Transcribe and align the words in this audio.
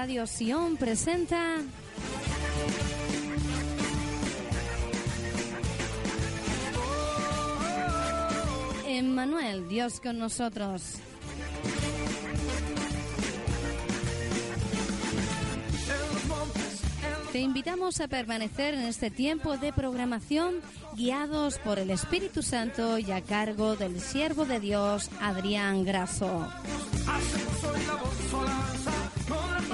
Radio 0.00 0.26
Sion 0.26 0.78
presenta 0.78 1.58
Emmanuel, 8.86 9.68
Dios 9.68 10.00
con 10.00 10.18
nosotros. 10.18 10.94
Te 17.30 17.40
invitamos 17.40 18.00
a 18.00 18.08
permanecer 18.08 18.72
en 18.72 18.80
este 18.80 19.10
tiempo 19.10 19.58
de 19.58 19.74
programación 19.74 20.62
guiados 20.96 21.58
por 21.58 21.78
el 21.78 21.90
Espíritu 21.90 22.42
Santo 22.42 22.98
y 22.98 23.10
a 23.12 23.20
cargo 23.20 23.76
del 23.76 24.00
siervo 24.00 24.46
de 24.46 24.60
Dios, 24.60 25.10
Adrián 25.20 25.84
Graso. 25.84 26.48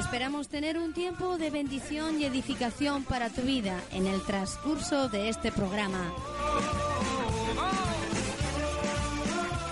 Esperamos 0.07 0.47
tener 0.47 0.79
un 0.79 0.93
tiempo 0.95 1.37
de 1.37 1.51
bendición 1.51 2.21
y 2.21 2.25
edificación 2.27 3.03
para 3.03 3.29
tu 3.29 3.43
vida 3.43 3.83
en 3.91 4.07
el 4.07 4.23
transcurso 4.23 5.09
de 5.09 5.29
este 5.29 5.51
programa. 5.51 6.15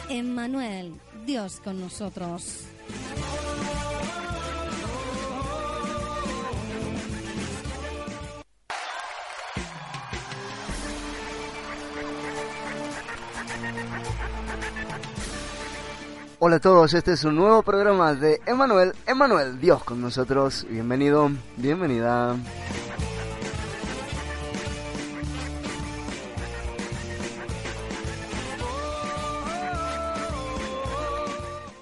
Emmanuel, 0.08 0.92
Dios 1.24 1.60
con 1.62 1.78
nosotros. 1.80 2.64
Hola 16.46 16.56
a 16.56 16.60
todos, 16.60 16.92
este 16.92 17.14
es 17.14 17.24
un 17.24 17.36
nuevo 17.36 17.62
programa 17.62 18.12
de 18.12 18.38
Emanuel, 18.44 18.92
Emanuel, 19.06 19.58
Dios 19.58 19.82
con 19.82 20.02
nosotros. 20.02 20.66
Bienvenido, 20.68 21.30
bienvenida. 21.56 22.36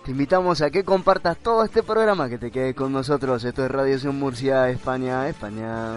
Te 0.04 0.12
invitamos 0.12 0.62
a 0.62 0.70
que 0.70 0.84
compartas 0.84 1.38
todo 1.38 1.64
este 1.64 1.82
programa, 1.82 2.28
que 2.28 2.38
te 2.38 2.52
quede 2.52 2.72
con 2.72 2.92
nosotros. 2.92 3.42
Esto 3.42 3.64
es 3.64 3.70
Radio 3.72 4.12
Murcia, 4.12 4.70
España, 4.70 5.28
España. 5.28 5.96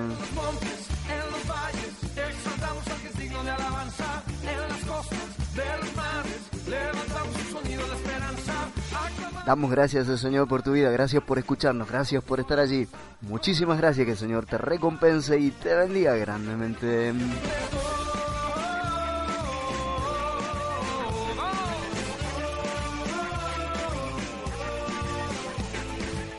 Damos 9.46 9.70
gracias 9.70 10.10
al 10.10 10.18
Señor 10.18 10.48
por 10.48 10.64
tu 10.64 10.72
vida, 10.72 10.90
gracias 10.90 11.22
por 11.22 11.38
escucharnos, 11.38 11.88
gracias 11.88 12.24
por 12.24 12.40
estar 12.40 12.60
allí. 12.60 12.88
Muchísimas 13.22 13.78
gracias, 13.78 14.04
que 14.06 14.14
el 14.14 14.18
Señor 14.18 14.48
te 14.48 14.58
recompense 14.58 15.38
y 15.38 15.52
te 15.52 15.76
bendiga 15.76 16.16
grandemente. 16.16 17.14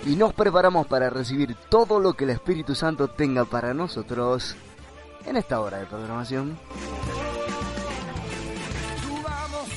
Y 0.05 0.17
nos 0.17 0.33
preparamos 0.33 0.89
para 0.89 1.09
recibir 1.09 1.57
todo 1.69 2.01
lo 2.01 2.15
que 2.15 2.25
el 2.25 2.31
Espíritu 2.31 2.75
Santo 2.75 3.09
tenga 3.09 3.45
para 3.45 3.73
nosotros 3.73 4.57
en 5.25 5.37
esta 5.37 5.61
hora 5.61 5.79
de 5.79 5.87
programación. 5.87 6.59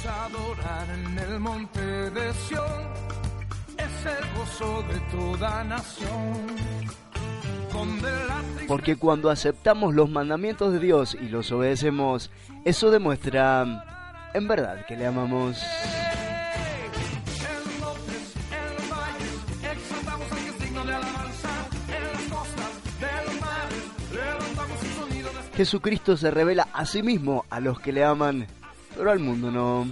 adorar 0.09 0.87
en 0.89 1.19
el 1.19 1.39
monte 1.39 1.81
de 1.81 2.33
Sion 2.33 3.08
gozo 4.49 4.83
de 4.83 4.99
toda 5.11 5.63
nación. 5.63 6.47
Porque 8.67 8.95
cuando 8.95 9.29
aceptamos 9.29 9.93
los 9.93 10.09
mandamientos 10.09 10.73
de 10.73 10.79
Dios 10.79 11.15
y 11.19 11.29
los 11.29 11.51
obedecemos, 11.51 12.29
eso 12.65 12.91
demuestra 12.91 13.85
en 14.33 14.47
verdad 14.47 14.85
que 14.87 14.95
le 14.95 15.07
amamos. 15.07 15.61
Jesucristo 25.55 26.15
se 26.15 26.31
revela 26.31 26.69
a 26.73 26.85
sí 26.85 27.03
mismo 27.03 27.45
a 27.49 27.59
los 27.59 27.79
que 27.81 27.91
le 27.91 28.05
aman, 28.05 28.47
pero 28.95 29.11
al 29.11 29.19
mundo 29.19 29.51
no. 29.51 29.87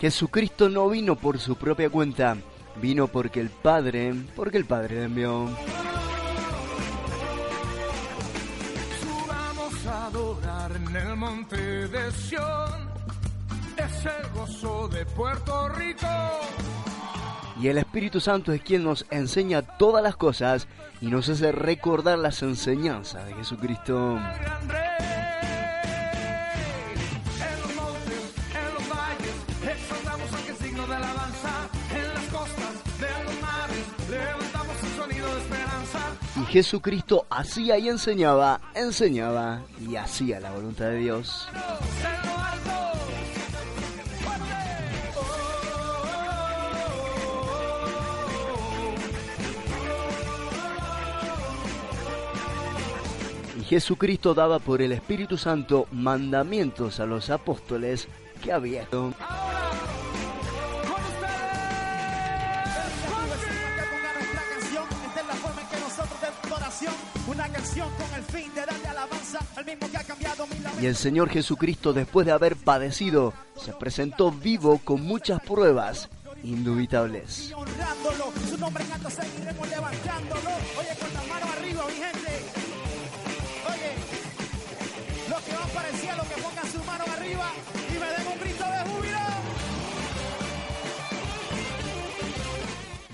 Jesucristo 0.00 0.68
no 0.68 0.88
vino 0.88 1.16
por 1.16 1.38
su 1.38 1.56
propia 1.56 1.88
cuenta, 1.88 2.36
vino 2.80 3.08
porque 3.08 3.40
el 3.40 3.50
Padre, 3.50 4.14
porque 4.34 4.58
el 4.58 4.66
Padre 4.66 4.96
le 4.96 5.04
envió. 5.04 5.48
Subamos 9.00 9.86
a 9.86 10.06
adorar 10.06 10.72
en 10.76 10.96
el 10.96 11.16
monte 11.16 11.56
de 11.88 12.12
Sion, 12.12 12.90
es 13.76 14.04
el 14.04 14.30
gozo 14.34 14.88
de 14.88 15.06
Puerto 15.06 15.68
Rico. 15.70 16.06
Y 17.58 17.68
el 17.68 17.78
Espíritu 17.78 18.20
Santo 18.20 18.52
es 18.52 18.60
quien 18.60 18.84
nos 18.84 19.06
enseña 19.10 19.62
todas 19.62 20.02
las 20.02 20.16
cosas 20.16 20.68
y 21.00 21.06
nos 21.06 21.28
hace 21.30 21.52
recordar 21.52 22.18
las 22.18 22.42
enseñanzas 22.42 23.24
de 23.26 23.32
Jesucristo. 23.32 24.18
Jesucristo 36.56 37.26
hacía 37.28 37.76
y 37.76 37.90
enseñaba, 37.90 38.62
enseñaba 38.74 39.60
y 39.78 39.96
hacía 39.96 40.40
la 40.40 40.52
voluntad 40.52 40.86
de 40.86 40.96
Dios. 41.00 41.46
Y 53.60 53.64
Jesucristo 53.64 54.32
daba 54.32 54.58
por 54.58 54.80
el 54.80 54.92
Espíritu 54.92 55.36
Santo 55.36 55.86
mandamientos 55.92 57.00
a 57.00 57.04
los 57.04 57.28
apóstoles 57.28 58.08
que 58.42 58.50
había. 58.50 58.88
Y 70.80 70.86
el 70.86 70.96
Señor 70.96 71.30
Jesucristo, 71.30 71.92
después 71.92 72.26
de 72.26 72.32
haber 72.32 72.56
padecido, 72.56 73.32
se 73.56 73.72
presentó 73.72 74.30
vivo 74.30 74.78
con 74.84 75.02
muchas 75.02 75.40
pruebas 75.40 76.08
indubitables. 76.42 77.52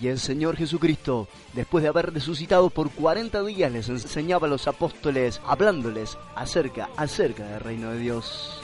Y 0.03 0.09
el 0.09 0.19
Señor 0.19 0.57
Jesucristo, 0.57 1.29
después 1.53 1.85
de 1.85 1.89
haber 1.89 2.13
resucitado 2.13 2.71
por 2.71 2.91
40 2.91 3.41
días, 3.45 3.71
les 3.71 3.89
enseñaba 3.89 4.49
a 4.49 4.51
los 4.51 4.67
apóstoles, 4.67 5.41
hablándoles 5.47 6.19
acerca, 6.35 6.89
acerca 6.97 7.45
del 7.45 7.61
reino 7.61 7.93
de 7.93 7.99
Dios. 8.01 8.61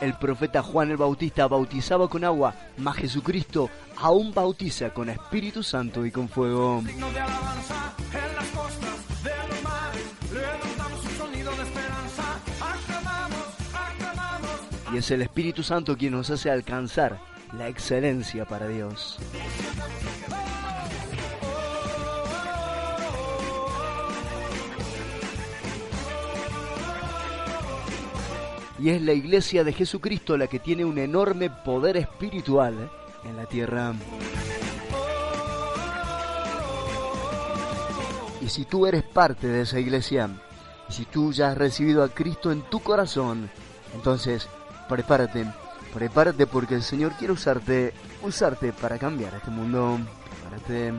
El 0.00 0.14
profeta 0.14 0.60
Juan 0.60 0.90
el 0.90 0.96
Bautista 0.96 1.46
bautizaba 1.46 2.08
con 2.08 2.24
agua, 2.24 2.52
mas 2.78 2.96
Jesucristo 2.96 3.70
aún 3.96 4.34
bautiza 4.34 4.92
con 4.92 5.08
Espíritu 5.08 5.62
Santo 5.62 6.04
y 6.04 6.10
con 6.10 6.28
fuego. 6.28 6.82
Y 14.92 14.98
es 14.98 15.10
el 15.10 15.22
Espíritu 15.22 15.62
Santo 15.62 15.96
quien 15.96 16.12
nos 16.12 16.28
hace 16.30 16.50
alcanzar 16.50 17.18
la 17.56 17.68
excelencia 17.68 18.44
para 18.44 18.68
Dios. 18.68 19.18
Y 28.78 28.90
es 28.90 29.00
la 29.00 29.12
iglesia 29.12 29.62
de 29.62 29.72
Jesucristo 29.72 30.36
la 30.36 30.48
que 30.48 30.58
tiene 30.58 30.84
un 30.84 30.98
enorme 30.98 31.48
poder 31.50 31.96
espiritual 31.96 32.90
en 33.24 33.36
la 33.36 33.46
tierra. 33.46 33.94
Y 38.40 38.48
si 38.48 38.64
tú 38.64 38.86
eres 38.86 39.04
parte 39.04 39.46
de 39.46 39.62
esa 39.62 39.78
iglesia, 39.78 40.28
y 40.88 40.92
si 40.92 41.04
tú 41.04 41.32
ya 41.32 41.52
has 41.52 41.56
recibido 41.58 42.02
a 42.02 42.08
Cristo 42.08 42.50
en 42.50 42.62
tu 42.62 42.80
corazón, 42.80 43.48
entonces 43.94 44.48
prepárate, 44.88 45.46
prepárate 45.92 46.46
porque 46.46 46.74
el 46.74 46.82
Señor 46.82 47.12
quiere 47.12 47.32
usarte, 47.32 47.92
usarte 48.22 48.72
para 48.72 48.98
cambiar 48.98 49.34
este 49.34 49.50
mundo. 49.50 49.98
Prepárate. 50.50 50.92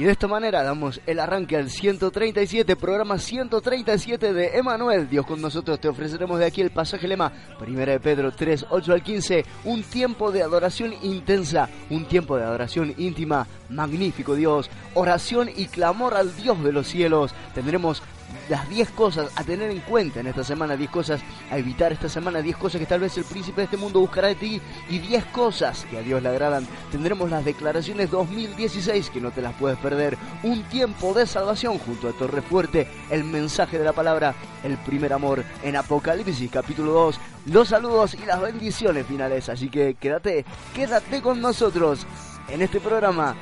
Y 0.00 0.04
de 0.04 0.12
esta 0.12 0.26
manera 0.26 0.62
damos 0.62 0.98
el 1.04 1.20
arranque 1.20 1.58
al 1.58 1.68
137, 1.68 2.74
programa 2.76 3.18
137 3.18 4.32
de 4.32 4.56
Emanuel. 4.56 5.10
Dios 5.10 5.26
con 5.26 5.42
nosotros 5.42 5.78
te 5.78 5.88
ofreceremos 5.88 6.38
de 6.38 6.46
aquí 6.46 6.62
el 6.62 6.70
pasaje 6.70 7.06
lema, 7.06 7.30
primera 7.58 7.92
de 7.92 8.00
Pedro 8.00 8.32
3, 8.32 8.64
8 8.70 8.92
al 8.94 9.02
15, 9.02 9.44
un 9.66 9.82
tiempo 9.82 10.32
de 10.32 10.42
adoración 10.42 10.94
intensa, 11.02 11.68
un 11.90 12.06
tiempo 12.06 12.38
de 12.38 12.44
adoración 12.44 12.94
íntima, 12.96 13.46
magnífico 13.68 14.34
Dios, 14.36 14.70
oración 14.94 15.50
y 15.54 15.66
clamor 15.66 16.14
al 16.14 16.34
Dios 16.34 16.64
de 16.64 16.72
los 16.72 16.86
cielos. 16.86 17.34
Tendremos 17.54 18.02
las 18.48 18.68
10 18.68 18.90
cosas 18.90 19.30
a 19.36 19.44
tener 19.44 19.70
en 19.70 19.80
cuenta 19.80 20.20
en 20.20 20.26
esta 20.26 20.44
semana, 20.44 20.76
10 20.76 20.90
cosas 20.90 21.20
a 21.50 21.58
evitar 21.58 21.92
esta 21.92 22.08
semana, 22.08 22.42
10 22.42 22.56
cosas 22.56 22.80
que 22.80 22.86
tal 22.86 23.00
vez 23.00 23.16
el 23.16 23.24
príncipe 23.24 23.60
de 23.60 23.64
este 23.64 23.76
mundo 23.76 24.00
buscará 24.00 24.28
de 24.28 24.34
ti 24.34 24.60
y 24.88 24.98
10 24.98 25.26
cosas 25.26 25.86
que 25.90 25.98
a 25.98 26.02
Dios 26.02 26.22
le 26.22 26.28
agradan. 26.28 26.66
Tendremos 26.90 27.30
las 27.30 27.44
declaraciones 27.44 28.10
2016 28.10 29.10
que 29.10 29.20
no 29.20 29.30
te 29.30 29.42
las 29.42 29.54
puedes 29.54 29.78
perder, 29.78 30.18
un 30.42 30.62
tiempo 30.64 31.14
de 31.14 31.26
salvación 31.26 31.78
junto 31.78 32.08
a 32.08 32.12
Torre 32.12 32.42
Fuerte, 32.42 32.88
el 33.10 33.24
mensaje 33.24 33.78
de 33.78 33.84
la 33.84 33.92
palabra, 33.92 34.34
el 34.62 34.76
primer 34.78 35.12
amor 35.12 35.44
en 35.62 35.76
Apocalipsis 35.76 36.50
capítulo 36.50 36.92
2, 36.92 37.20
los 37.46 37.68
saludos 37.68 38.14
y 38.14 38.26
las 38.26 38.40
bendiciones 38.40 39.06
finales, 39.06 39.48
así 39.48 39.68
que 39.68 39.94
quédate, 39.94 40.44
quédate 40.74 41.22
con 41.22 41.40
nosotros 41.40 42.06
en 42.48 42.62
este 42.62 42.80
programa 42.80 43.36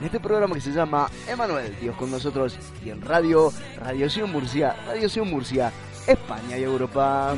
en 0.00 0.06
este 0.06 0.18
programa 0.18 0.54
que 0.54 0.62
se 0.62 0.72
llama 0.72 1.10
Emanuel, 1.28 1.76
Dios 1.78 1.94
con 1.96 2.10
nosotros, 2.10 2.56
y 2.82 2.88
en 2.88 3.02
radio, 3.02 3.52
Radio 3.78 4.26
Murcia, 4.26 4.74
Radio 4.86 5.24
Murcia, 5.26 5.70
España 6.06 6.56
y 6.56 6.62
Europa. 6.62 7.36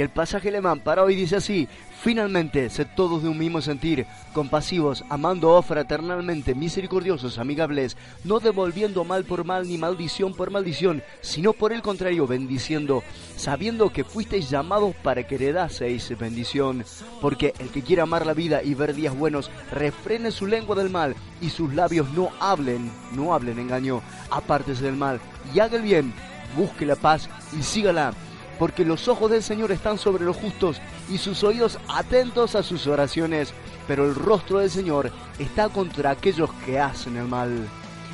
Y 0.00 0.02
el 0.02 0.08
pasaje 0.08 0.48
alemán 0.48 0.80
para 0.80 1.02
hoy 1.04 1.14
dice 1.14 1.36
así, 1.36 1.68
finalmente, 2.00 2.70
sed 2.70 2.86
todos 2.96 3.22
de 3.22 3.28
un 3.28 3.36
mismo 3.36 3.60
sentir, 3.60 4.06
compasivos, 4.32 5.04
amando 5.10 5.60
fraternalmente, 5.60 6.54
misericordiosos, 6.54 7.36
amigables, 7.36 7.98
no 8.24 8.40
devolviendo 8.40 9.04
mal 9.04 9.24
por 9.24 9.44
mal 9.44 9.68
ni 9.68 9.76
maldición 9.76 10.32
por 10.32 10.50
maldición, 10.50 11.02
sino 11.20 11.52
por 11.52 11.74
el 11.74 11.82
contrario, 11.82 12.26
bendiciendo, 12.26 13.02
sabiendo 13.36 13.90
que 13.90 14.04
fuisteis 14.04 14.48
llamados 14.48 14.94
para 15.02 15.26
que 15.26 15.34
heredaseis 15.34 16.18
bendición. 16.18 16.82
Porque 17.20 17.52
el 17.58 17.68
que 17.68 17.82
quiera 17.82 18.04
amar 18.04 18.24
la 18.24 18.32
vida 18.32 18.62
y 18.62 18.72
ver 18.72 18.94
días 18.94 19.14
buenos, 19.14 19.50
refrene 19.70 20.30
su 20.30 20.46
lengua 20.46 20.76
del 20.76 20.88
mal 20.88 21.14
y 21.42 21.50
sus 21.50 21.74
labios 21.74 22.10
no 22.14 22.30
hablen, 22.40 22.90
no 23.12 23.34
hablen 23.34 23.58
engaño, 23.58 24.00
apártese 24.30 24.82
del 24.82 24.96
mal 24.96 25.20
y 25.54 25.60
haga 25.60 25.76
el 25.76 25.82
bien, 25.82 26.14
busque 26.56 26.86
la 26.86 26.96
paz 26.96 27.28
y 27.52 27.62
sígala 27.62 28.14
porque 28.60 28.84
los 28.84 29.08
ojos 29.08 29.30
del 29.30 29.42
Señor 29.42 29.72
están 29.72 29.96
sobre 29.96 30.22
los 30.22 30.36
justos 30.36 30.82
y 31.08 31.16
sus 31.16 31.42
oídos 31.44 31.78
atentos 31.88 32.54
a 32.54 32.62
sus 32.62 32.86
oraciones, 32.86 33.54
pero 33.88 34.04
el 34.04 34.14
rostro 34.14 34.58
del 34.58 34.70
Señor 34.70 35.10
está 35.38 35.70
contra 35.70 36.10
aquellos 36.10 36.52
que 36.66 36.78
hacen 36.78 37.16
el 37.16 37.26
mal. 37.26 37.66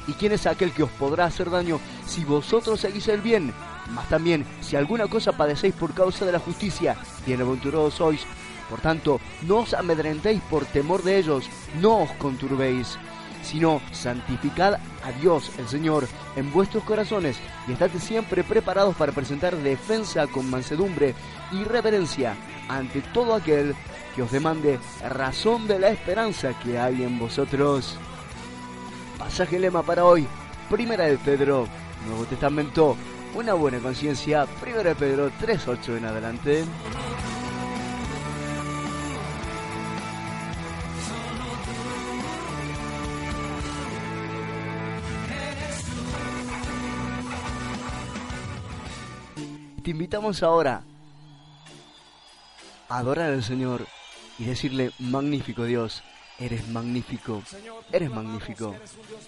¿Y 0.07 0.13
quién 0.13 0.31
es 0.31 0.47
aquel 0.47 0.71
que 0.71 0.85
os 0.85 0.91
podrá 0.93 1.25
hacer 1.25 1.51
daño 1.51 1.81
si 2.07 2.25
vosotros 2.25 2.79
seguís 2.79 3.09
el 3.09 3.23
bien? 3.23 3.53
Mas 3.91 4.09
también, 4.09 4.47
si 4.61 4.77
alguna 4.77 5.09
cosa 5.09 5.33
padecéis 5.33 5.75
por 5.75 5.93
causa 5.95 6.25
de 6.25 6.31
la 6.31 6.39
justicia, 6.39 6.97
bienaventurados 7.27 7.95
sois. 7.95 8.21
Por 8.71 8.81
tanto, 8.81 9.21
no 9.43 9.59
os 9.59 9.75
amedrentéis 9.75 10.41
por 10.43 10.65
temor 10.65 11.03
de 11.03 11.19
ellos, 11.19 11.51
no 11.81 12.03
os 12.03 12.13
conturbéis 12.13 12.97
sino 13.47 13.81
santificad 13.93 14.75
a 14.75 15.13
Dios 15.21 15.53
el 15.59 15.69
Señor 15.69 16.09
en 16.35 16.53
vuestros 16.53 16.83
corazones 16.85 17.39
y 17.69 17.73
estad 17.73 17.91
siempre 17.99 18.43
preparados 18.43 18.97
para 18.97 19.13
presentar 19.13 19.57
defensa 19.57 20.27
con 20.27 20.51
mansedumbre 20.51 21.15
y 21.53 21.63
reverencia 21.65 22.35
ante 22.69 23.01
todo 23.01 23.35
aquel 23.35 23.75
que 24.15 24.23
os 24.23 24.33
demande 24.33 24.81
razón 25.09 25.69
de 25.69 25.79
la 25.79 25.89
esperanza 25.89 26.59
que 26.59 26.79
hay 26.79 27.05
en 27.05 27.19
vosotros. 27.19 27.97
Pasaje 29.19 29.59
lema 29.59 29.83
para 29.83 30.05
hoy, 30.05 30.27
Primera 30.69 31.05
de 31.05 31.19
Pedro, 31.19 31.69
Nuevo 32.09 32.25
Testamento, 32.25 32.97
una 33.35 33.55
buena 33.55 33.79
conciencia, 33.79 34.47
Primera 34.61 34.91
de 34.91 34.95
Pedro 34.97 35.31
3.8 35.41 35.99
en 35.99 36.05
adelante. 36.05 36.65
Te 49.87 49.93
invitamos 49.93 50.43
ahora 50.43 50.83
a 52.89 52.99
adorar 52.99 53.33
al 53.33 53.45
Señor 53.45 53.87
y 54.37 54.45
decirle, 54.45 54.91
magnífico 54.99 55.63
Dios, 55.63 56.03
Eres 56.39 56.69
magnífico, 56.69 57.43
eres 57.93 58.11
magnífico. 58.11 58.75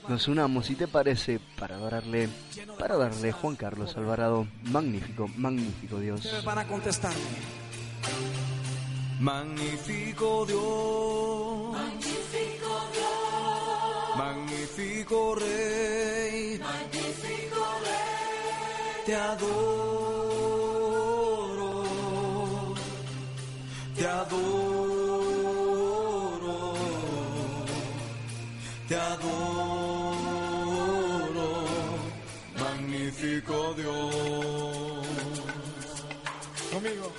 Nos 0.08 0.28
unamos, 0.28 0.66
si 0.66 0.74
te 0.74 0.86
parece, 0.88 1.40
para 1.58 1.76
adorarle, 1.76 2.28
para 2.78 2.98
darle 2.98 3.32
Juan 3.32 3.56
Carlos 3.56 3.96
Alvarado. 3.96 4.46
Magnífico, 4.64 5.26
magnífico 5.36 6.00
Dios. 6.00 6.28
Van 6.44 6.58
a 6.58 6.66
contestarme. 6.66 7.16
Magnífico 9.20 10.44
Dios. 10.44 11.72
Magnífico 11.72 12.80
Dios. 12.92 14.18
Magnífico 14.18 15.34
Rey. 15.36 16.58
Magnífico 16.58 17.64
Rey. 17.84 19.04
Te 19.06 19.14
adoro. 19.16 19.87
Adoro. 24.20 24.98
te 28.88 28.96
adoro, 28.96 29.28
magnífico 32.58 33.74
Dios. 33.74 35.06
Conmigo. 36.72 37.12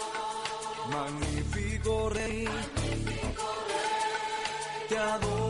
Magnífico 0.92 2.10
Rey. 2.10 2.46
Magnífico 2.46 3.46
Rey. 3.68 4.88
Te 4.90 4.98
adoro. 4.98 5.48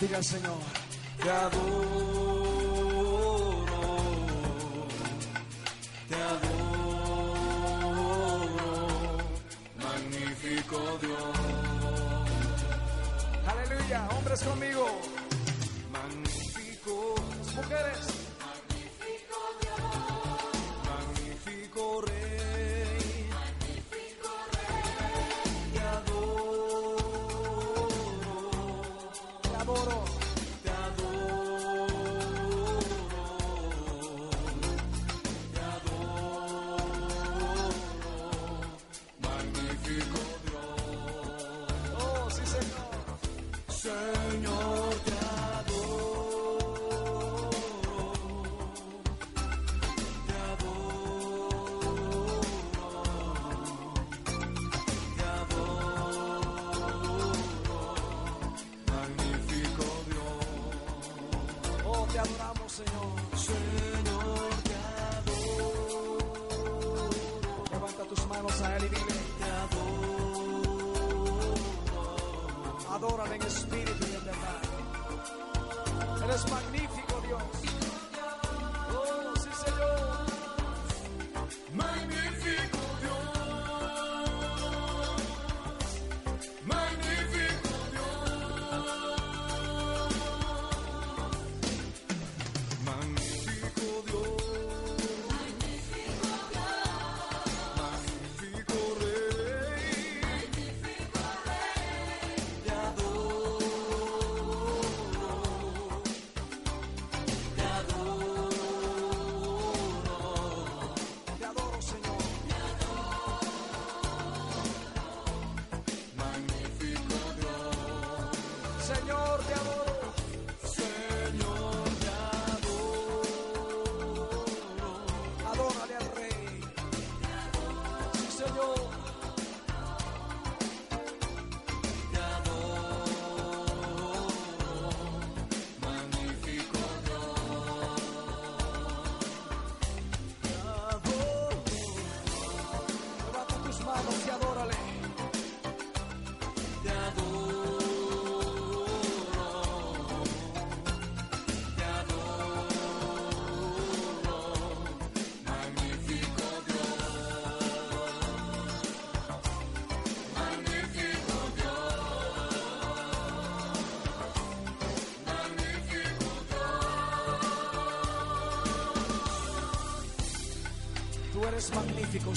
Diga 0.00 0.22
Señor. 0.22 0.58
Te 1.22 1.30
adoro. 1.30 2.25
Aleluya, 13.46 14.08
hombres 14.16 14.42
conmigo. 14.42 14.84
Magnífico, 15.92 17.14
mujeres. 17.54 18.06
Magnífico 18.40 19.38
Dios. 19.60 19.80
Magnífico 20.88 22.00
Rey. 22.02 22.15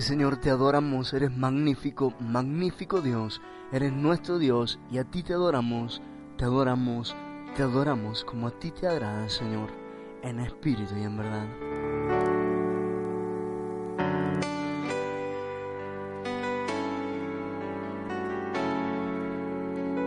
Señor, 0.10 0.38
te 0.38 0.50
adoramos, 0.50 1.14
eres 1.14 1.38
magnífico, 1.38 2.16
magnífico 2.20 3.00
Dios, 3.00 3.44
eres 3.72 3.94
nuestro 3.94 4.40
Dios 4.40 4.80
y 4.90 4.98
a 4.98 5.04
ti 5.04 5.22
te 5.22 5.34
adoramos, 5.34 6.02
te 6.36 6.46
adoramos, 6.46 7.16
te 7.56 7.62
adoramos 7.62 8.26
como 8.26 8.48
a 8.48 8.52
ti 8.60 8.72
te 8.72 8.88
agrada, 8.88 9.30
Señor, 9.30 9.70
en 10.24 10.40
espíritu 10.40 10.96
y 10.98 11.04
en 11.04 11.16
verdad. 11.16 11.48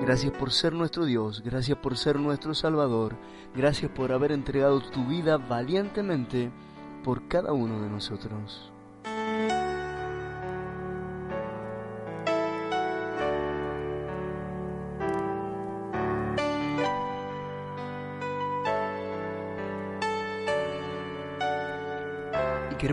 Gracias 0.00 0.32
por 0.32 0.50
ser 0.50 0.72
nuestro 0.72 1.04
Dios, 1.04 1.44
gracias 1.44 1.78
por 1.78 1.96
ser 1.96 2.18
nuestro 2.18 2.54
Salvador, 2.54 3.14
gracias 3.54 3.88
por 3.92 4.10
haber 4.10 4.32
entregado 4.32 4.80
tu 4.80 5.04
vida 5.04 5.36
valientemente 5.36 6.50
por 7.04 7.28
cada 7.28 7.52
uno 7.52 7.80
de 7.80 7.88
nosotros. 7.88 8.71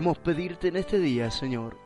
Queremos 0.00 0.18
pedirte 0.18 0.68
en 0.68 0.76
este 0.76 0.98
día, 0.98 1.30
Señor, 1.30 1.76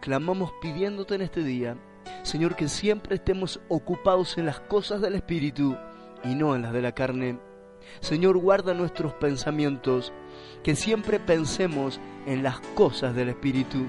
clamamos 0.00 0.50
pidiéndote 0.62 1.16
en 1.16 1.20
este 1.20 1.44
día, 1.44 1.76
Señor, 2.22 2.56
que 2.56 2.70
siempre 2.70 3.16
estemos 3.16 3.60
ocupados 3.68 4.38
en 4.38 4.46
las 4.46 4.60
cosas 4.60 5.02
del 5.02 5.14
Espíritu 5.14 5.76
y 6.24 6.34
no 6.34 6.56
en 6.56 6.62
las 6.62 6.72
de 6.72 6.80
la 6.80 6.92
carne. 6.92 7.38
Señor, 8.00 8.38
guarda 8.38 8.72
nuestros 8.72 9.12
pensamientos, 9.12 10.10
que 10.62 10.74
siempre 10.74 11.20
pensemos 11.20 12.00
en 12.24 12.42
las 12.42 12.60
cosas 12.74 13.14
del 13.14 13.28
Espíritu. 13.28 13.86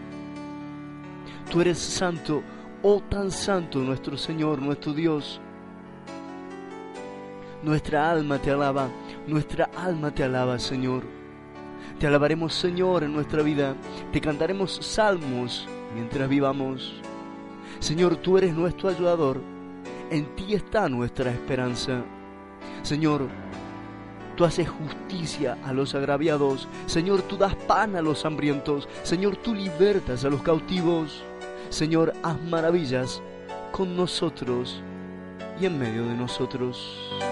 Tú 1.50 1.62
eres 1.62 1.78
santo, 1.78 2.44
oh 2.84 3.00
tan 3.00 3.32
santo 3.32 3.80
nuestro 3.80 4.18
Señor, 4.18 4.62
nuestro 4.62 4.92
Dios. 4.92 5.40
Nuestra 7.64 8.12
alma 8.12 8.38
te 8.38 8.52
alaba, 8.52 8.90
nuestra 9.28 9.70
alma 9.78 10.12
te 10.12 10.26
alaba, 10.26 10.60
Señor. 10.60 11.21
Te 12.02 12.08
alabaremos, 12.08 12.56
Señor, 12.56 13.04
en 13.04 13.14
nuestra 13.14 13.44
vida. 13.44 13.76
Te 14.12 14.20
cantaremos 14.20 14.80
salmos 14.82 15.68
mientras 15.94 16.28
vivamos. 16.28 16.96
Señor, 17.78 18.16
tú 18.16 18.40
eres 18.40 18.56
nuestro 18.56 18.90
ayudador. 18.90 19.40
En 20.10 20.36
ti 20.36 20.56
está 20.56 20.90
nuestra 20.90 21.30
esperanza. 21.30 22.02
Señor, 22.82 23.28
tú 24.36 24.46
haces 24.46 24.68
justicia 24.68 25.60
a 25.64 25.74
los 25.74 25.94
agraviados. 25.94 26.68
Señor, 26.88 27.22
tú 27.22 27.38
das 27.38 27.54
pan 27.54 27.96
a 27.96 28.02
los 28.02 28.26
hambrientos. 28.26 28.90
Señor, 29.04 29.38
tú 29.38 29.54
libertas 29.54 30.26
a 30.26 30.32
los 30.32 30.42
cautivos. 30.42 31.24
Señor, 31.70 32.14
haz 32.24 32.42
maravillas 32.42 33.22
con 33.72 33.96
nosotros 33.96 34.82
y 35.60 35.68
en 35.68 35.78
medio 35.78 36.08
de 36.08 36.16
nosotros. 36.16 37.31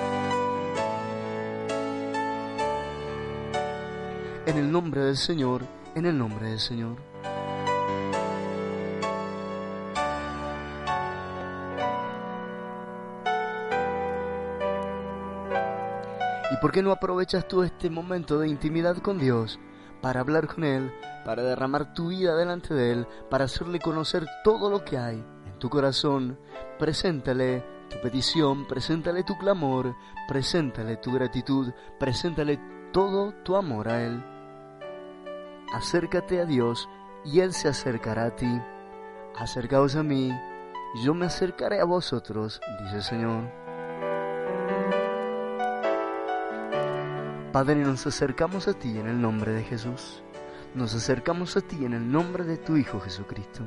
En 4.50 4.58
el 4.58 4.72
nombre 4.72 5.02
del 5.02 5.16
Señor, 5.16 5.62
en 5.94 6.08
el 6.08 6.18
nombre 6.18 6.50
del 6.50 6.60
Señor. 6.60 6.98
¿Y 16.52 16.58
por 16.60 16.72
qué 16.72 16.82
no 16.82 16.92
aprovechas 16.92 17.48
tú 17.48 17.62
este 17.62 17.92
momento 17.92 18.40
de 18.40 18.48
intimidad 18.48 18.98
con 18.98 19.20
Dios 19.20 19.60
para 20.02 20.22
hablar 20.22 20.48
con 20.48 20.64
Él, 20.64 20.92
para 21.24 21.44
derramar 21.44 21.94
tu 21.94 22.08
vida 22.08 22.36
delante 22.36 22.74
de 22.74 22.92
Él, 22.92 23.08
para 23.30 23.46
hacerle 23.46 23.78
conocer 23.80 24.26
todo 24.44 24.72
lo 24.72 24.84
que 24.84 24.98
hay 24.98 25.24
en 25.46 25.60
tu 25.60 25.70
corazón? 25.70 26.40
Preséntale 26.80 27.64
tu 27.88 28.02
petición, 28.02 28.66
preséntale 28.68 29.24
tu 29.24 29.38
clamor, 29.38 29.96
preséntale 30.28 30.98
tu 30.98 31.12
gratitud, 31.12 31.72
preséntale 32.00 32.60
todo 32.92 33.32
tu 33.44 33.56
amor 33.56 33.90
a 33.90 34.04
Él. 34.04 34.24
Acércate 35.74 36.42
a 36.42 36.46
Dios 36.46 36.90
y 37.24 37.42
Él 37.42 37.54
se 37.54 37.68
acercará 37.68 38.26
a 38.26 38.36
ti. 38.36 38.62
Acercaos 39.36 39.96
a 39.96 40.04
mí, 40.04 40.32
y 40.96 41.04
yo 41.04 41.14
me 41.14 41.28
acercaré 41.28 41.80
a 41.80 41.86
vosotros, 41.86 42.60
dice 42.84 42.96
el 42.96 43.04
Señor. 43.04 43.52
Padre, 47.52 47.76
nos 47.76 48.06
acercamos 48.08 48.68
a 48.68 48.74
ti 48.74 48.98
en 48.98 49.08
el 49.08 49.22
nombre 49.22 49.54
de 49.54 49.64
Jesús. 49.64 50.24
Nos 50.74 50.96
acercamos 50.96 51.56
a 51.58 51.62
ti 51.62 51.86
en 51.86 51.94
el 51.94 52.12
nombre 52.12 52.44
de 52.44 52.58
tu 52.58 52.76
Hijo 52.76 53.00
Jesucristo. 53.00 53.64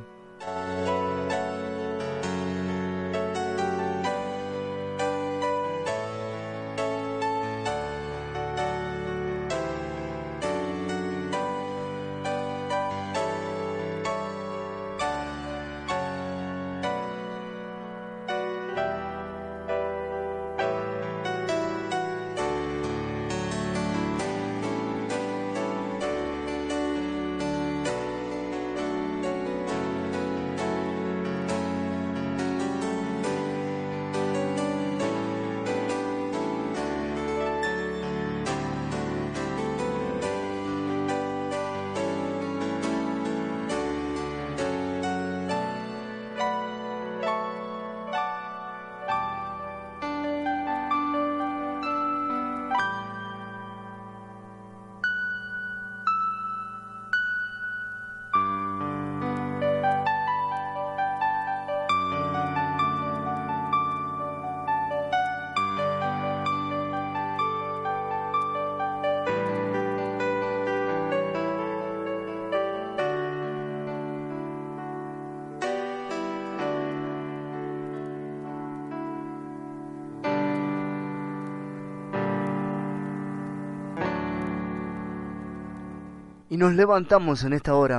Y 86.53 86.59
nos 86.59 86.75
levantamos 86.75 87.45
en 87.45 87.55
esta 87.55 87.75
hora 87.75 87.99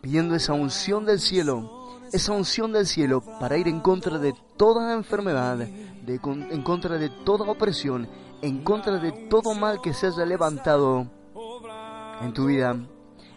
pidiendo 0.00 0.34
esa 0.34 0.52
unción 0.52 1.06
del 1.06 1.20
cielo, 1.20 2.00
esa 2.12 2.32
unción 2.32 2.72
del 2.72 2.88
cielo 2.88 3.22
para 3.38 3.56
ir 3.56 3.68
en 3.68 3.78
contra 3.78 4.18
de 4.18 4.34
toda 4.56 4.94
enfermedad, 4.94 5.58
de, 5.58 6.20
en 6.50 6.62
contra 6.62 6.98
de 6.98 7.08
toda 7.24 7.48
opresión, 7.48 8.08
en 8.42 8.64
contra 8.64 8.98
de 8.98 9.12
todo 9.30 9.54
mal 9.54 9.80
que 9.80 9.94
se 9.94 10.08
haya 10.08 10.26
levantado 10.26 11.06
en 12.20 12.32
tu 12.32 12.46
vida. 12.46 12.76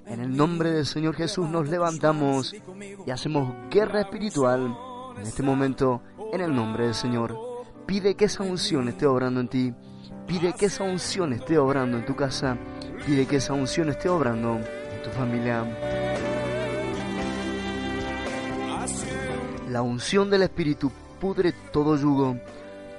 En 0.08 0.22
el 0.22 0.36
nombre 0.36 0.72
del 0.72 0.88
Señor 0.88 1.14
Jesús 1.14 1.48
nos 1.48 1.70
levantamos 1.70 2.56
y 3.06 3.12
hacemos 3.12 3.54
guerra 3.70 4.02
espiritual 4.02 4.76
en 5.20 5.22
este 5.22 5.44
momento 5.44 6.02
en 6.34 6.42
el 6.42 6.56
nombre 6.56 6.86
del 6.86 6.96
Señor. 6.96 7.38
Pide 7.86 8.16
que 8.16 8.26
esa 8.26 8.42
unción 8.42 8.90
esté 8.90 9.06
obrando 9.06 9.40
en 9.40 9.50
ti. 9.50 9.76
Pide 10.26 10.54
que 10.54 10.66
esa 10.66 10.84
unción 10.84 11.32
esté 11.34 11.60
obrando 11.60 12.00
en 12.00 12.08
tu 12.08 12.16
casa. 12.16 12.58
Pide 13.08 13.26
que 13.26 13.38
esa 13.38 13.54
unción 13.54 13.88
esté 13.88 14.10
obrando 14.10 14.58
en 14.58 15.02
tu 15.02 15.10
familia. 15.12 15.64
La 19.70 19.82
unción 19.82 20.30
del 20.30 20.42
Espíritu 20.42 20.92
pudre 21.18 21.54
todo 21.72 21.96
yugo. 21.96 22.36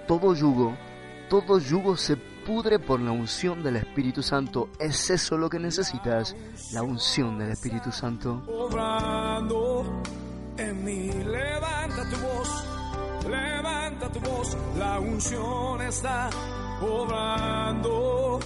Todo 0.06 0.34
yugo. 0.34 0.74
Todo 1.28 1.58
yugo 1.58 1.94
se 1.98 2.16
pudre 2.16 2.78
por 2.78 3.00
la 3.00 3.10
unción 3.10 3.62
del 3.62 3.76
Espíritu 3.76 4.22
Santo. 4.22 4.70
Es 4.80 5.10
eso 5.10 5.36
lo 5.36 5.50
que 5.50 5.58
necesitas. 5.58 6.34
La 6.72 6.82
unción 6.82 7.38
del 7.38 7.50
Espíritu 7.50 7.92
Santo. 7.92 8.42
En 10.56 10.84
mí, 10.84 11.10
levanta 11.12 12.08
tu 12.08 12.16
voz, 12.16 12.64
levanta 13.28 14.10
tu 14.10 14.20
voz, 14.20 14.56
la 14.78 14.98
unción 14.98 15.82
está 15.82 16.30
obrando 16.80 18.40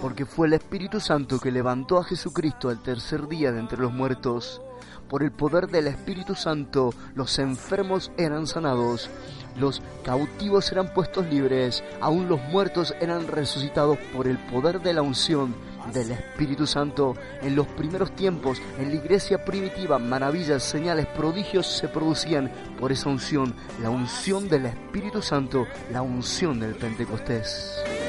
Porque 0.00 0.26
fue 0.26 0.46
el 0.46 0.52
Espíritu 0.52 1.00
Santo 1.00 1.38
que 1.38 1.50
levantó 1.50 1.98
a 1.98 2.04
Jesucristo 2.04 2.68
al 2.68 2.82
tercer 2.82 3.26
día 3.28 3.52
de 3.52 3.60
entre 3.60 3.78
los 3.78 3.92
muertos. 3.92 4.60
Por 5.08 5.22
el 5.22 5.30
poder 5.30 5.68
del 5.68 5.86
Espíritu 5.86 6.34
Santo 6.34 6.92
los 7.14 7.38
enfermos 7.38 8.10
eran 8.16 8.46
sanados. 8.46 9.10
los 9.56 9.82
cautivos 10.04 10.70
eran 10.70 10.92
puestos 10.92 11.26
libres, 11.26 11.82
aún 12.02 12.28
los 12.28 12.40
muertos 12.50 12.94
eran 13.00 13.26
resucitados 13.26 13.96
por 14.14 14.28
el 14.28 14.36
poder 14.36 14.82
de 14.82 14.92
la 14.92 15.00
unción 15.00 15.54
del 15.92 16.12
Espíritu 16.12 16.66
Santo. 16.66 17.14
En 17.42 17.56
los 17.56 17.66
primeros 17.66 18.14
tiempos, 18.14 18.60
en 18.78 18.90
la 18.90 18.96
iglesia 18.96 19.44
primitiva, 19.44 19.98
maravillas, 19.98 20.62
señales, 20.62 21.06
prodigios 21.06 21.66
se 21.66 21.88
producían 21.88 22.50
por 22.78 22.92
esa 22.92 23.08
unción, 23.08 23.54
la 23.82 23.90
unción 23.90 24.48
del 24.48 24.66
Espíritu 24.66 25.22
Santo, 25.22 25.66
la 25.92 26.02
unción 26.02 26.60
del 26.60 26.74
Pentecostés. 26.74 28.05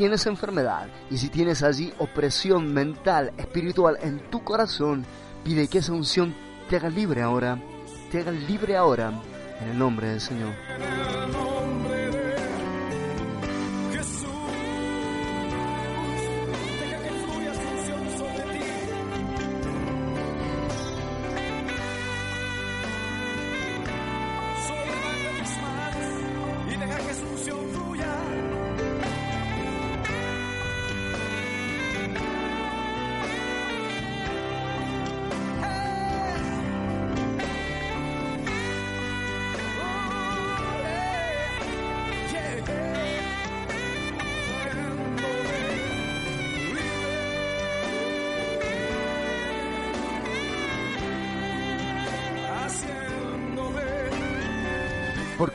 Tienes 0.00 0.24
enfermedad, 0.24 0.88
y 1.10 1.18
si 1.18 1.28
tienes 1.28 1.62
allí 1.62 1.92
opresión 1.98 2.72
mental, 2.72 3.34
espiritual 3.36 3.98
en 4.00 4.18
tu 4.30 4.42
corazón, 4.42 5.04
pide 5.44 5.68
que 5.68 5.76
esa 5.76 5.92
unción 5.92 6.34
te 6.70 6.76
haga 6.76 6.88
libre 6.88 7.20
ahora, 7.20 7.60
te 8.10 8.20
haga 8.20 8.30
libre 8.30 8.78
ahora, 8.78 9.12
en 9.60 9.68
el 9.68 9.78
nombre 9.78 10.08
del 10.08 10.22
Señor. 10.22 10.54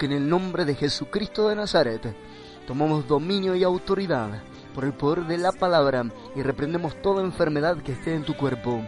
En 0.06 0.12
el 0.12 0.30
nombre 0.30 0.66
de 0.66 0.76
Jesucristo 0.76 1.50
de 1.50 1.56
Nazaret 1.56 2.16
tomamos 2.68 3.08
dominio 3.08 3.56
y 3.56 3.64
autoridad 3.64 4.44
por 4.76 4.86
el 4.86 4.94
poder 4.94 5.26
de 5.26 5.40
la 5.40 5.52
palabra 5.52 6.06
y 6.36 6.44
reprendemos 6.44 7.02
toda 7.02 7.24
enfermedad 7.24 7.78
que 7.82 7.94
esté 7.94 8.14
en 8.14 8.24
tu 8.24 8.38
cuerpo. 8.38 8.86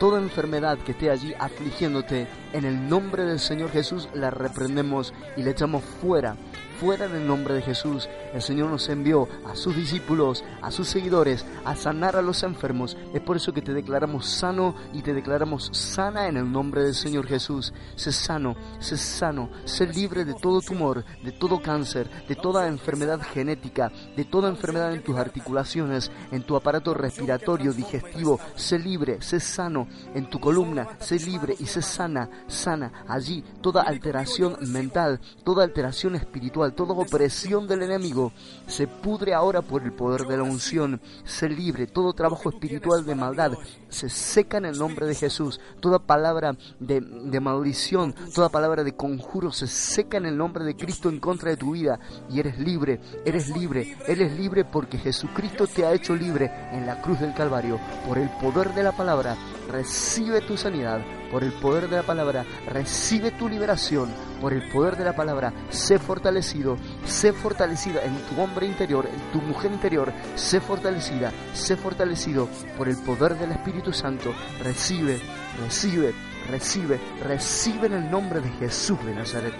Toda 0.00 0.18
enfermedad 0.18 0.76
que 0.78 0.90
esté 0.90 1.12
allí 1.12 1.32
afligiéndote, 1.38 2.26
en 2.52 2.64
el 2.64 2.88
nombre 2.88 3.22
del 3.22 3.38
Señor 3.38 3.70
Jesús 3.70 4.08
la 4.14 4.30
reprendemos 4.30 5.14
y 5.36 5.44
la 5.44 5.50
echamos 5.50 5.84
fuera, 5.84 6.36
fuera 6.78 7.06
en 7.06 7.14
el 7.14 7.26
nombre 7.26 7.54
de 7.54 7.62
Jesús. 7.62 8.08
El 8.32 8.42
Señor 8.42 8.70
nos 8.70 8.88
envió 8.88 9.28
a 9.46 9.56
sus 9.56 9.74
discípulos, 9.74 10.44
a 10.62 10.70
sus 10.70 10.88
seguidores, 10.88 11.44
a 11.64 11.74
sanar 11.74 12.16
a 12.16 12.22
los 12.22 12.42
enfermos. 12.42 12.96
Es 13.12 13.20
por 13.20 13.36
eso 13.36 13.52
que 13.52 13.62
te 13.62 13.72
declaramos 13.72 14.26
sano 14.26 14.74
y 14.92 15.02
te 15.02 15.14
declaramos 15.14 15.70
sana 15.72 16.28
en 16.28 16.36
el 16.36 16.50
nombre 16.50 16.82
del 16.82 16.94
Señor 16.94 17.26
Jesús. 17.26 17.72
Sé 17.96 18.12
sano, 18.12 18.56
sé 18.78 18.96
sano, 18.96 19.50
sé 19.64 19.86
libre 19.86 20.24
de 20.24 20.34
todo 20.34 20.60
tumor, 20.60 21.04
de 21.22 21.32
todo 21.32 21.60
cáncer, 21.60 22.08
de 22.28 22.36
toda 22.36 22.68
enfermedad 22.68 23.20
genética, 23.22 23.90
de 24.16 24.24
toda 24.24 24.48
enfermedad 24.48 24.92
en 24.92 25.02
tus 25.02 25.16
articulaciones, 25.16 26.10
en 26.30 26.42
tu 26.42 26.56
aparato 26.56 26.94
respiratorio, 26.94 27.72
digestivo. 27.72 28.38
Sé 28.54 28.78
libre, 28.78 29.20
sé 29.20 29.40
sano 29.40 29.88
en 30.14 30.30
tu 30.30 30.38
columna, 30.38 30.88
sé 31.00 31.18
libre 31.18 31.56
y 31.58 31.66
sé 31.66 31.82
sana, 31.82 32.28
sana. 32.46 33.04
Allí 33.08 33.42
toda 33.60 33.82
alteración 33.82 34.56
mental, 34.68 35.20
toda 35.44 35.64
alteración 35.64 36.14
espiritual, 36.14 36.67
toda 36.72 36.94
opresión 36.94 37.66
del 37.66 37.82
enemigo 37.82 38.32
se 38.66 38.86
pudre 38.86 39.34
ahora 39.34 39.62
por 39.62 39.82
el 39.82 39.92
poder 39.92 40.22
de 40.22 40.36
la 40.36 40.42
unción. 40.42 41.00
Sé 41.24 41.48
libre, 41.48 41.86
todo 41.86 42.12
trabajo 42.12 42.50
espiritual 42.50 43.04
de 43.04 43.14
maldad 43.14 43.52
se 43.88 44.08
seca 44.08 44.58
en 44.58 44.66
el 44.66 44.78
nombre 44.78 45.06
de 45.06 45.14
Jesús. 45.14 45.60
Toda 45.80 45.98
palabra 45.98 46.56
de, 46.78 47.00
maldición, 47.40 48.14
toda 48.34 48.48
palabra 48.48 48.84
de 48.84 48.94
conjuro 48.94 49.52
se 49.52 49.66
seca 49.66 50.16
en 50.16 50.26
el 50.26 50.36
nombre 50.36 50.64
de 50.64 50.76
Cristo 50.76 51.08
en 51.08 51.20
contra 51.20 51.50
de 51.50 51.56
tu 51.56 51.72
vida. 51.72 51.98
Y 52.30 52.40
eres 52.40 52.58
libre, 52.58 53.00
eres 53.24 53.48
libre, 53.50 53.96
eres 54.06 54.32
libre 54.36 54.64
porque 54.64 54.98
Jesucristo 54.98 55.66
te 55.66 55.84
ha 55.84 55.92
hecho 55.92 56.14
libre 56.14 56.50
en 56.72 56.86
la 56.86 57.00
cruz 57.00 57.20
del 57.20 57.34
Calvario. 57.34 57.78
Por 58.06 58.18
el 58.18 58.28
poder 58.40 58.74
de 58.74 58.82
la 58.82 58.92
palabra, 58.92 59.36
recibe 59.70 60.40
tu 60.40 60.56
sanidad. 60.56 61.00
Por 61.30 61.44
el 61.44 61.52
poder 61.52 61.90
de 61.90 61.96
la 61.96 62.02
palabra, 62.02 62.46
recibe 62.68 63.30
tu 63.32 63.48
liberación. 63.48 64.08
Por 64.40 64.52
el 64.52 64.70
poder 64.70 64.96
de 64.96 65.04
la 65.04 65.14
palabra, 65.14 65.52
sé 65.68 65.98
fortalecido, 65.98 66.78
sé 67.04 67.32
fortalecida 67.32 68.02
en 68.02 68.16
tu 68.28 68.40
hombre 68.40 68.66
interior, 68.66 69.06
en 69.06 69.32
tu 69.32 69.44
mujer 69.46 69.72
interior, 69.72 70.12
sé 70.36 70.60
fortalecida, 70.60 71.32
sé 71.52 71.76
fortalecido 71.76 72.48
por 72.76 72.88
el 72.88 72.96
poder 72.96 73.36
del 73.36 73.50
Espíritu 73.50 73.77
Santo. 73.92 74.34
Recibe, 74.62 75.18
recibe, 75.62 76.12
recibe, 76.50 77.00
recibe 77.22 77.86
en 77.86 77.92
el 77.94 78.10
nombre 78.10 78.40
de 78.40 78.50
Jesús 78.50 79.04
de 79.04 79.14
Nazaret. 79.14 79.54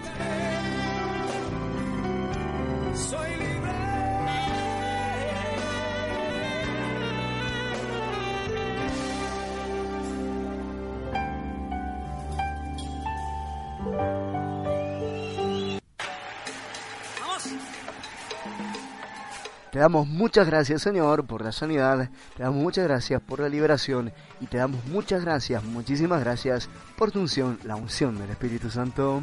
Te 19.78 19.82
damos 19.82 20.08
muchas 20.08 20.48
gracias, 20.48 20.82
Señor, 20.82 21.24
por 21.24 21.44
la 21.44 21.52
sanidad. 21.52 22.10
Te 22.36 22.42
damos 22.42 22.60
muchas 22.60 22.82
gracias 22.88 23.22
por 23.22 23.38
la 23.38 23.48
liberación. 23.48 24.12
Y 24.40 24.46
te 24.46 24.58
damos 24.58 24.84
muchas 24.86 25.22
gracias, 25.22 25.62
muchísimas 25.62 26.18
gracias 26.18 26.68
por 26.96 27.12
tu 27.12 27.20
unción, 27.20 27.60
la 27.62 27.76
unción 27.76 28.18
del 28.18 28.28
Espíritu 28.28 28.70
Santo. 28.70 29.22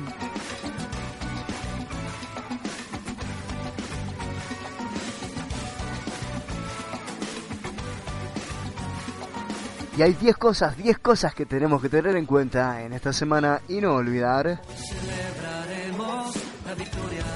Y 9.97 10.01
hay 10.01 10.13
10 10.13 10.37
cosas, 10.37 10.77
10 10.77 10.99
cosas 10.99 11.35
que 11.35 11.45
tenemos 11.45 11.81
que 11.81 11.89
tener 11.89 12.15
en 12.15 12.25
cuenta 12.25 12.81
en 12.81 12.93
esta 12.93 13.11
semana 13.11 13.59
y 13.67 13.81
no 13.81 13.95
olvidar. 13.95 14.61
Celebraremos 14.73 16.33
la 16.65 16.75
victoria 16.75 17.34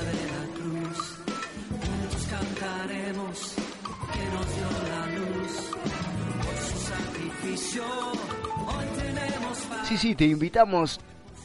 Sí, 9.84 9.97
sí, 9.97 10.15
te 10.15 10.25
invitamos 10.25 10.99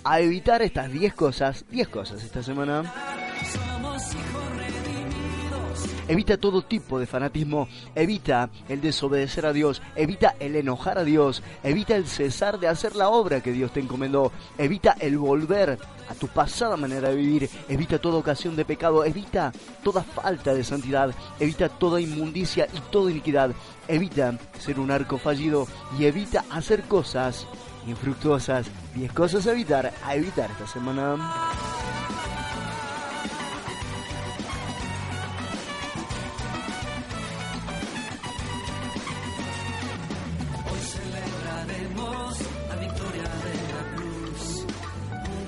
a 0.05 0.21
evitar 0.21 0.63
estas 0.63 0.91
10 0.91 1.15
cosas, 1.15 1.65
10 1.71 1.89
cosas 1.89 2.23
esta 2.23 2.43
semana. 2.43 3.14
Evita 6.07 6.37
todo 6.37 6.63
tipo 6.63 6.99
de 6.99 7.07
fanatismo, 7.07 7.69
evita 7.95 8.51
el 8.69 8.81
desobedecer 8.81 9.47
a 9.47 9.53
Dios, 9.53 9.81
evita 9.97 10.35
el 10.39 10.57
enojar 10.57 10.99
a 10.99 11.05
Dios, 11.05 11.43
evita 11.63 11.97
el 11.97 12.07
cesar 12.07 12.59
de 12.59 12.69
hacer 12.69 12.95
la 12.95 13.09
obra 13.09 13.41
que 13.41 13.53
Dios 13.53 13.73
te 13.73 13.81
encomendó, 13.81 14.31
evita 14.59 14.97
el 15.01 15.17
volver 15.17 15.79
a 16.09 16.15
tu 16.15 16.29
pasada 16.29 16.77
manera 16.77 17.09
de 17.09 17.17
vivir, 17.17 17.49
evita 17.69 17.99
toda 17.99 18.19
ocasión 18.19 18.55
de 18.57 18.65
pecado, 18.65 19.05
evita 19.05 19.53
toda 19.83 20.03
falta 20.03 20.55
de 20.55 20.63
santidad, 20.65 21.15
evita 21.41 21.69
toda 21.69 22.01
inmundicia 22.01 22.69
y 22.75 22.81
toda 22.91 23.11
iniquidad, 23.11 23.53
evita 23.89 24.39
ser 24.59 24.79
un 24.79 24.91
arco 24.91 25.19
fallido 25.19 25.67
y 25.99 26.05
evita 26.05 26.45
hacer 26.51 26.83
cosas 26.83 27.47
infructuosas. 27.87 28.67
10 28.95 29.13
cosas 29.13 29.47
a 29.47 29.53
evitar, 29.53 29.93
a 30.05 30.15
evitar 30.15 30.51
esta 30.51 30.67
semana. 30.67 31.19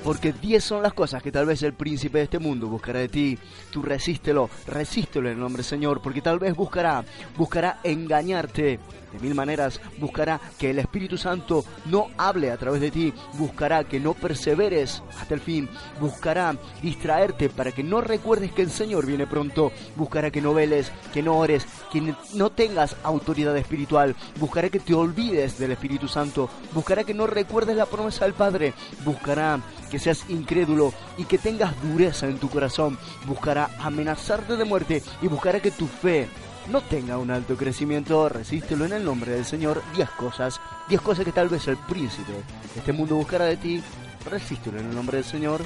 Porque 0.07 0.31
diez 0.31 0.63
son 0.63 0.83
las 0.83 0.93
cosas 0.93 1.21
que 1.21 1.33
tal 1.33 1.45
vez 1.45 1.61
el 1.63 1.73
príncipe 1.73 2.19
de 2.19 2.23
este 2.23 2.39
mundo 2.39 2.67
buscará 2.67 2.99
de 2.99 3.09
ti. 3.09 3.37
Tú 3.69 3.81
resístelo, 3.81 4.49
resístelo 4.65 5.27
en 5.27 5.33
el 5.33 5.39
nombre 5.41 5.57
del 5.63 5.69
Señor, 5.69 6.01
porque 6.01 6.21
tal 6.21 6.39
vez 6.39 6.55
buscará, 6.55 7.03
buscará 7.35 7.81
engañarte. 7.83 8.79
De 9.17 9.23
mil 9.23 9.33
maneras 9.33 9.81
buscará 9.97 10.39
que 10.59 10.69
el 10.69 10.79
Espíritu 10.79 11.17
Santo 11.17 11.65
no 11.85 12.09
hable 12.17 12.51
a 12.51 12.57
través 12.57 12.81
de 12.81 12.91
ti, 12.91 13.13
buscará 13.33 13.83
que 13.83 13.99
no 13.99 14.13
perseveres 14.13 15.01
hasta 15.19 15.33
el 15.33 15.39
fin, 15.39 15.67
buscará 15.99 16.55
distraerte 16.83 17.49
para 17.49 17.71
que 17.71 17.83
no 17.83 18.01
recuerdes 18.01 18.51
que 18.51 18.61
el 18.61 18.69
Señor 18.69 19.07
viene 19.07 19.25
pronto, 19.25 19.71
buscará 19.95 20.29
que 20.29 20.41
no 20.41 20.53
veles, 20.53 20.91
que 21.13 21.23
no 21.23 21.37
ores, 21.37 21.65
que 21.91 22.13
no 22.35 22.51
tengas 22.51 22.95
autoridad 23.03 23.57
espiritual, 23.57 24.15
buscará 24.39 24.69
que 24.69 24.79
te 24.79 24.93
olvides 24.93 25.57
del 25.57 25.71
Espíritu 25.71 26.07
Santo, 26.07 26.49
buscará 26.73 27.03
que 27.03 27.15
no 27.15 27.25
recuerdes 27.25 27.75
la 27.75 27.87
promesa 27.87 28.25
del 28.25 28.35
Padre, 28.35 28.73
buscará 29.03 29.59
que 29.89 29.99
seas 29.99 30.29
incrédulo 30.29 30.93
y 31.17 31.23
que 31.23 31.39
tengas 31.39 31.73
dureza 31.81 32.27
en 32.27 32.37
tu 32.37 32.49
corazón, 32.49 32.99
buscará 33.25 33.71
amenazarte 33.79 34.57
de 34.57 34.65
muerte 34.65 35.01
y 35.21 35.27
buscará 35.27 35.59
que 35.59 35.71
tu 35.71 35.87
fe 35.87 36.27
no 36.69 36.81
tenga 36.81 37.17
un 37.17 37.31
alto 37.31 37.55
crecimiento, 37.55 38.27
resístelo 38.29 38.85
en 38.85 38.93
el 38.93 39.05
nombre 39.05 39.31
del 39.31 39.45
Señor. 39.45 39.81
Diez 39.95 40.09
cosas, 40.11 40.59
diez 40.89 41.01
cosas 41.01 41.25
que 41.25 41.31
tal 41.31 41.49
vez 41.49 41.67
el 41.67 41.77
príncipe 41.77 42.33
de 42.33 42.79
este 42.79 42.93
mundo 42.93 43.15
buscará 43.15 43.45
de 43.45 43.57
ti, 43.57 43.81
resístelo 44.29 44.79
en 44.79 44.89
el 44.89 44.95
nombre 44.95 45.17
del 45.17 45.25
Señor. 45.25 45.61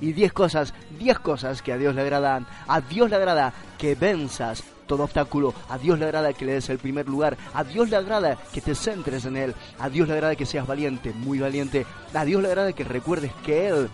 Y 0.00 0.12
diez 0.12 0.32
cosas, 0.32 0.74
diez 0.98 1.18
cosas 1.18 1.62
que 1.62 1.72
a 1.72 1.78
Dios 1.78 1.94
le 1.94 2.02
agradan. 2.02 2.46
A 2.66 2.80
Dios 2.80 3.10
le 3.10 3.16
agrada 3.16 3.52
que 3.78 3.94
venzas 3.94 4.64
todo 4.86 5.04
obstáculo. 5.04 5.54
A 5.68 5.78
Dios 5.78 5.98
le 5.98 6.06
agrada 6.06 6.32
que 6.32 6.44
le 6.44 6.54
des 6.54 6.68
el 6.70 6.78
primer 6.78 7.08
lugar. 7.08 7.36
A 7.54 7.64
Dios 7.64 7.90
le 7.90 7.96
agrada 7.96 8.36
que 8.52 8.60
te 8.60 8.74
centres 8.74 9.24
en 9.24 9.36
Él. 9.36 9.54
A 9.78 9.88
Dios 9.88 10.08
le 10.08 10.14
agrada 10.14 10.36
que 10.36 10.46
seas 10.46 10.66
valiente, 10.66 11.12
muy 11.12 11.38
valiente. 11.38 11.86
A 12.14 12.24
Dios 12.24 12.42
le 12.42 12.48
agrada 12.48 12.72
que 12.72 12.84
recuerdes 12.84 13.32
que 13.44 13.68
Él 13.68 13.90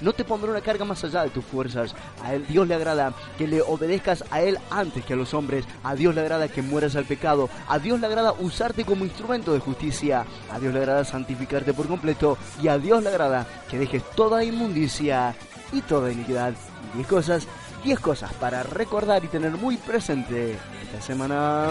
no 0.00 0.12
te 0.12 0.24
pondrá 0.24 0.50
una 0.50 0.60
carga 0.60 0.84
más 0.84 1.02
allá 1.04 1.22
de 1.22 1.30
tus 1.30 1.44
fuerzas. 1.44 1.94
A 2.22 2.34
él, 2.34 2.46
Dios 2.46 2.66
le 2.68 2.74
agrada 2.74 3.12
que 3.36 3.46
le 3.46 3.62
obedezcas 3.62 4.24
a 4.30 4.40
Él 4.40 4.58
antes 4.70 5.04
que 5.04 5.14
a 5.14 5.16
los 5.16 5.34
hombres. 5.34 5.64
A 5.82 5.94
Dios 5.94 6.14
le 6.14 6.20
agrada 6.20 6.48
que 6.48 6.62
mueras 6.62 6.96
al 6.96 7.04
pecado. 7.04 7.48
A 7.68 7.78
Dios 7.78 8.00
le 8.00 8.06
agrada 8.06 8.32
usarte 8.32 8.84
como 8.84 9.04
instrumento 9.04 9.52
de 9.52 9.60
justicia. 9.60 10.24
A 10.52 10.58
Dios 10.58 10.72
le 10.72 10.80
agrada 10.80 11.04
santificarte 11.04 11.72
por 11.72 11.88
completo. 11.88 12.38
Y 12.62 12.68
a 12.68 12.78
Dios 12.78 13.02
le 13.02 13.08
agrada 13.08 13.46
que 13.68 13.78
dejes 13.78 14.02
toda 14.14 14.44
inmundicia 14.44 15.34
y 15.72 15.80
toda 15.82 16.12
iniquidad. 16.12 16.54
Diez 16.94 17.06
cosas, 17.06 17.46
diez 17.84 18.00
cosas 18.00 18.32
para 18.34 18.62
recordar 18.62 19.24
y 19.24 19.28
tener 19.28 19.52
muy 19.52 19.76
presente 19.76 20.58
esta 20.82 21.00
semana. 21.00 21.70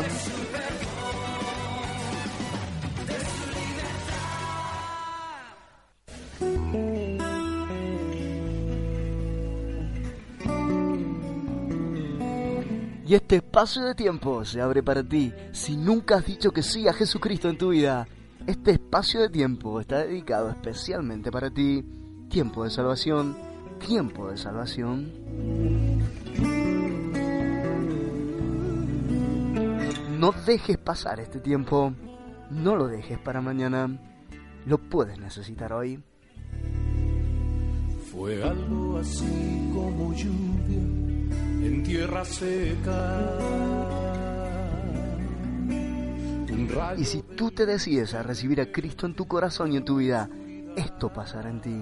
Y 13.07 13.15
este 13.15 13.37
espacio 13.37 13.85
de 13.85 13.95
tiempo 13.95 14.43
se 14.43 14.59
abre 14.59 14.83
para 14.83 15.01
ti 15.01 15.31
si 15.53 15.77
nunca 15.77 16.17
has 16.17 16.25
dicho 16.25 16.51
que 16.51 16.61
sí 16.61 16.89
a 16.89 16.93
Jesucristo 16.93 17.47
en 17.47 17.57
tu 17.57 17.69
vida. 17.69 18.05
Este 18.45 18.71
espacio 18.71 19.21
de 19.21 19.29
tiempo 19.29 19.79
está 19.79 19.99
dedicado 19.99 20.49
especialmente 20.49 21.31
para 21.31 21.49
ti. 21.49 21.85
Tiempo 22.29 22.65
de 22.65 22.69
salvación, 22.69 23.37
tiempo 23.77 24.29
de 24.29 24.37
salvación. 24.37 25.11
No 30.19 30.31
dejes 30.45 30.77
pasar 30.77 31.19
este 31.19 31.39
tiempo. 31.39 31.93
No 32.49 32.75
lo 32.75 32.87
dejes 32.87 33.19
para 33.19 33.41
mañana. 33.41 33.99
Lo 34.65 34.77
puedes 34.77 35.19
necesitar 35.19 35.73
hoy. 35.73 36.03
Fue 38.11 38.41
algo 38.43 38.97
así 38.97 39.71
como 39.73 40.13
lluvia 40.13 40.81
en 41.67 41.83
tierra 41.83 42.25
seca. 42.25 43.67
Y 46.97 47.05
si 47.05 47.21
tú 47.21 47.51
te 47.51 47.65
decides 47.65 48.13
a 48.13 48.23
recibir 48.23 48.61
a 48.61 48.71
Cristo 48.71 49.05
en 49.05 49.15
tu 49.15 49.27
corazón 49.27 49.73
y 49.73 49.77
en 49.77 49.85
tu 49.85 49.97
vida, 49.97 50.29
esto 50.75 51.11
pasará 51.11 51.49
en 51.49 51.61
ti. 51.61 51.81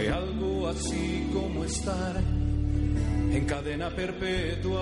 Fue 0.00 0.08
algo 0.08 0.66
así 0.66 1.28
como 1.30 1.62
estar 1.62 2.16
en 2.16 3.44
cadena 3.44 3.90
perpetua. 3.90 4.80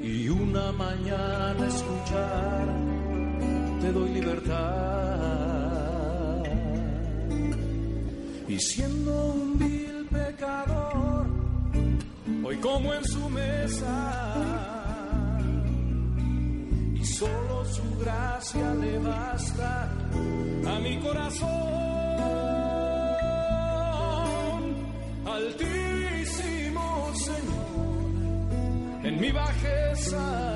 Y 0.00 0.28
una 0.28 0.70
mañana 0.70 1.66
escuchar, 1.66 2.68
te 3.80 3.90
doy 3.90 4.10
libertad. 4.10 4.62
Y 8.46 8.60
siendo 8.60 9.32
un 9.32 9.58
vil 9.58 10.06
pecador, 10.08 11.26
hoy 12.44 12.58
como 12.58 12.94
en 12.94 13.04
su 13.04 13.28
mesa, 13.28 14.81
solo 17.04 17.64
su 17.64 17.82
gracia 17.98 18.74
le 18.74 18.98
basta 18.98 19.90
a 20.66 20.78
mi 20.80 20.98
corazón, 21.00 21.50
altísimo 25.26 27.12
Señor, 27.14 29.04
en 29.04 29.20
mi 29.20 29.32
bajeza 29.32 30.52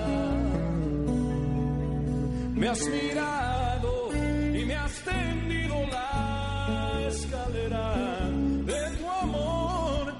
me 2.54 2.68
has 2.68 2.88
mirado 2.88 4.08
y 4.14 4.64
me 4.64 4.74
has 4.74 4.94
tendido 5.02 5.74
la 5.88 7.06
escalera 7.08 8.30
de 8.64 8.96
tu 8.98 9.10
amor 9.10 10.14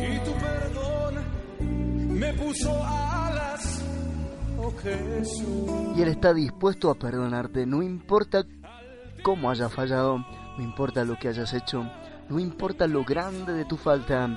y 0.00 0.18
tu 0.24 0.32
perdón 0.34 1.14
me 2.18 2.32
puso 2.34 2.70
Jesús. 2.70 2.99
Y 5.96 6.02
Él 6.02 6.08
está 6.08 6.32
dispuesto 6.34 6.90
a 6.90 6.94
perdonarte, 6.94 7.66
no 7.66 7.82
importa 7.82 8.44
cómo 9.22 9.50
hayas 9.50 9.72
fallado, 9.72 10.18
no 10.18 10.62
importa 10.62 11.04
lo 11.04 11.18
que 11.18 11.28
hayas 11.28 11.52
hecho, 11.52 11.84
no 12.28 12.38
importa 12.38 12.86
lo 12.86 13.04
grande 13.04 13.52
de 13.52 13.64
tu 13.64 13.76
falta, 13.76 14.28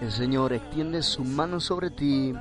el 0.00 0.10
Señor 0.10 0.52
extiende 0.52 1.02
su 1.02 1.24
mano 1.24 1.60
sobre 1.60 1.90
ti. 1.90 2.34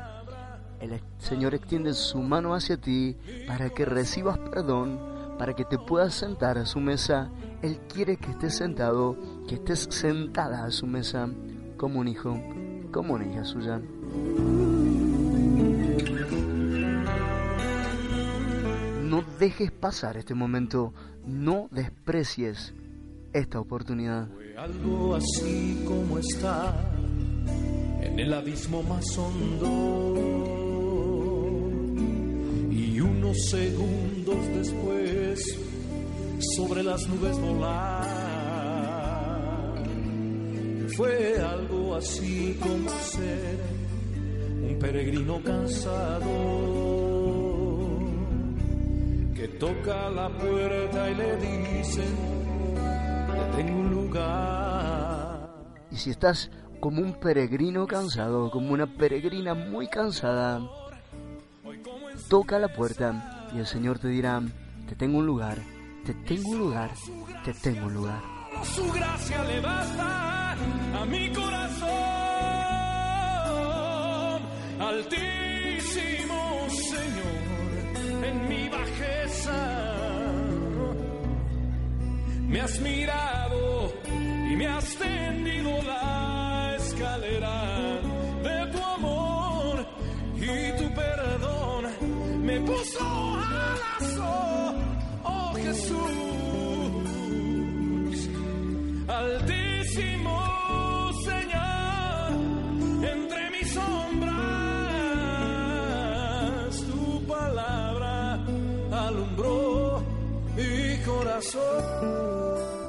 El 0.79 1.01
Señor 1.17 1.55
extiende 1.55 1.93
su 1.93 2.19
mano 2.21 2.53
hacia 2.53 2.77
ti 2.77 3.17
para 3.47 3.69
que 3.69 3.83
recibas 3.83 4.37
perdón, 4.37 4.99
para 5.37 5.53
que 5.53 5.65
te 5.65 5.77
puedas 5.77 6.13
sentar 6.13 6.57
a 6.57 6.65
su 6.65 6.79
mesa 6.79 7.29
él 7.61 7.77
quiere 7.93 8.15
que 8.15 8.31
estés 8.31 8.55
sentado, 8.55 9.17
que 9.47 9.55
estés 9.55 9.87
sentada 9.89 10.63
a 10.63 10.71
su 10.71 10.87
mesa 10.87 11.29
como 11.75 11.99
un 11.99 12.07
hijo, 12.07 12.39
como 12.91 13.15
una 13.15 13.25
hija 13.25 13.43
suya. 13.43 13.81
Dejes 19.39 19.71
pasar 19.71 20.17
este 20.17 20.33
momento, 20.33 20.93
no 21.25 21.67
desprecies 21.71 22.73
esta 23.33 23.59
oportunidad. 23.59 24.27
Fue 24.29 24.57
algo 24.57 25.15
así 25.15 25.83
como 25.85 26.19
está 26.19 26.73
en 28.01 28.19
el 28.19 28.33
abismo 28.33 28.83
más 28.83 29.05
hondo 29.17 30.15
y 32.71 32.99
unos 32.99 33.37
segundos 33.49 34.47
después 34.55 35.59
sobre 36.55 36.83
las 36.83 37.07
nubes 37.07 37.39
volar. 37.39 38.19
Fue 40.95 41.39
algo 41.39 41.95
así 41.95 42.57
como 42.61 42.89
ser 42.89 43.59
un 44.69 44.77
peregrino 44.79 45.41
cansado 45.43 46.98
que 49.39 49.47
toca 49.47 50.09
la 50.09 50.29
puerta 50.29 51.09
y 51.09 51.15
le 51.15 51.37
dicen 51.37 52.15
que 53.33 53.57
tengo 53.57 53.79
un 53.79 53.89
lugar. 53.91 55.49
Y 55.91 55.95
si 55.95 56.09
estás 56.11 56.51
como 56.79 57.01
un 57.01 57.13
peregrino 57.13 57.87
cansado, 57.87 58.51
como 58.51 58.73
una 58.73 58.87
peregrina 58.87 59.53
muy 59.53 59.87
cansada, 59.87 60.61
toca 62.29 62.59
la 62.59 62.67
puerta 62.69 63.49
y 63.53 63.59
el 63.59 63.65
Señor 63.65 63.99
te 63.99 64.07
dirá, 64.07 64.41
te 64.87 64.95
tengo 64.95 65.19
un 65.19 65.25
lugar 65.25 65.57
te 66.05 66.13
tengo 66.13 66.49
un 66.49 66.59
lugar, 66.59 66.89
te 67.43 67.53
tengo 67.53 67.85
un 67.85 67.93
lugar. 67.93 68.21
Su 68.63 68.91
gracia 68.91 69.43
le 69.43 69.59
basta 69.61 70.53
a 70.53 71.05
mi 71.05 71.31
corazón, 71.31 71.89
Altísimo 74.79 76.67
Señor, 76.69 77.48
en 78.23 78.49
mi 78.49 78.69
bajeza. 78.69 79.59
Me 82.47 82.61
has 82.61 82.79
mirado 82.79 83.93
y 84.51 84.55
me 84.55 84.67
has 84.67 84.95
tendido 84.95 85.71
la 85.83 86.75
escalera 86.77 87.58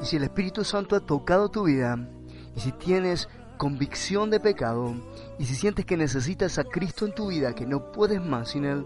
Y 0.02 0.06
si 0.06 0.16
el 0.16 0.24
Espíritu 0.24 0.64
Santo 0.64 0.96
ha 0.96 1.00
tocado 1.00 1.50
tu 1.50 1.64
vida, 1.64 1.98
y 2.56 2.60
si 2.60 2.72
tienes 2.72 3.28
convicción 3.58 4.30
de 4.30 4.40
pecado, 4.40 4.94
y 5.38 5.44
si 5.44 5.54
sientes 5.54 5.84
que 5.84 5.96
necesitas 5.96 6.58
a 6.58 6.64
Cristo 6.64 7.06
en 7.06 7.14
tu 7.14 7.28
vida, 7.28 7.54
que 7.54 7.66
no 7.66 7.92
puedes 7.92 8.20
más 8.20 8.50
sin 8.50 8.64
Él, 8.64 8.84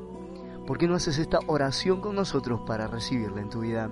¿por 0.67 0.79
qué 0.79 0.89
no 0.89 0.97
haces 0.97 1.19
esta 1.19 1.39
oración 1.47 2.01
con 2.01 2.17
nosotros 2.17 2.61
para 2.67 2.87
recibirla 2.89 3.41
en 3.41 3.51
tu 3.51 3.61
vida? 3.61 3.91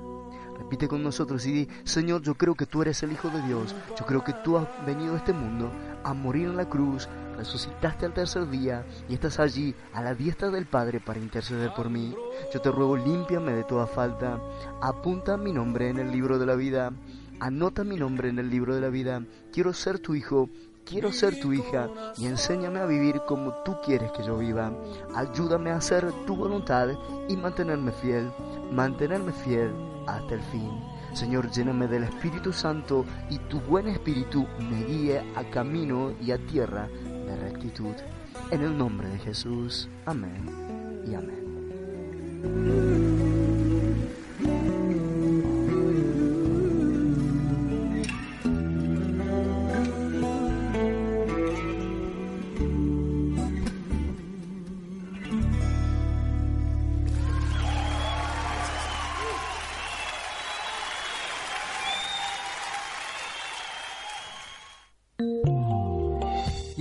Repite 0.63 0.87
con 0.87 1.03
nosotros 1.03 1.45
y 1.47 1.53
di, 1.53 1.69
Señor, 1.83 2.23
yo 2.23 2.37
creo 2.37 2.55
que 2.55 2.67
tú 2.67 2.83
eres 2.83 3.03
el 3.03 3.11
Hijo 3.11 3.29
de 3.31 3.43
Dios, 3.43 3.75
yo 3.99 4.07
creo 4.07 4.23
que 4.23 4.33
tú 4.33 4.57
has 4.57 4.69
venido 4.87 5.15
a 5.15 5.17
este 5.17 5.33
mundo 5.33 5.73
a 6.05 6.15
morir 6.15 6.47
en 6.47 6.57
la 6.57 6.69
cruz, 6.69 7.09
resucitaste 7.37 8.07
al 8.07 8.15
tercer 8.15 8.49
día 8.49 8.87
y 9.09 9.15
estás 9.15 9.41
allí 9.41 9.75
a 9.93 10.01
la 10.03 10.15
diestra 10.15 10.51
del 10.51 10.67
Padre 10.67 11.01
para 11.01 11.19
interceder 11.19 11.73
por 11.75 11.91
mí. 11.91 12.15
Yo 12.55 12.61
te 12.61 12.71
ruego, 12.71 12.97
límpiame 12.97 13.53
de 13.55 13.65
toda 13.65 13.89
falta, 13.89 14.41
apunta 14.81 15.37
mi 15.37 15.53
nombre 15.53 15.89
en 15.89 15.99
el 15.99 16.13
libro 16.13 16.39
de 16.39 16.47
la 16.47 16.55
vida, 16.55 16.93
anota 17.41 17.83
mi 17.83 17.97
nombre 17.97 18.29
en 18.29 18.39
el 18.39 18.49
libro 18.49 18.77
de 18.77 18.83
la 18.83 18.89
vida, 18.89 19.25
quiero 19.53 19.73
ser 19.73 19.99
tu 19.99 20.15
hijo, 20.15 20.49
quiero 20.87 21.11
ser 21.11 21.41
tu 21.41 21.53
hija 21.53 21.91
y 22.17 22.27
enséñame 22.27 22.79
a 22.79 22.87
vivir 22.87 23.21
como 23.27 23.53
tú 23.65 23.79
quieres 23.85 24.13
que 24.13 24.23
yo 24.23 24.39
viva. 24.39 24.73
Ayúdame 25.13 25.73
a 25.73 25.79
hacer 25.79 26.13
tu 26.25 26.37
voluntad 26.37 26.91
y 27.29 27.37
mantenerme 27.37 27.91
fiel, 27.91 28.31
mantenerme 28.71 29.33
fiel 29.33 29.92
hasta 30.07 30.35
el 30.35 30.43
fin. 30.43 30.71
Señor, 31.15 31.51
lléname 31.51 31.89
del 31.89 32.05
Espíritu 32.05 32.53
Santo 32.53 33.05
y 33.31 33.39
tu 33.39 33.61
buen 33.61 33.89
Espíritu 33.89 34.47
me 34.59 34.85
guíe 34.85 35.23
a 35.37 35.45
camino 35.51 36.13
y 36.21 36.31
a 36.33 36.39
tierra 36.47 36.89
de 37.05 37.37
rectitud. 37.37 37.95
En 38.51 38.63
el 38.63 38.77
nombre 38.77 39.09
de 39.09 39.19
Jesús. 39.19 39.89
Amén 40.07 41.03
y 41.07 41.15
amén. 41.15 41.43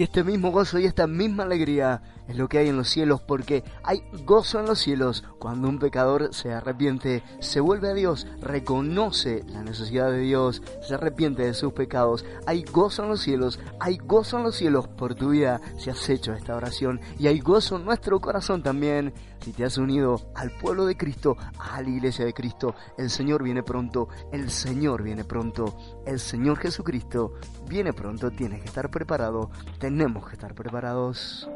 Este 0.01 0.23
mismo 0.23 0.49
gozo 0.49 0.79
y 0.79 0.85
esta 0.85 1.05
misma 1.05 1.43
alegría 1.43 2.01
es 2.27 2.35
lo 2.35 2.49
que 2.49 2.57
hay 2.57 2.69
en 2.69 2.77
los 2.77 2.89
cielos, 2.89 3.21
porque 3.21 3.63
hay 3.83 4.03
gozo 4.25 4.59
en 4.59 4.65
los 4.65 4.79
cielos 4.79 5.23
cuando 5.37 5.69
un 5.69 5.77
pecador 5.77 6.33
se 6.33 6.51
arrepiente, 6.51 7.23
se 7.39 7.59
vuelve 7.59 7.89
a 7.89 7.93
Dios, 7.93 8.25
reconoce 8.41 9.43
la 9.47 9.63
necesidad 9.63 10.09
de 10.09 10.19
Dios, 10.19 10.63
se 10.81 10.95
arrepiente 10.95 11.43
de 11.43 11.53
sus 11.53 11.73
pecados. 11.73 12.25
Hay 12.47 12.63
gozo 12.63 13.03
en 13.03 13.09
los 13.09 13.21
cielos, 13.21 13.59
hay 13.79 13.97
gozo 13.97 14.37
en 14.37 14.43
los 14.43 14.55
cielos 14.55 14.87
por 14.87 15.13
tu 15.13 15.29
vida 15.29 15.61
si 15.77 15.91
has 15.91 16.09
hecho 16.09 16.33
esta 16.33 16.55
oración. 16.55 16.99
Y 17.19 17.27
hay 17.27 17.39
gozo 17.39 17.75
en 17.75 17.85
nuestro 17.85 18.19
corazón 18.19 18.63
también 18.63 19.13
si 19.41 19.51
te 19.53 19.65
has 19.65 19.77
unido 19.77 20.21
al 20.35 20.51
pueblo 20.51 20.85
de 20.85 20.95
Cristo, 20.95 21.35
a 21.57 21.81
la 21.81 21.89
iglesia 21.89 22.25
de 22.25 22.33
Cristo. 22.33 22.75
El 22.97 23.09
Señor 23.09 23.43
viene 23.43 23.63
pronto, 23.63 24.07
el 24.31 24.49
Señor 24.51 25.03
viene 25.03 25.23
pronto, 25.23 25.75
el 26.05 26.19
Señor 26.19 26.57
Jesucristo 26.59 27.33
viene 27.67 27.91
pronto. 27.93 28.31
Tienes 28.31 28.61
que 28.61 28.67
estar 28.67 28.89
preparado, 28.91 29.49
tenemos 29.91 30.25
que 30.25 30.33
estar 30.33 30.53
preparados. 30.55 31.49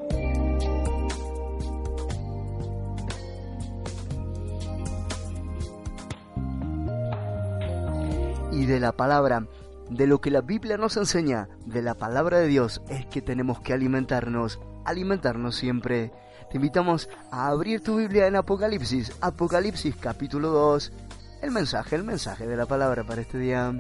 y 8.52 8.66
de 8.66 8.80
la 8.80 8.94
palabra, 8.94 9.48
de 9.90 10.08
lo 10.08 10.22
que 10.22 10.32
la 10.32 10.40
Biblia 10.40 10.78
nos 10.78 10.96
enseña, 10.96 11.50
de 11.66 11.82
la 11.82 11.96
palabra 11.96 12.40
de 12.40 12.48
Dios, 12.48 12.82
es 12.88 13.06
que 13.06 13.22
tenemos 13.22 13.60
que 13.60 13.74
alimentarnos, 13.74 14.62
alimentarnos 14.86 15.58
siempre. 15.58 16.14
Te 16.50 16.56
invitamos 16.56 17.10
a 17.32 17.48
abrir 17.48 17.84
tu 17.84 17.98
Biblia 17.98 18.28
en 18.28 18.38
Apocalipsis, 18.38 19.12
Apocalipsis 19.20 19.98
capítulo 19.98 20.52
2, 20.52 20.94
el 21.42 21.52
mensaje, 21.52 21.98
el 21.98 22.06
mensaje 22.06 22.48
de 22.48 22.56
la 22.56 22.66
palabra 22.66 23.04
para 23.04 23.22
este 23.22 23.40
día. 23.40 23.74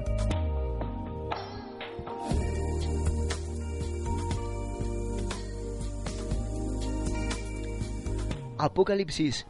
Apocalipsis 8.57 9.45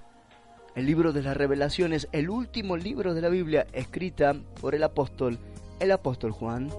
el 0.76 0.86
libro 0.86 1.14
de 1.14 1.24
las 1.24 1.38
revelaciones, 1.38 2.10
el 2.12 2.30
último 2.30 2.76
libro 2.76 3.14
de 3.14 3.22
la 3.22 3.30
Biblia 3.30 3.66
escrita 3.72 4.36
por 4.60 4.76
el 4.76 4.84
apóstol, 4.84 5.40
el 5.80 5.92
apóstol 5.92 6.32
Juan. 6.32 6.70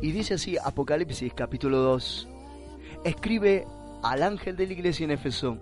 Y 0.00 0.10
dice 0.10 0.34
así 0.34 0.56
Apocalipsis 0.56 1.32
capítulo 1.34 1.78
2. 1.78 2.28
Escribe 3.04 3.66
al 4.02 4.22
ángel 4.22 4.56
de 4.56 4.66
la 4.66 4.72
iglesia 4.72 5.04
en 5.04 5.10
Éfeso, 5.12 5.58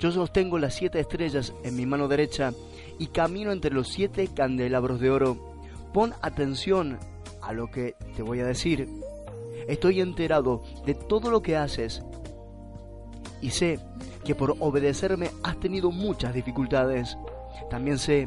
yo 0.00 0.10
sostengo 0.10 0.58
las 0.58 0.74
siete 0.74 0.98
estrellas 0.98 1.52
en 1.62 1.76
mi 1.76 1.84
mano 1.84 2.08
derecha 2.08 2.54
y 2.98 3.08
camino 3.08 3.52
entre 3.52 3.70
los 3.70 3.88
siete 3.88 4.28
candelabros 4.28 4.98
de 4.98 5.10
oro. 5.10 5.36
Pon 5.92 6.14
atención 6.22 6.98
a 7.42 7.52
lo 7.52 7.70
que 7.70 7.96
te 8.16 8.22
voy 8.22 8.40
a 8.40 8.46
decir. 8.46 8.88
Estoy 9.68 10.00
enterado 10.00 10.62
de 10.86 10.94
todo 10.94 11.30
lo 11.30 11.42
que 11.42 11.58
haces 11.58 12.02
y 13.42 13.50
sé 13.50 13.78
que 14.24 14.34
por 14.34 14.56
obedecerme 14.58 15.30
has 15.42 15.60
tenido 15.60 15.90
muchas 15.90 16.32
dificultades. 16.32 17.18
También 17.68 17.98
sé 17.98 18.26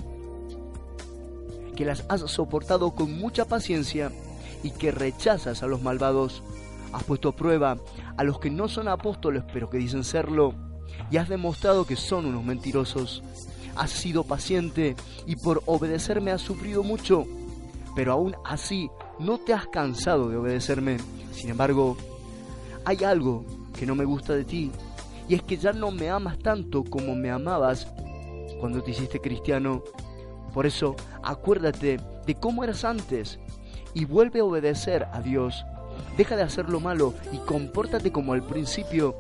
que 1.76 1.86
las 1.86 2.06
has 2.08 2.22
soportado 2.22 2.92
con 2.92 3.18
mucha 3.18 3.46
paciencia 3.46 4.12
y 4.62 4.70
que 4.70 4.92
rechazas 4.92 5.64
a 5.64 5.68
los 5.68 5.82
malvados. 5.82 6.44
Has 6.94 7.04
puesto 7.04 7.30
a 7.30 7.36
prueba 7.36 7.78
a 8.16 8.24
los 8.24 8.40
que 8.40 8.50
no 8.50 8.68
son 8.68 8.88
apóstoles 8.88 9.44
pero 9.52 9.70
que 9.70 9.78
dicen 9.78 10.04
serlo, 10.04 10.54
y 11.12 11.18
has 11.18 11.28
demostrado 11.28 11.86
que 11.86 11.96
son 11.96 12.26
unos 12.26 12.46
mentirosos. 12.46 13.24
Has 13.76 13.90
sido 13.90 14.24
paciente 14.24 14.96
y 15.26 15.36
por 15.36 15.64
obedecerme 15.66 16.32
has 16.32 16.42
sufrido 16.42 16.84
mucho, 16.84 17.26
pero 17.96 18.14
aún 18.14 18.36
así 18.46 18.90
no 19.20 19.40
te 19.40 19.54
has 19.54 19.68
cansado 19.68 20.30
de 20.30 20.38
obedecerme. 20.38 20.98
Sin 21.34 21.50
embargo, 21.50 21.98
hay 22.86 23.04
algo 23.04 23.44
que 23.78 23.88
no 23.88 23.96
me 23.96 24.06
gusta 24.06 24.34
de 24.34 24.44
ti, 24.46 24.72
y 25.28 25.36
es 25.36 25.42
que 25.42 25.58
ya 25.58 25.74
no 25.74 25.90
me 25.90 26.10
amas 26.10 26.38
tanto 26.40 26.84
como 26.84 27.16
me 27.16 27.32
amabas 27.32 27.88
cuando 28.60 28.84
te 28.84 28.92
hiciste 28.92 29.20
cristiano. 29.20 29.84
Por 30.54 30.68
eso, 30.68 30.96
acuérdate 31.24 32.00
de 32.26 32.36
cómo 32.36 32.64
eras 32.64 32.86
antes 32.86 33.40
y 33.96 34.06
vuelve 34.06 34.42
a 34.42 34.46
obedecer 34.46 35.08
a 35.12 35.22
Dios 35.22 35.66
Deja 36.18 36.36
de 36.36 36.44
hacer 36.44 36.70
lo 36.70 36.80
malo 36.80 37.14
y 37.32 37.38
compórtate 37.38 38.12
como 38.12 38.34
al 38.34 38.44
principio. 38.44 39.16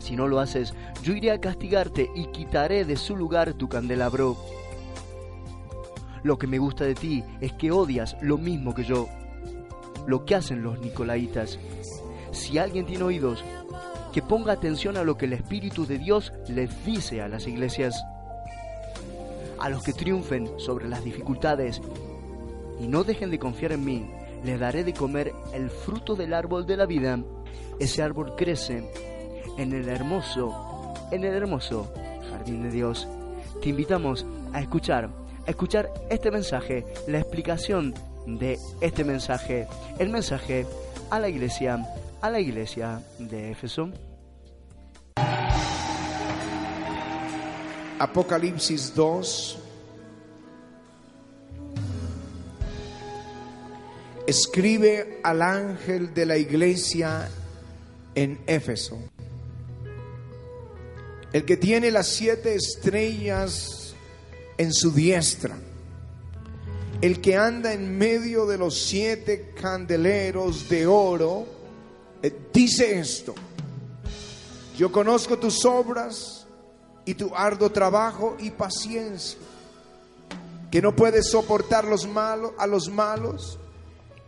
Si 0.00 0.16
no 0.16 0.26
lo 0.26 0.40
haces, 0.40 0.74
yo 1.02 1.14
iré 1.14 1.30
a 1.30 1.40
castigarte 1.40 2.10
y 2.14 2.26
quitaré 2.26 2.84
de 2.84 2.96
su 2.96 3.16
lugar 3.16 3.54
tu 3.54 3.68
candelabro. 3.68 4.36
Lo 6.22 6.38
que 6.38 6.46
me 6.46 6.58
gusta 6.58 6.84
de 6.84 6.94
ti 6.94 7.24
es 7.40 7.52
que 7.52 7.70
odias 7.70 8.16
lo 8.20 8.36
mismo 8.36 8.74
que 8.74 8.84
yo, 8.84 9.08
lo 10.06 10.24
que 10.24 10.34
hacen 10.34 10.62
los 10.62 10.80
nicolaitas. 10.80 11.58
Si 12.32 12.58
alguien 12.58 12.86
tiene 12.86 13.04
oídos, 13.04 13.42
que 14.12 14.22
ponga 14.22 14.52
atención 14.52 14.96
a 14.96 15.04
lo 15.04 15.16
que 15.16 15.26
el 15.26 15.32
Espíritu 15.32 15.86
de 15.86 15.98
Dios 15.98 16.32
les 16.48 16.84
dice 16.84 17.22
a 17.22 17.28
las 17.28 17.46
iglesias. 17.46 18.02
A 19.58 19.68
los 19.68 19.82
que 19.82 19.92
triunfen 19.92 20.50
sobre 20.58 20.88
las 20.88 21.04
dificultades 21.04 21.80
y 22.80 22.88
no 22.88 23.04
dejen 23.04 23.30
de 23.30 23.38
confiar 23.38 23.72
en 23.72 23.84
mí, 23.84 24.10
le 24.44 24.58
daré 24.58 24.84
de 24.84 24.94
comer 24.94 25.32
el 25.52 25.70
fruto 25.70 26.16
del 26.16 26.34
árbol 26.34 26.66
de 26.66 26.76
la 26.76 26.86
vida 26.86 27.18
ese 27.80 28.02
árbol 28.02 28.36
crece 28.36 28.84
en 29.56 29.72
el 29.72 29.88
hermoso, 29.88 30.92
en 31.10 31.24
el 31.24 31.32
hermoso 31.32 31.90
jardín 32.30 32.62
de 32.62 32.70
Dios. 32.70 33.08
Te 33.62 33.70
invitamos 33.70 34.26
a 34.52 34.60
escuchar, 34.60 35.08
a 35.46 35.50
escuchar 35.50 35.90
este 36.10 36.30
mensaje, 36.30 36.84
la 37.08 37.20
explicación 37.20 37.94
de 38.26 38.58
este 38.82 39.02
mensaje, 39.02 39.66
el 39.98 40.10
mensaje 40.10 40.66
a 41.08 41.18
la 41.18 41.30
iglesia, 41.30 41.82
a 42.20 42.28
la 42.28 42.38
iglesia 42.38 43.00
de 43.18 43.50
Éfeso. 43.50 43.88
Apocalipsis 47.98 48.94
2. 48.94 49.59
Escribe 54.30 55.18
al 55.24 55.42
ángel 55.42 56.14
de 56.14 56.24
la 56.24 56.38
iglesia 56.38 57.28
en 58.14 58.40
Éfeso. 58.46 58.96
El 61.32 61.44
que 61.44 61.56
tiene 61.56 61.90
las 61.90 62.06
siete 62.06 62.54
estrellas 62.54 63.92
en 64.56 64.72
su 64.72 64.92
diestra. 64.92 65.58
El 67.00 67.20
que 67.20 67.36
anda 67.36 67.72
en 67.72 67.98
medio 67.98 68.46
de 68.46 68.56
los 68.56 68.80
siete 68.80 69.52
candeleros 69.60 70.68
de 70.68 70.86
oro. 70.86 71.46
eh, 72.22 72.32
Dice 72.52 73.00
esto. 73.00 73.34
Yo 74.78 74.92
conozco 74.92 75.40
tus 75.40 75.64
obras 75.64 76.46
y 77.04 77.14
tu 77.14 77.34
arduo 77.34 77.72
trabajo 77.72 78.36
y 78.38 78.52
paciencia, 78.52 79.40
que 80.70 80.80
no 80.80 80.94
puedes 80.94 81.30
soportar 81.30 81.84
los 81.84 82.06
malos, 82.06 82.52
a 82.58 82.68
los 82.68 82.88
malos 82.88 83.58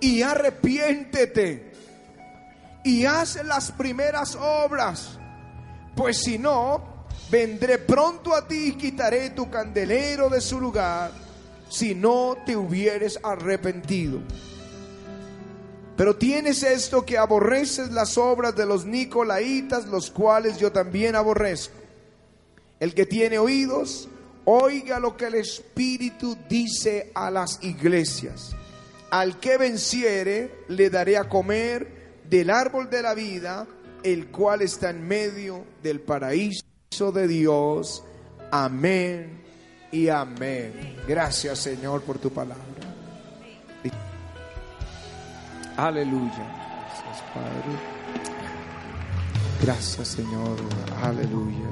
y 0.00 0.22
arrepiéntete 0.22 1.72
y 2.84 3.04
haz 3.04 3.44
las 3.44 3.72
primeras 3.72 4.36
obras, 4.36 5.18
pues 5.94 6.22
si 6.22 6.38
no, 6.38 7.06
vendré 7.30 7.78
pronto 7.78 8.34
a 8.34 8.46
ti 8.46 8.68
y 8.68 8.72
quitaré 8.72 9.30
tu 9.30 9.50
candelero 9.50 10.28
de 10.28 10.40
su 10.40 10.60
lugar 10.60 11.10
si 11.68 11.94
no 11.94 12.36
te 12.46 12.56
hubieres 12.56 13.18
arrepentido. 13.22 14.20
Pero 15.96 16.16
tienes 16.16 16.62
esto 16.62 17.04
que 17.04 17.18
aborreces 17.18 17.90
las 17.90 18.16
obras 18.16 18.54
de 18.54 18.64
los 18.64 18.86
nicolaitas, 18.86 19.86
los 19.86 20.10
cuales 20.10 20.56
yo 20.58 20.70
también 20.70 21.16
aborrezco. 21.16 21.74
El 22.78 22.94
que 22.94 23.04
tiene 23.04 23.38
oídos, 23.38 24.08
oiga 24.44 25.00
lo 25.00 25.16
que 25.16 25.26
el 25.26 25.34
Espíritu 25.34 26.38
dice 26.48 27.10
a 27.14 27.30
las 27.32 27.58
iglesias. 27.62 28.54
Al 29.10 29.40
que 29.40 29.56
venciere, 29.56 30.64
le 30.68 30.90
daré 30.90 31.16
a 31.16 31.28
comer 31.28 32.22
del 32.28 32.50
árbol 32.50 32.90
de 32.90 33.02
la 33.02 33.14
vida, 33.14 33.66
el 34.02 34.28
cual 34.28 34.62
está 34.62 34.90
en 34.90 35.06
medio 35.06 35.64
del 35.82 36.00
paraíso 36.00 37.12
de 37.12 37.26
Dios. 37.26 38.04
Amén 38.50 39.42
y 39.90 40.08
amén. 40.08 40.96
Gracias 41.06 41.58
Señor 41.58 42.02
por 42.02 42.18
tu 42.18 42.30
palabra. 42.30 42.64
Aleluya. 45.76 46.32
Gracias 46.34 47.22
Padre. 47.32 47.98
Gracias 49.62 50.08
Señor. 50.08 50.56
Aleluya. 51.02 51.68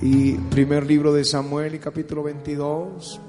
Y 0.00 0.32
primer 0.32 0.86
libro 0.86 1.12
de 1.12 1.24
Samuel 1.24 1.74
y 1.74 1.78
capítulo 1.78 2.22
22. 2.22 3.20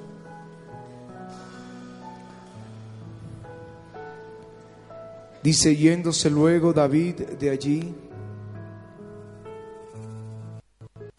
Dice, 5.42 5.74
yéndose 5.74 6.30
luego 6.30 6.72
David 6.72 7.16
de 7.40 7.50
allí, 7.50 7.92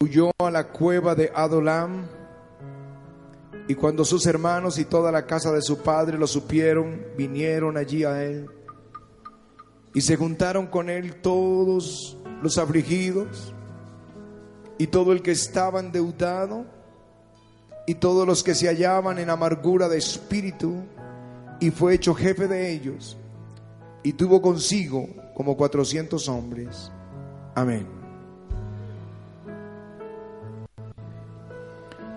huyó 0.00 0.30
a 0.38 0.50
la 0.50 0.68
cueva 0.68 1.14
de 1.14 1.30
Adolam, 1.34 2.06
y 3.68 3.74
cuando 3.74 4.02
sus 4.02 4.24
hermanos 4.24 4.78
y 4.78 4.86
toda 4.86 5.12
la 5.12 5.26
casa 5.26 5.52
de 5.52 5.60
su 5.60 5.82
padre 5.82 6.16
lo 6.16 6.26
supieron, 6.26 7.02
vinieron 7.18 7.76
allí 7.76 8.04
a 8.04 8.24
él, 8.24 8.48
y 9.92 10.00
se 10.00 10.16
juntaron 10.16 10.68
con 10.68 10.88
él 10.88 11.16
todos 11.20 12.16
los 12.42 12.56
afligidos, 12.56 13.52
y 14.78 14.86
todo 14.86 15.12
el 15.12 15.20
que 15.20 15.32
estaba 15.32 15.80
endeudado, 15.80 16.64
y 17.86 17.96
todos 17.96 18.26
los 18.26 18.42
que 18.42 18.54
se 18.54 18.68
hallaban 18.68 19.18
en 19.18 19.28
amargura 19.28 19.86
de 19.90 19.98
espíritu, 19.98 20.82
y 21.60 21.70
fue 21.70 21.92
hecho 21.92 22.14
jefe 22.14 22.48
de 22.48 22.72
ellos 22.72 23.18
y 24.04 24.12
tuvo 24.12 24.40
consigo 24.40 25.08
como 25.34 25.56
cuatrocientos 25.56 26.28
hombres. 26.28 26.92
Amén. 27.54 27.86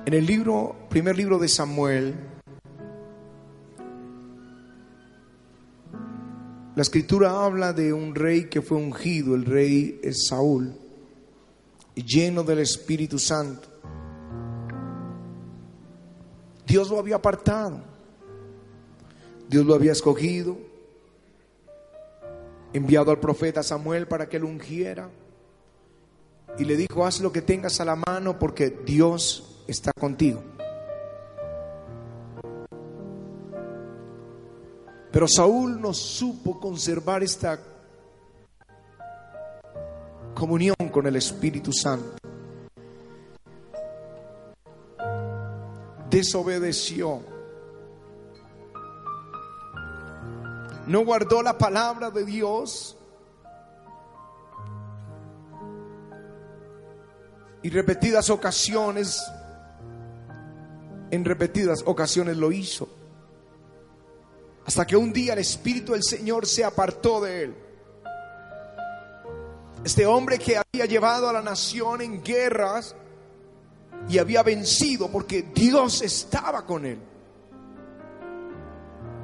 En 0.05 0.13
el 0.13 0.25
libro, 0.25 0.75
primer 0.89 1.17
libro 1.17 1.39
de 1.39 1.47
Samuel, 1.47 2.15
la 6.75 6.81
escritura 6.81 7.43
habla 7.43 7.73
de 7.73 7.93
un 7.93 8.13
rey 8.13 8.49
que 8.49 8.61
fue 8.61 8.77
ungido, 8.77 9.33
el 9.33 9.45
rey 9.45 9.99
es 10.03 10.27
Saúl, 10.27 10.77
lleno 11.95 12.43
del 12.43 12.59
Espíritu 12.59 13.17
Santo. 13.17 13.69
Dios 16.65 16.89
lo 16.89 16.99
había 16.99 17.15
apartado, 17.15 17.81
Dios 19.49 19.65
lo 19.65 19.73
había 19.73 19.93
escogido, 19.93 20.66
enviado 22.77 23.11
al 23.11 23.19
profeta 23.19 23.63
Samuel 23.63 24.07
para 24.07 24.29
que 24.29 24.39
lo 24.39 24.47
ungiera. 24.47 25.09
Y 26.57 26.65
le 26.65 26.75
dijo, 26.75 27.05
haz 27.05 27.19
lo 27.19 27.31
que 27.31 27.41
tengas 27.41 27.79
a 27.79 27.85
la 27.85 27.95
mano 27.95 28.39
porque 28.39 28.69
Dios 28.69 29.63
está 29.67 29.91
contigo. 29.93 30.43
Pero 35.11 35.27
Saúl 35.27 35.81
no 35.81 35.93
supo 35.93 36.59
conservar 36.59 37.23
esta 37.23 37.59
comunión 40.33 40.75
con 40.91 41.07
el 41.07 41.15
Espíritu 41.15 41.71
Santo. 41.73 42.15
Desobedeció. 46.09 47.36
No 50.87 51.03
guardó 51.03 51.41
la 51.43 51.57
palabra 51.57 52.09
de 52.09 52.23
Dios 52.23 52.97
y 57.61 57.69
repetidas 57.69 58.29
ocasiones, 58.29 59.21
en 61.11 61.25
repetidas 61.25 61.83
ocasiones 61.85 62.37
lo 62.37 62.53
hizo. 62.53 62.87
Hasta 64.65 64.87
que 64.87 64.95
un 64.95 65.11
día 65.11 65.33
el 65.33 65.39
Espíritu 65.39 65.91
del 65.91 66.03
Señor 66.03 66.45
se 66.45 66.63
apartó 66.63 67.21
de 67.21 67.43
él. 67.43 67.55
Este 69.83 70.05
hombre 70.05 70.39
que 70.39 70.57
había 70.57 70.85
llevado 70.85 71.27
a 71.29 71.33
la 71.33 71.41
nación 71.41 72.01
en 72.01 72.23
guerras 72.23 72.95
y 74.09 74.17
había 74.19 74.43
vencido 74.43 75.09
porque 75.09 75.43
Dios 75.53 76.01
estaba 76.01 76.65
con 76.65 76.85
él. 76.85 76.99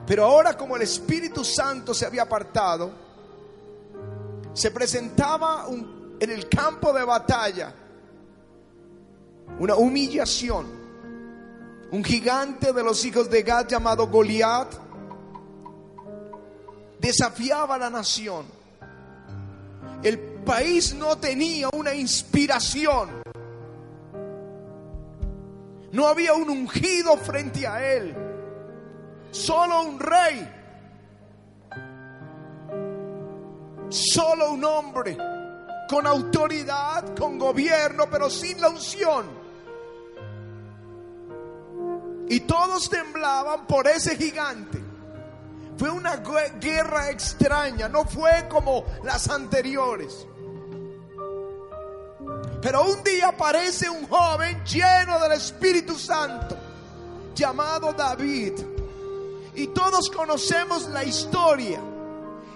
Pero 0.06 0.26
ahora 0.26 0.58
como 0.58 0.76
el 0.76 0.82
Espíritu 0.82 1.43
Santo 1.45 1.93
se 1.93 2.06
había 2.06 2.24
apartado, 2.24 2.91
se 4.54 4.70
presentaba 4.72 5.68
un- 5.68 6.18
en 6.20 6.30
el 6.30 6.47
campo 6.49 6.91
de 6.93 7.04
batalla 7.04 7.74
una 9.60 9.76
humillación. 9.76 10.84
Un 11.91 12.04
gigante 12.04 12.74
de 12.74 12.84
los 12.84 13.06
hijos 13.06 13.30
de 13.30 13.43
Gad 13.43 13.68
llamado 13.68 14.08
Goliat 14.08 14.74
desafiaba 16.99 17.76
a 17.76 17.78
la 17.78 17.89
nación. 17.89 18.45
El 20.01 20.20
país 20.43 20.93
no 20.95 21.18
tenía 21.18 21.70
una 21.74 21.93
inspiración. 21.93 23.10
No 25.91 26.08
había 26.08 26.34
un 26.34 26.49
ungido 26.49 27.16
frente 27.18 27.68
a 27.68 27.93
él 27.93 28.16
solo 29.34 29.81
un 29.81 29.99
rey, 29.99 30.59
Solo 33.93 34.53
un 34.53 34.65
hombre 34.65 35.15
con 35.88 36.07
autoridad, 36.07 37.15
con 37.15 37.38
gobierno, 37.38 38.09
pero 38.09 38.27
sin 38.27 38.59
la 38.59 38.69
unción. 38.69 39.27
Y 42.27 42.39
todos 42.39 42.89
temblaban 42.89 43.67
por 43.67 43.88
ese 43.88 44.15
gigante. 44.15 44.84
Fue 45.77 45.91
una 45.91 46.15
guerra 46.59 47.11
extraña, 47.11 47.88
no 47.88 48.03
fue 48.05 48.47
como 48.49 48.84
las 49.03 49.29
anteriores. 49.29 50.25
Pero 52.63 52.84
un 52.84 53.03
día 53.03 53.27
aparece 53.27 53.91
un 53.91 54.07
joven 54.07 54.63
lleno 54.65 55.19
del 55.19 55.34
Espíritu 55.34 55.99
Santo, 55.99 56.57
llamado 57.36 57.93
David. 57.93 58.72
Y 59.56 59.68
todos 59.68 60.10
conocemos 60.10 60.88
la 60.89 61.04
historia. 61.04 61.80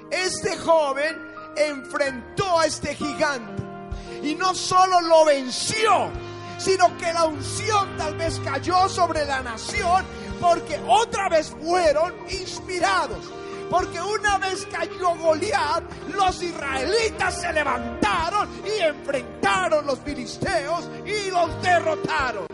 Este 0.10 0.58
joven 0.58 1.16
enfrentó 1.56 2.60
a 2.60 2.66
este 2.66 2.95
gigante. 2.95 3.64
Y 4.24 4.36
no 4.36 4.56
solo 4.56 5.02
lo 5.02 5.26
venció, 5.26 6.10
sino 6.58 6.98
que 6.98 7.14
la 7.14 7.26
unción 7.26 7.95
tal 7.98 8.16
vez 8.16 8.39
cayó 8.43 8.89
sobre 8.89 9.26
la 9.26 9.41
nación 9.41 10.06
porque 10.41 10.80
otra 10.88 11.30
vez 11.30 11.54
fueron 11.62 12.14
inspirados. 12.30 13.20
Porque 13.70 14.02
una 14.02 14.38
vez 14.38 14.66
cayó 14.72 15.16
Goliat, 15.16 15.84
los 16.16 16.41
israelitas 16.41 17.41
se 17.41 17.52
levantaron 17.52 18.50
y 18.66 18.82
enfrentaron 18.82 19.86
los 19.86 20.00
filisteos 20.00 20.89
y 21.06 21.30
los 21.32 21.62
derrotaron. 21.62 22.48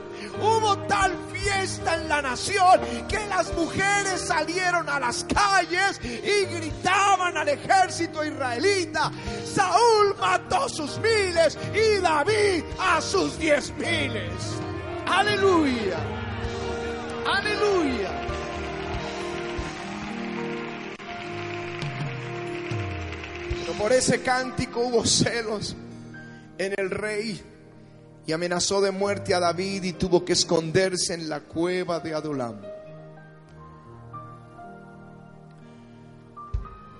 Hubo 0.44 0.78
tal 0.90 1.16
fiesta 1.32 1.96
en 1.96 2.10
la 2.10 2.22
nación 2.22 2.82
que 3.08 3.26
las 3.28 3.54
mujeres 3.54 4.20
salieron 4.20 4.90
a 4.90 5.00
las 5.00 5.24
calles 5.24 6.02
y 6.04 6.46
gritaban 6.54 7.38
al 7.38 7.48
ejército 7.48 8.26
israelita, 8.26 9.10
Saúl 9.46 10.14
mató 10.20 10.68
sus 10.68 11.00
miles 11.00 11.58
y 11.74 12.02
David 12.02 12.66
a 12.78 13.00
sus 13.00 13.40
diez 13.40 13.72
miles. 13.78 14.34
Aleluya. 15.08 15.98
Aleluya. 17.26 18.10
Pero 23.62 23.74
por 23.78 23.94
ese 23.94 24.22
cántico 24.22 24.82
hubo 24.82 25.06
celos 25.06 25.74
en 26.58 26.74
el 26.78 26.90
rey 26.90 27.42
y 28.26 28.32
amenazó 28.32 28.82
de 28.82 28.92
muerte 28.92 29.34
a 29.34 29.40
David 29.40 29.84
y 29.84 29.94
tuvo 29.94 30.24
que 30.24 30.34
esconderse 30.34 31.14
en 31.14 31.30
la 31.30 31.42
cueva 31.42 32.00
de 32.00 32.14
Adulam. 32.14 32.62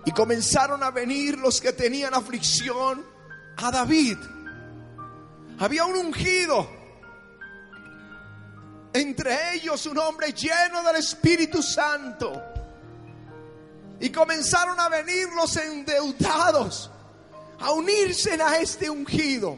Y 0.06 0.12
comenzaron 0.12 0.84
a 0.84 0.92
venir 0.92 1.38
los 1.38 1.62
que 1.62 1.72
tenían 1.72 2.14
aflicción 2.14 3.06
a 3.58 3.72
David. 3.72 4.18
Había 5.60 5.86
un 5.86 5.96
ungido 5.96 6.68
entre 8.94 9.56
ellos 9.56 9.88
un 9.88 9.98
hombre 9.98 10.32
lleno 10.34 10.84
del 10.84 10.98
Espíritu 10.98 11.62
Santo. 11.64 12.42
Y 14.00 14.10
comenzaron 14.12 14.80
a 14.80 14.88
venir 14.88 15.28
los 15.36 15.58
endeudados 15.58 16.92
a 17.60 17.72
unirse 17.72 18.34
a 18.34 18.58
este 18.58 18.90
ungido. 18.90 19.58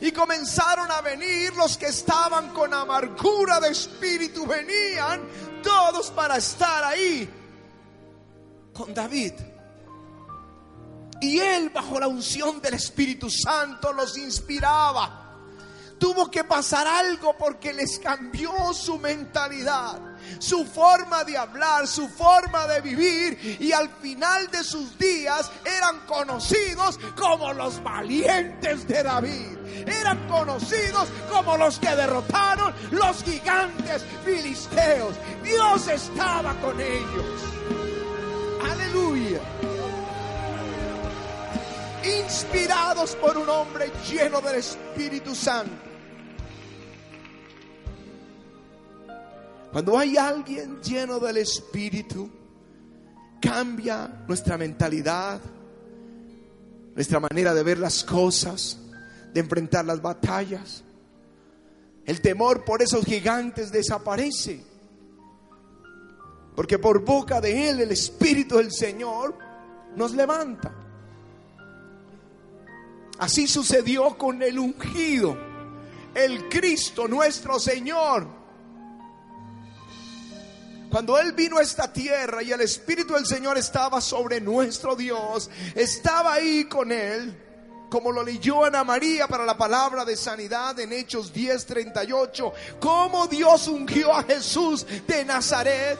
Y 0.00 0.12
comenzaron 0.12 0.90
a 0.90 1.00
venir 1.00 1.54
los 1.54 1.78
que 1.78 1.86
estaban 1.86 2.52
con 2.52 2.72
amargura 2.74 3.60
de 3.60 3.70
espíritu. 3.70 4.46
Venían 4.46 5.22
todos 5.62 6.10
para 6.10 6.36
estar 6.36 6.84
ahí 6.84 7.28
con 8.72 8.92
David. 8.92 9.32
Y 11.20 11.38
él 11.38 11.70
bajo 11.70 11.98
la 11.98 12.06
unción 12.06 12.60
del 12.60 12.74
Espíritu 12.74 13.28
Santo 13.28 13.92
los 13.92 14.16
inspiraba 14.16 15.28
tuvo 15.98 16.30
que 16.30 16.44
pasar 16.44 16.86
algo 16.86 17.36
porque 17.36 17.72
les 17.72 17.98
cambió 17.98 18.72
su 18.72 18.98
mentalidad, 18.98 20.00
su 20.38 20.64
forma 20.64 21.24
de 21.24 21.36
hablar, 21.36 21.86
su 21.86 22.08
forma 22.08 22.66
de 22.66 22.80
vivir 22.80 23.58
y 23.60 23.72
al 23.72 23.88
final 24.00 24.50
de 24.50 24.62
sus 24.64 24.98
días 24.98 25.50
eran 25.64 26.00
conocidos 26.06 26.98
como 27.16 27.52
los 27.52 27.82
valientes 27.82 28.86
de 28.86 29.02
David. 29.02 29.58
Eran 29.86 30.26
conocidos 30.28 31.08
como 31.30 31.56
los 31.56 31.78
que 31.78 31.94
derrotaron 31.94 32.74
los 32.90 33.22
gigantes 33.22 34.04
filisteos. 34.24 35.14
Dios 35.42 35.88
estaba 35.88 36.54
con 36.60 36.80
ellos. 36.80 37.42
Aleluya 38.70 39.40
inspirados 42.08 43.16
por 43.16 43.36
un 43.36 43.48
hombre 43.48 43.90
lleno 44.08 44.40
del 44.40 44.56
Espíritu 44.56 45.34
Santo. 45.34 45.87
Cuando 49.72 49.98
hay 49.98 50.16
alguien 50.16 50.80
lleno 50.80 51.18
del 51.18 51.36
Espíritu, 51.38 52.30
cambia 53.40 54.24
nuestra 54.26 54.56
mentalidad, 54.56 55.40
nuestra 56.94 57.20
manera 57.20 57.52
de 57.54 57.62
ver 57.62 57.78
las 57.78 58.02
cosas, 58.02 58.78
de 59.32 59.40
enfrentar 59.40 59.84
las 59.84 60.00
batallas. 60.00 60.82
El 62.04 62.20
temor 62.22 62.64
por 62.64 62.82
esos 62.82 63.04
gigantes 63.04 63.70
desaparece. 63.70 64.64
Porque 66.56 66.78
por 66.78 67.04
boca 67.04 67.40
de 67.40 67.68
Él 67.68 67.80
el 67.80 67.92
Espíritu 67.92 68.56
del 68.56 68.72
Señor 68.72 69.36
nos 69.94 70.12
levanta. 70.12 70.74
Así 73.18 73.46
sucedió 73.46 74.16
con 74.16 74.42
el 74.42 74.58
ungido, 74.58 75.36
el 76.14 76.48
Cristo 76.48 77.06
nuestro 77.06 77.58
Señor. 77.58 78.37
Cuando 80.90 81.18
Él 81.18 81.32
vino 81.32 81.58
a 81.58 81.62
esta 81.62 81.92
tierra 81.92 82.42
y 82.42 82.50
el 82.50 82.62
Espíritu 82.62 83.14
del 83.14 83.26
Señor 83.26 83.58
estaba 83.58 84.00
sobre 84.00 84.40
nuestro 84.40 84.96
Dios, 84.96 85.50
estaba 85.74 86.34
ahí 86.34 86.64
con 86.64 86.90
Él, 86.90 87.36
como 87.90 88.10
lo 88.10 88.22
leyó 88.22 88.64
Ana 88.64 88.84
María 88.84 89.28
para 89.28 89.44
la 89.44 89.56
palabra 89.56 90.04
de 90.04 90.16
sanidad 90.16 90.78
en 90.80 90.92
Hechos 90.92 91.32
10:38, 91.32 92.52
como 92.80 93.26
Dios 93.26 93.68
ungió 93.68 94.14
a 94.14 94.22
Jesús 94.22 94.86
de 95.06 95.24
Nazaret 95.24 95.98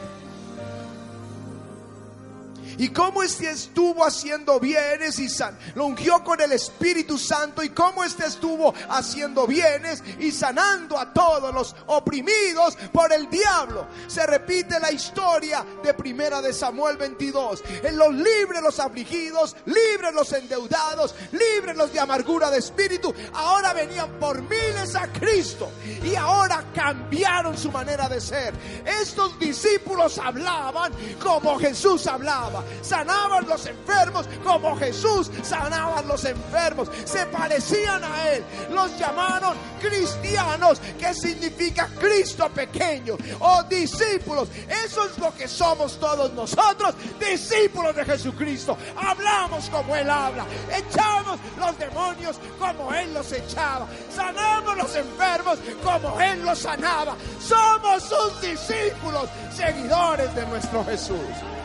y 2.78 2.88
cómo 2.90 3.22
este 3.22 3.50
estuvo 3.50 4.04
haciendo 4.06 4.58
bienes 4.60 5.18
y 5.18 5.28
lo 5.74 5.86
ungió 5.86 6.22
con 6.24 6.40
el 6.40 6.52
Espíritu 6.52 7.18
Santo 7.18 7.62
y 7.62 7.70
cómo 7.70 8.02
este 8.04 8.26
estuvo 8.26 8.74
haciendo 8.88 9.46
bienes 9.46 10.02
y 10.18 10.30
sanando 10.30 10.98
a 10.98 11.12
todos 11.12 11.52
los 11.52 11.76
oprimidos 11.86 12.76
por 12.92 13.12
el 13.12 13.28
diablo. 13.28 13.86
Se 14.06 14.26
repite 14.26 14.80
la 14.80 14.90
historia 14.90 15.64
de 15.82 15.92
Primera 15.94 16.40
de 16.40 16.52
Samuel 16.52 16.96
22. 16.96 17.62
En 17.82 17.98
los 17.98 18.14
libres 18.14 18.62
los 18.62 18.78
afligidos, 18.78 19.56
libres 19.66 20.14
los 20.14 20.32
endeudados, 20.32 21.14
libres 21.32 21.76
los 21.76 21.92
de 21.92 22.00
amargura 22.00 22.50
de 22.50 22.58
espíritu, 22.58 23.14
ahora 23.34 23.72
venían 23.72 24.18
por 24.18 24.40
miles 24.42 24.94
a 24.94 25.08
Cristo 25.12 25.70
y 26.02 26.14
ahora 26.14 26.64
cambiaron 26.74 27.56
su 27.56 27.70
manera 27.70 28.08
de 28.08 28.20
ser. 28.20 28.54
Estos 29.00 29.38
discípulos 29.38 30.18
hablaban 30.18 30.92
como 31.22 31.58
Jesús 31.58 32.06
hablaba 32.06 32.64
sanaban 32.82 33.46
los 33.46 33.66
enfermos 33.66 34.26
como 34.44 34.76
Jesús 34.76 35.30
sanaba 35.42 36.02
los 36.02 36.24
enfermos. 36.24 36.88
Se 37.04 37.26
parecían 37.26 38.02
a 38.04 38.30
Él. 38.30 38.44
Los 38.70 38.96
llamaron 38.98 39.56
cristianos, 39.80 40.80
que 40.98 41.14
significa 41.14 41.88
Cristo 41.98 42.48
pequeño 42.50 43.16
o 43.40 43.62
discípulos. 43.64 44.48
Eso 44.84 45.04
es 45.04 45.18
lo 45.18 45.34
que 45.34 45.48
somos 45.48 45.98
todos 45.98 46.32
nosotros, 46.32 46.94
discípulos 47.18 47.94
de 47.94 48.04
Jesucristo. 48.04 48.76
Hablamos 48.96 49.68
como 49.70 49.94
Él 49.96 50.10
habla, 50.10 50.46
echamos 50.70 51.38
los 51.58 51.78
demonios 51.78 52.36
como 52.58 52.92
Él 52.94 53.12
los 53.14 53.32
echaba, 53.32 53.86
sanamos 54.14 54.76
los 54.76 54.94
enfermos 54.96 55.58
como 55.82 56.20
Él 56.20 56.44
los 56.44 56.58
sanaba. 56.58 57.16
Somos 57.40 58.02
sus 58.02 58.40
discípulos, 58.40 59.28
seguidores 59.54 60.34
de 60.34 60.46
nuestro 60.46 60.84
Jesús. 60.84 61.57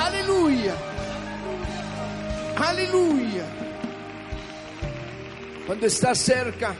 Aleluya. 0.00 0.74
Aleluya. 2.56 3.44
Cuando 5.66 5.86
estás 5.86 6.18
cerca 6.18 6.74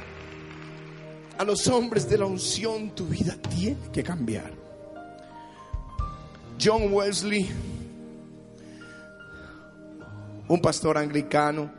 a 1.36 1.44
los 1.44 1.66
hombres 1.68 2.08
de 2.08 2.16
la 2.16 2.24
unción, 2.24 2.94
tu 2.94 3.04
vida 3.06 3.36
tiene 3.36 3.90
que 3.92 4.02
cambiar. 4.02 4.50
John 6.58 6.92
Wesley, 6.92 7.50
un 10.48 10.62
pastor 10.62 10.96
anglicano, 10.96 11.70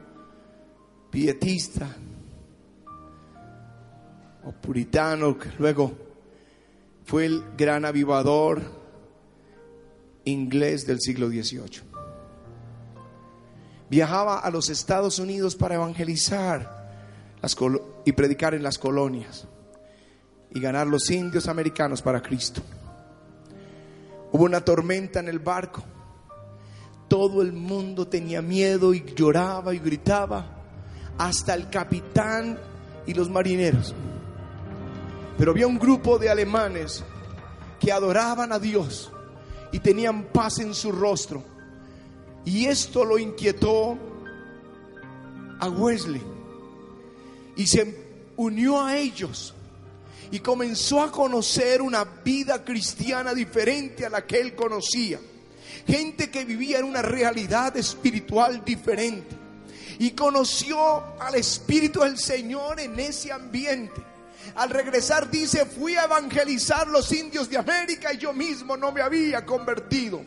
pietista 1.10 1.88
o 4.46 4.52
puritano, 4.52 5.40
que 5.40 5.50
luego 5.58 5.92
fue 7.04 7.26
el 7.26 7.44
gran 7.58 7.86
avivador 7.86 8.81
inglés 10.26 10.86
del 10.86 11.00
siglo 11.00 11.30
XVIII. 11.30 11.82
viajaba 13.90 14.40
a 14.40 14.50
los 14.50 14.70
Estados 14.70 15.20
Unidos 15.20 15.56
para 15.56 15.76
evangelizar 15.76 16.82
y 18.06 18.12
predicar 18.14 18.54
en 18.54 18.64
las 18.64 18.78
colonias 18.78 19.48
y 20.54 20.60
ganar 20.60 20.88
los 20.88 21.10
indios 21.10 21.48
americanos 21.48 22.02
para 22.02 22.22
Cristo. 22.22 22.62
Hubo 24.32 24.46
una 24.46 24.62
tormenta 24.62 25.20
en 25.20 25.28
el 25.28 25.40
barco. 25.40 25.84
Todo 27.08 27.42
el 27.42 27.52
mundo 27.52 28.08
tenía 28.08 28.42
miedo 28.42 28.94
y 28.94 29.04
lloraba 29.14 29.74
y 29.74 29.80
gritaba, 29.80 30.46
hasta 31.18 31.54
el 31.54 31.70
capitán 31.70 32.58
y 33.06 33.14
los 33.14 33.30
marineros. 33.30 33.94
Pero 35.38 35.52
había 35.52 35.68
un 35.68 35.78
grupo 35.78 36.18
de 36.18 36.30
alemanes 36.30 37.04
que 37.80 37.92
adoraban 37.92 38.54
a 38.54 38.60
Dios 38.60 39.12
y 39.72 39.80
tenían 39.80 40.26
paz 40.32 40.60
en 40.60 40.74
su 40.74 40.92
rostro. 40.92 41.44
Y 42.46 42.66
esto 42.66 43.06
lo 43.06 43.18
inquietó 43.18 43.98
a 45.60 45.70
Wesley 45.70 46.22
y 47.56 47.68
se 47.68 48.34
unió 48.36 48.82
a 48.82 48.98
ellos 48.98 49.54
y 50.32 50.40
comenzó 50.40 51.02
a 51.02 51.12
conocer 51.12 51.82
una 51.82 52.04
vida 52.04 52.64
cristiana 52.64 53.34
diferente 53.34 54.06
a 54.06 54.10
la 54.10 54.26
que 54.26 54.40
él 54.40 54.56
conocía. 54.56 55.20
Gente 55.86 56.32
que 56.32 56.46
vivía 56.46 56.80
en 56.80 56.86
una 56.86 57.02
realidad 57.02 57.76
espiritual 57.76 58.64
diferente. 58.64 59.36
Y 60.00 60.12
conoció 60.12 61.20
al 61.20 61.36
Espíritu 61.36 62.00
del 62.00 62.18
Señor 62.18 62.80
en 62.80 63.00
ese 63.00 63.32
ambiente. 63.32 64.02
Al 64.56 64.70
regresar 64.70 65.30
dice, 65.30 65.66
fui 65.66 65.96
a 65.96 66.04
evangelizar 66.04 66.88
los 66.88 67.12
indios 67.12 67.50
de 67.50 67.58
América 67.58 68.14
y 68.14 68.18
yo 68.18 68.34
mismo 68.34 68.76
no 68.76 68.92
me 68.92 69.02
había 69.02 69.46
convertido. 69.46 70.22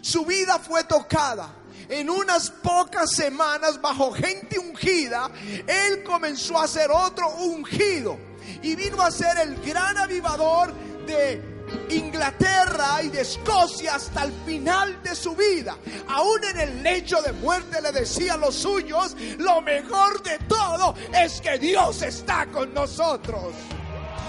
Su 0.00 0.24
vida 0.24 0.58
fue 0.58 0.84
tocada. 0.84 1.54
En 1.88 2.08
unas 2.08 2.50
pocas 2.50 3.10
semanas, 3.10 3.80
bajo 3.80 4.12
gente 4.12 4.58
ungida, 4.58 5.30
él 5.66 6.04
comenzó 6.04 6.58
a 6.58 6.68
ser 6.68 6.90
otro 6.90 7.28
ungido. 7.36 8.16
Y 8.62 8.74
vino 8.74 9.02
a 9.02 9.10
ser 9.10 9.38
el 9.38 9.56
gran 9.60 9.98
avivador 9.98 10.72
de 11.06 11.59
Inglaterra 11.90 13.02
y 13.02 13.08
de 13.08 13.22
Escocia 13.22 13.96
hasta 13.96 14.24
el 14.24 14.32
final 14.44 15.02
de 15.02 15.14
su 15.14 15.34
vida. 15.34 15.76
Aún 16.08 16.42
en 16.44 16.60
el 16.60 16.82
lecho 16.82 17.20
de 17.22 17.32
muerte 17.32 17.80
le 17.82 17.92
decía 17.92 18.34
a 18.34 18.36
los 18.36 18.54
suyos, 18.54 19.16
lo 19.38 19.60
mejor 19.62 20.22
de 20.22 20.38
todo 20.48 20.94
es 21.12 21.40
que 21.40 21.58
Dios 21.58 22.02
está 22.02 22.46
con 22.46 22.72
nosotros. 22.74 23.54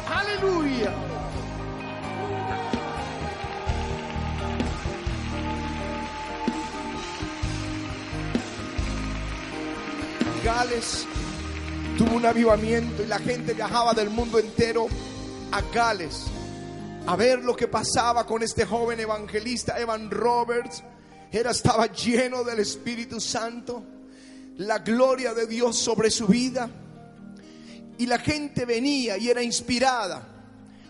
Aleluya. 0.09 0.91
Gales 10.43 11.05
tuvo 11.97 12.15
un 12.15 12.25
avivamiento 12.25 13.03
y 13.03 13.05
la 13.05 13.19
gente 13.19 13.53
viajaba 13.53 13.93
del 13.93 14.09
mundo 14.09 14.39
entero 14.39 14.87
a 15.51 15.61
Gales 15.73 16.25
a 17.07 17.15
ver 17.15 17.43
lo 17.43 17.55
que 17.55 17.67
pasaba 17.67 18.25
con 18.25 18.43
este 18.43 18.65
joven 18.65 18.99
evangelista 18.99 19.79
Evan 19.79 20.09
Roberts. 20.11 20.83
Era 21.31 21.51
estaba 21.51 21.87
lleno 21.87 22.43
del 22.43 22.59
Espíritu 22.59 23.19
Santo, 23.19 23.83
la 24.57 24.79
gloria 24.79 25.33
de 25.33 25.47
Dios 25.47 25.77
sobre 25.77 26.11
su 26.11 26.27
vida. 26.27 26.69
Y 27.97 28.05
la 28.05 28.19
gente 28.19 28.65
venía 28.65 29.17
y 29.17 29.29
era 29.29 29.41
inspirada. 29.41 30.27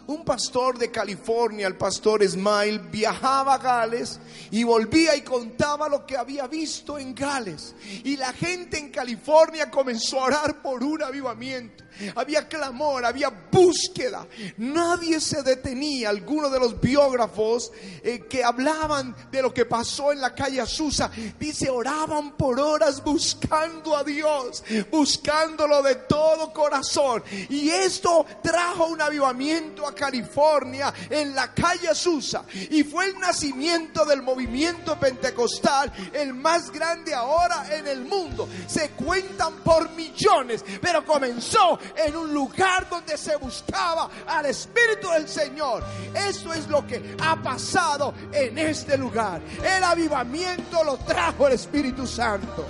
Un 0.08 0.26
pastor 0.26 0.78
de 0.78 0.92
California, 0.92 1.68
el 1.68 1.76
pastor 1.76 2.28
Smile, 2.28 2.80
viajaba 2.92 3.56
a 3.56 3.58
Gales 3.58 4.20
y 4.50 4.64
volvía 4.64 5.16
y 5.16 5.22
contaba 5.22 5.88
lo 5.88 6.06
que 6.06 6.18
había 6.18 6.48
visto 6.48 6.98
en 6.98 7.16
Gales. 7.16 7.76
Y 8.04 8.18
la 8.18 8.34
gente 8.34 8.78
en 8.78 8.90
California 8.90 9.70
comenzó 9.70 10.20
a 10.22 10.26
orar 10.26 10.62
por 10.62 10.84
un 10.84 11.04
avivamiento. 11.04 11.84
Había 12.16 12.48
clamor, 12.48 13.06
había 13.06 13.30
búsqueda. 13.30 14.28
Nadie 14.58 15.20
se 15.20 15.44
detenía. 15.44 16.10
Algunos 16.10 16.52
de 16.52 16.60
los 16.60 16.80
biógrafos 16.80 17.72
eh, 18.04 18.26
que 18.30 18.44
hablaban 18.44 19.16
de 19.32 19.42
lo 19.42 19.54
que 19.54 19.66
pasó 19.66 20.12
en 20.12 20.22
la 20.22 20.34
calle 20.34 20.62
Azusa, 20.62 21.12
dice, 21.40 21.70
oraban 21.70 22.38
por 22.38 22.60
horas 22.60 23.04
buscando 23.04 23.96
a 23.96 24.04
Dios, 24.04 24.64
buscándolo 24.90 25.82
de 25.82 25.96
todo 25.96 26.52
corazón. 26.54 27.24
Y 27.50 27.70
esto 27.70 28.26
trajo 28.42 28.88
un 28.88 29.02
avivamiento 29.02 29.88
a 29.88 29.91
California 29.94 30.94
en 31.10 31.36
la 31.36 31.54
calle 31.54 31.90
Azusa. 31.90 32.44
Y 32.70 32.84
fue 32.84 33.06
el 33.08 33.20
nacimiento 33.20 34.06
del 34.06 34.22
movimiento 34.22 35.00
pentecostal, 35.00 35.92
el 36.14 36.34
más 36.34 36.72
grande 36.72 37.14
ahora 37.14 37.66
en 37.76 37.88
el 37.88 38.06
mundo. 38.06 38.48
Se 38.68 38.90
cuentan 38.92 39.56
por 39.64 39.90
millones, 39.92 40.64
pero 40.82 41.06
comenzó 41.06 41.80
en 41.96 42.16
un 42.16 42.34
lugar 42.34 42.90
donde 42.90 43.18
se 43.18 43.36
buscaba 43.36 44.10
al 44.28 44.46
Espíritu 44.46 45.10
del 45.10 45.28
Señor. 45.28 45.84
Esto 46.14 46.54
es 46.54 46.68
lo 46.68 46.86
que 46.86 47.16
ha 47.22 47.42
pasado 47.42 48.14
en 48.32 48.58
este 48.58 48.98
lugar. 48.98 49.42
El 49.64 49.84
avivamiento 49.84 50.84
lo 50.84 50.98
trajo 50.98 51.48
el 51.48 51.54
Espíritu 51.54 52.06
Santo. 52.08 52.66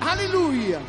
Aleluya. 0.00 0.80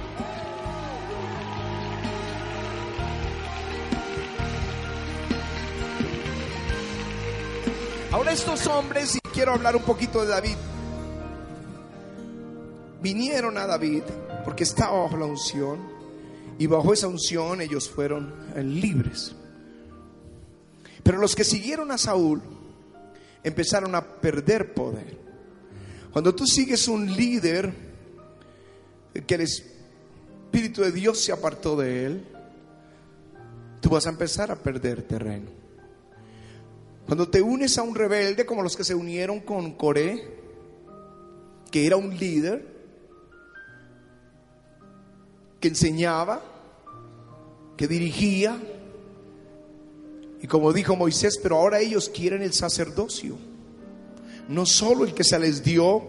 Ahora 8.10 8.32
estos 8.32 8.66
hombres, 8.68 9.16
y 9.16 9.20
quiero 9.34 9.51
hablar 9.51 9.76
un 9.76 9.84
poquito 9.84 10.22
de 10.22 10.28
David, 10.28 10.55
vinieron 13.01 13.58
a 13.58 13.68
David 13.68 14.03
porque 14.45 14.64
estaba 14.64 15.01
bajo 15.01 15.18
la 15.18 15.26
unción 15.26 15.80
y 16.58 16.68
bajo 16.68 16.93
esa 16.93 17.10
unción 17.10 17.60
ellos 17.60 17.89
fueron 17.89 18.34
eh, 18.55 18.64
libres. 18.64 19.36
Pero 21.03 21.18
los 21.18 21.36
que 21.36 21.43
siguieron 21.43 21.91
a 21.91 21.97
Saúl 21.97 22.41
empezaron 23.43 23.93
a 23.93 24.01
perder 24.01 24.74
poder. 24.74 25.18
Cuando 26.14 26.34
tú 26.34 26.47
sigues 26.47 26.88
un 26.88 27.14
líder 27.14 27.74
que 29.28 29.36
el 29.36 29.41
Espíritu 29.41 30.82
de 30.82 30.93
Dios 30.93 31.20
se 31.20 31.34
apartó 31.34 31.76
de 31.76 32.05
él, 32.05 32.26
tú 33.82 33.89
vas 33.89 34.08
a 34.08 34.12
empezar 34.12 34.49
a 34.49 34.55
perder 34.55 35.03
terreno. 35.03 35.66
Cuando 37.08 37.30
te 37.30 37.41
unes 37.41 37.78
a 37.78 37.84
un 37.84 37.95
rebelde 37.95 38.45
como 38.45 38.62
los 38.62 38.76
que 38.76 38.84
se 38.84 38.93
unieron 38.93 39.39
con 39.39 39.72
Coré, 39.76 40.28
que 41.72 41.88
era 41.88 41.95
un 41.95 42.18
líder, 42.18 42.68
que 45.62 45.70
enseñaba, 45.70 46.43
que 47.78 47.88
dirigía, 47.88 48.62
y 50.41 50.47
como 50.47 50.74
dijo 50.74 50.97
Moisés, 50.97 51.39
pero 51.41 51.55
ahora 51.55 51.80
ellos 51.80 52.10
quieren 52.10 52.41
el 52.41 52.51
sacerdocio, 52.51 53.38
no 54.49 54.66
solo 54.66 55.05
el 55.05 55.14
que 55.14 55.24
se 55.24 55.39
les 55.39 55.64
dio 55.64 56.03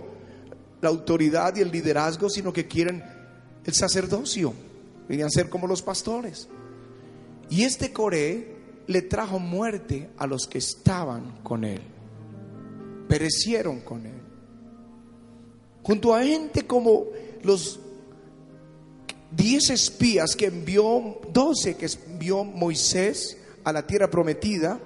la 0.80 0.88
autoridad 0.88 1.55
y 1.55 1.61
el 1.61 1.70
liderazgo, 1.70 2.28
sino 2.28 2.53
que 2.53 2.66
quieren 2.66 3.05
el 3.64 3.72
sacerdocio, 3.72 4.53
querían 5.07 5.30
ser 5.30 5.49
como 5.49 5.68
los 5.68 5.80
pastores. 5.80 6.49
Y 7.51 7.62
este 7.62 7.92
Coré 7.92 8.57
le 8.89 9.03
trajo 9.03 9.39
muerte 9.39 10.11
a 10.16 10.26
los 10.26 10.47
que 10.47 10.59
estaban 10.59 11.41
con 11.43 11.62
él. 11.62 11.80
Perecieron 13.07 13.80
con 13.80 14.07
él. 14.07 14.20
Junto 15.82 16.14
a 16.14 16.22
gente 16.22 16.66
como 16.66 17.05
los 17.43 17.80
diez 19.30 19.70
espías 19.70 20.34
que 20.34 20.47
envió, 20.47 21.20
doce 21.32 21.76
que 21.76 21.86
envió 22.07 22.45
Moisés 22.45 23.36
a 23.62 23.72
la 23.72 23.86
tierra 23.86 24.11
prometida, 24.11 24.80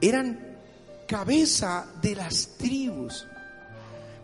eran 0.00 0.58
cabeza 1.06 1.86
de 2.02 2.16
las 2.16 2.56
tribus, 2.58 3.24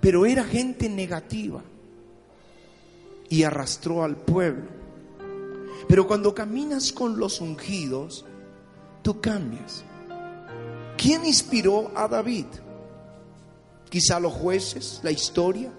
pero 0.00 0.26
era 0.26 0.42
gente 0.42 0.88
negativa 0.88 1.62
y 3.28 3.44
arrastró 3.44 4.02
al 4.02 4.16
pueblo. 4.16 4.82
Pero 5.88 6.06
cuando 6.08 6.34
caminas 6.34 6.92
con 6.92 7.18
los 7.18 7.40
ungidos, 7.40 8.24
tú 9.02 9.20
cambias. 9.20 9.84
¿Quién 10.96 11.24
inspiró 11.26 11.90
a 11.94 12.06
David? 12.08 12.46
Quizá 13.88 14.20
los 14.20 14.32
jueces, 14.32 15.00
la 15.02 15.10
historia, 15.10 15.70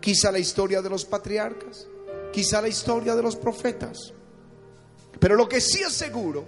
quizá 0.00 0.30
la 0.30 0.38
historia 0.38 0.82
de 0.82 0.90
los 0.90 1.04
patriarcas, 1.04 1.86
quizá 2.32 2.60
la 2.60 2.68
historia 2.68 3.14
de 3.14 3.22
los 3.22 3.36
profetas. 3.36 4.12
Pero 5.18 5.36
lo 5.36 5.48
que 5.48 5.60
sí 5.60 5.80
es 5.80 5.92
seguro 5.92 6.44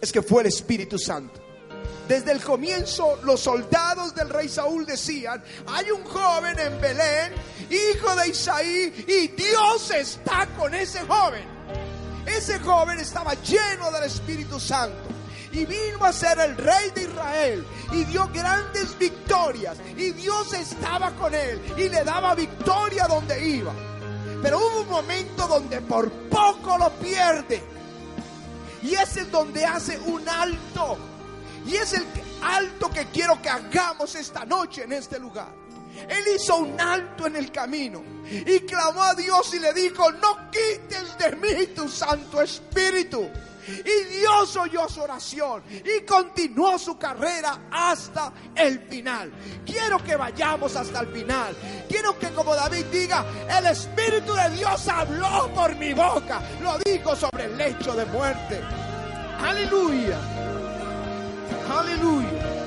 es 0.00 0.12
que 0.12 0.22
fue 0.22 0.42
el 0.42 0.48
Espíritu 0.48 0.98
Santo. 0.98 1.40
Desde 2.08 2.32
el 2.32 2.42
comienzo 2.42 3.18
los 3.22 3.40
soldados 3.40 4.14
del 4.14 4.30
rey 4.30 4.48
Saúl 4.48 4.86
decían, 4.86 5.42
hay 5.66 5.90
un 5.90 6.02
joven 6.04 6.58
en 6.58 6.80
Belén, 6.80 7.32
hijo 7.70 8.16
de 8.16 8.28
Isaí, 8.28 9.04
y 9.06 9.28
Dios 9.28 9.90
está 9.90 10.46
con 10.56 10.74
ese 10.74 11.00
joven. 11.00 11.44
Ese 12.26 12.58
joven 12.60 12.98
estaba 12.98 13.34
lleno 13.34 13.90
del 13.90 14.04
Espíritu 14.04 14.58
Santo. 14.58 15.17
Y 15.52 15.64
vino 15.64 16.04
a 16.04 16.12
ser 16.12 16.38
el 16.40 16.56
rey 16.56 16.90
de 16.94 17.02
Israel 17.02 17.66
y 17.92 18.04
dio 18.04 18.28
grandes 18.32 18.96
victorias 18.98 19.78
y 19.96 20.12
Dios 20.12 20.52
estaba 20.52 21.10
con 21.12 21.34
él 21.34 21.60
y 21.76 21.88
le 21.88 22.04
daba 22.04 22.34
victoria 22.34 23.06
donde 23.06 23.48
iba. 23.48 23.72
Pero 24.42 24.58
hubo 24.58 24.82
un 24.82 24.88
momento 24.88 25.46
donde 25.46 25.80
por 25.80 26.10
poco 26.28 26.78
lo 26.78 26.90
pierde. 26.90 27.62
Y 28.82 28.94
ese 28.94 29.22
es 29.22 29.30
donde 29.32 29.64
hace 29.64 29.98
un 29.98 30.28
alto. 30.28 30.96
Y 31.66 31.74
es 31.74 31.92
el 31.94 32.06
alto 32.42 32.88
que 32.90 33.06
quiero 33.06 33.40
que 33.42 33.48
hagamos 33.48 34.14
esta 34.14 34.44
noche 34.44 34.84
en 34.84 34.92
este 34.92 35.18
lugar. 35.18 35.52
Él 36.08 36.24
hizo 36.34 36.56
un 36.56 36.80
alto 36.80 37.26
en 37.26 37.36
el 37.36 37.50
camino 37.50 38.02
y 38.30 38.60
clamó 38.60 39.02
a 39.02 39.14
Dios 39.14 39.52
y 39.54 39.58
le 39.58 39.72
dijo, 39.72 40.10
no 40.12 40.50
quites 40.50 41.18
de 41.18 41.36
mí 41.36 41.66
tu 41.68 41.88
Santo 41.88 42.42
Espíritu. 42.42 43.28
Y 43.68 44.18
Dios 44.18 44.56
oyó 44.56 44.88
su 44.88 45.02
oración 45.02 45.62
y 45.70 46.04
continuó 46.04 46.78
su 46.78 46.96
carrera 46.96 47.68
hasta 47.70 48.32
el 48.54 48.80
final. 48.80 49.30
Quiero 49.66 50.02
que 50.02 50.16
vayamos 50.16 50.74
hasta 50.74 51.00
el 51.00 51.08
final. 51.08 51.54
Quiero 51.86 52.18
que 52.18 52.30
como 52.30 52.54
David 52.54 52.86
diga, 52.86 53.24
el 53.58 53.66
Espíritu 53.66 54.32
de 54.32 54.50
Dios 54.56 54.88
habló 54.88 55.52
por 55.54 55.74
mi 55.76 55.92
boca. 55.92 56.40
Lo 56.62 56.78
dijo 56.78 57.14
sobre 57.14 57.44
el 57.44 57.58
lecho 57.58 57.94
de 57.94 58.06
muerte. 58.06 58.60
Aleluya. 59.38 60.18
Aleluya. 61.70 62.57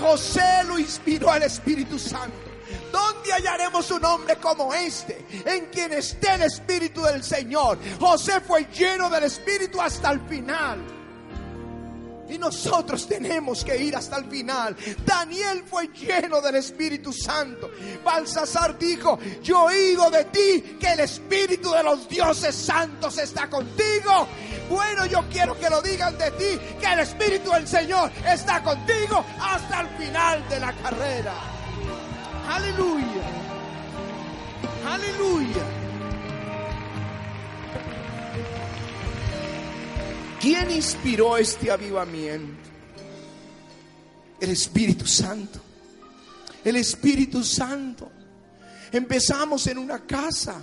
José 0.00 0.64
lo 0.66 0.78
inspiró 0.78 1.34
el 1.34 1.42
Espíritu 1.42 1.98
Santo. 1.98 2.50
¿Dónde 2.92 3.32
hallaremos 3.32 3.90
un 3.90 4.04
hombre 4.04 4.36
como 4.36 4.72
este? 4.74 5.24
En 5.44 5.66
quien 5.66 5.92
esté 5.92 6.34
el 6.34 6.42
Espíritu 6.42 7.02
del 7.02 7.22
Señor. 7.22 7.78
José 7.98 8.40
fue 8.40 8.66
lleno 8.72 9.08
del 9.10 9.24
Espíritu 9.24 9.80
hasta 9.80 10.10
el 10.10 10.20
final. 10.28 10.99
Y 12.30 12.38
nosotros 12.38 13.06
tenemos 13.08 13.64
que 13.64 13.76
ir 13.76 13.96
hasta 13.96 14.18
el 14.18 14.26
final. 14.26 14.76
Daniel 15.04 15.64
fue 15.68 15.88
lleno 15.88 16.40
del 16.40 16.56
Espíritu 16.56 17.12
Santo. 17.12 17.70
Balsasar 18.04 18.78
dijo, 18.78 19.18
yo 19.42 19.64
oído 19.64 20.10
de 20.10 20.24
ti 20.26 20.76
que 20.78 20.92
el 20.92 21.00
Espíritu 21.00 21.70
de 21.72 21.82
los 21.82 22.08
dioses 22.08 22.54
santos 22.54 23.18
está 23.18 23.50
contigo. 23.50 24.28
Bueno, 24.68 25.06
yo 25.06 25.24
quiero 25.30 25.58
que 25.58 25.68
lo 25.68 25.82
digan 25.82 26.16
de 26.16 26.30
ti, 26.32 26.60
que 26.80 26.86
el 26.86 27.00
Espíritu 27.00 27.50
del 27.50 27.66
Señor 27.66 28.12
está 28.24 28.62
contigo 28.62 29.24
hasta 29.40 29.80
el 29.80 29.88
final 29.98 30.48
de 30.48 30.60
la 30.60 30.72
carrera. 30.74 31.34
Aleluya. 32.48 33.22
Aleluya. 34.86 35.79
¿Quién 40.40 40.70
inspiró 40.70 41.36
este 41.36 41.70
avivamiento? 41.70 42.70
El 44.40 44.50
Espíritu 44.50 45.06
Santo. 45.06 45.60
El 46.64 46.76
Espíritu 46.76 47.44
Santo. 47.44 48.10
Empezamos 48.90 49.66
en 49.66 49.76
una 49.76 50.06
casa 50.06 50.62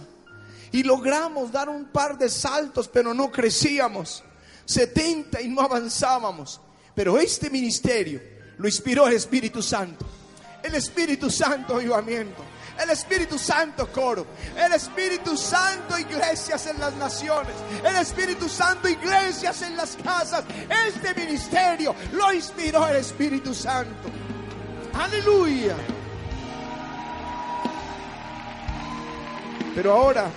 y 0.71 0.81
logramos 0.81 1.51
dar 1.51 1.69
un 1.69 1.85
par 1.85 2.17
de 2.17 2.27
saltos, 2.27 2.87
pero 2.87 3.13
no 3.13 3.31
crecíamos. 3.31 4.23
70 4.65 5.41
y 5.41 5.47
no 5.49 5.61
avanzábamos. 5.61 6.59
Pero 6.95 7.19
este 7.19 7.51
ministerio 7.51 8.19
lo 8.57 8.67
inspiró 8.67 9.07
el 9.07 9.13
Espíritu 9.13 9.61
Santo. 9.61 10.07
El 10.63 10.73
Espíritu 10.73 11.29
Santo 11.29 11.75
avivamiento. 11.75 12.43
El 12.81 12.89
Espíritu 12.91 13.37
Santo 13.37 13.91
coro. 13.91 14.25
El 14.55 14.73
Espíritu 14.73 15.35
Santo 15.35 15.97
iglesias 15.97 16.67
en 16.67 16.79
las 16.79 16.95
naciones. 16.95 17.53
El 17.83 17.95
Espíritu 17.95 18.47
Santo 18.47 18.87
iglesias 18.87 19.61
en 19.61 19.75
las 19.75 19.95
casas. 19.97 20.43
Este 20.87 21.13
ministerio 21.13 21.95
lo 22.13 22.33
inspiró 22.33 22.87
el 22.87 22.97
Espíritu 22.97 23.53
Santo. 23.53 24.09
Aleluya. 24.93 25.75
Pero 29.75 29.93
ahora 29.93 30.29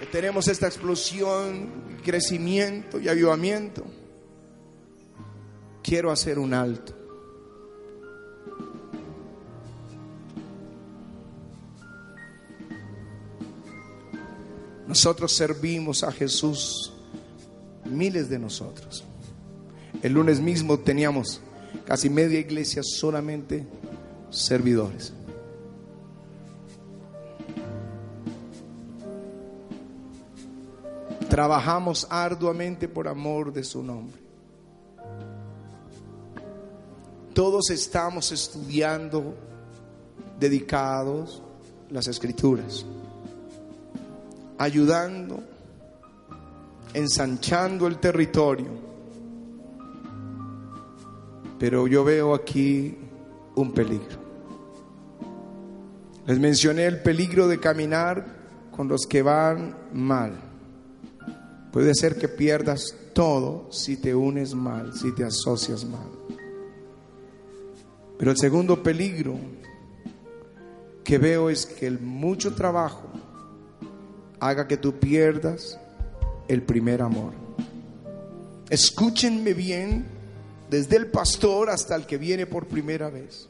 que 0.00 0.06
tenemos 0.06 0.48
esta 0.48 0.66
explosión, 0.66 1.98
crecimiento 2.04 3.00
y 3.00 3.08
avivamiento, 3.08 3.84
quiero 5.82 6.10
hacer 6.10 6.38
un 6.38 6.52
alto. 6.52 6.97
Nosotros 14.88 15.36
servimos 15.36 16.02
a 16.02 16.10
Jesús, 16.10 16.94
miles 17.84 18.30
de 18.30 18.38
nosotros. 18.38 19.04
El 20.02 20.14
lunes 20.14 20.40
mismo 20.40 20.78
teníamos 20.78 21.42
casi 21.84 22.08
media 22.08 22.38
iglesia 22.38 22.82
solamente 22.82 23.66
servidores. 24.30 25.12
Trabajamos 31.28 32.06
arduamente 32.08 32.88
por 32.88 33.08
amor 33.08 33.52
de 33.52 33.64
su 33.64 33.82
nombre. 33.82 34.18
Todos 37.34 37.68
estamos 37.68 38.32
estudiando 38.32 39.34
dedicados 40.40 41.42
las 41.90 42.08
escrituras 42.08 42.86
ayudando, 44.58 45.42
ensanchando 46.92 47.86
el 47.86 47.98
territorio. 47.98 48.88
Pero 51.58 51.86
yo 51.86 52.04
veo 52.04 52.34
aquí 52.34 52.96
un 53.54 53.72
peligro. 53.72 54.18
Les 56.26 56.38
mencioné 56.38 56.86
el 56.86 57.00
peligro 57.00 57.48
de 57.48 57.58
caminar 57.58 58.38
con 58.70 58.86
los 58.86 59.06
que 59.06 59.22
van 59.22 59.74
mal. 59.92 60.32
Puede 61.72 61.94
ser 61.94 62.18
que 62.18 62.28
pierdas 62.28 62.94
todo 63.12 63.72
si 63.72 63.96
te 63.96 64.14
unes 64.14 64.54
mal, 64.54 64.92
si 64.94 65.12
te 65.12 65.24
asocias 65.24 65.84
mal. 65.84 66.08
Pero 68.18 68.30
el 68.30 68.36
segundo 68.36 68.82
peligro 68.82 69.36
que 71.04 71.18
veo 71.18 71.48
es 71.50 71.64
que 71.66 71.86
el 71.86 72.00
mucho 72.00 72.54
trabajo 72.54 73.08
haga 74.40 74.68
que 74.68 74.76
tú 74.76 74.98
pierdas 74.98 75.78
el 76.46 76.62
primer 76.62 77.02
amor. 77.02 77.32
Escúchenme 78.70 79.54
bien, 79.54 80.06
desde 80.68 80.96
el 80.96 81.06
pastor 81.06 81.70
hasta 81.70 81.94
el 81.94 82.06
que 82.06 82.18
viene 82.18 82.46
por 82.46 82.66
primera 82.66 83.10
vez. 83.10 83.48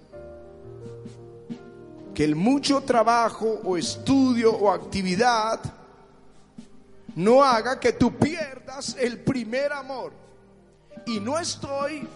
Que 2.14 2.24
el 2.24 2.36
mucho 2.36 2.82
trabajo 2.82 3.60
o 3.64 3.76
estudio 3.76 4.52
o 4.52 4.70
actividad 4.70 5.60
no 7.14 7.42
haga 7.42 7.78
que 7.80 7.92
tú 7.92 8.16
pierdas 8.16 8.96
el 8.98 9.18
primer 9.18 9.72
amor. 9.72 10.12
Y 11.06 11.20
no 11.20 11.38
estoy 11.38 12.06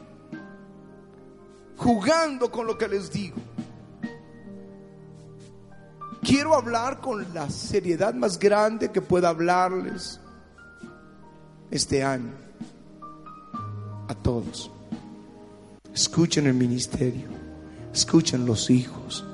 jugando 1.76 2.50
con 2.50 2.66
lo 2.66 2.78
que 2.78 2.88
les 2.88 3.10
digo 3.10 3.36
quiero 6.22 6.54
hablar 6.54 7.00
con 7.00 7.34
la 7.34 7.50
seriedad 7.50 8.14
más 8.14 8.38
grande 8.38 8.90
que 8.90 9.02
pueda 9.02 9.28
hablarles 9.28 10.20
este 11.70 12.02
año 12.02 12.32
a 14.08 14.14
todos. 14.14 14.70
Escuchen 15.92 16.46
el 16.46 16.54
ministerio, 16.54 17.26
escuchen 17.92 18.46
los 18.46 18.70
hijos. 18.70 19.24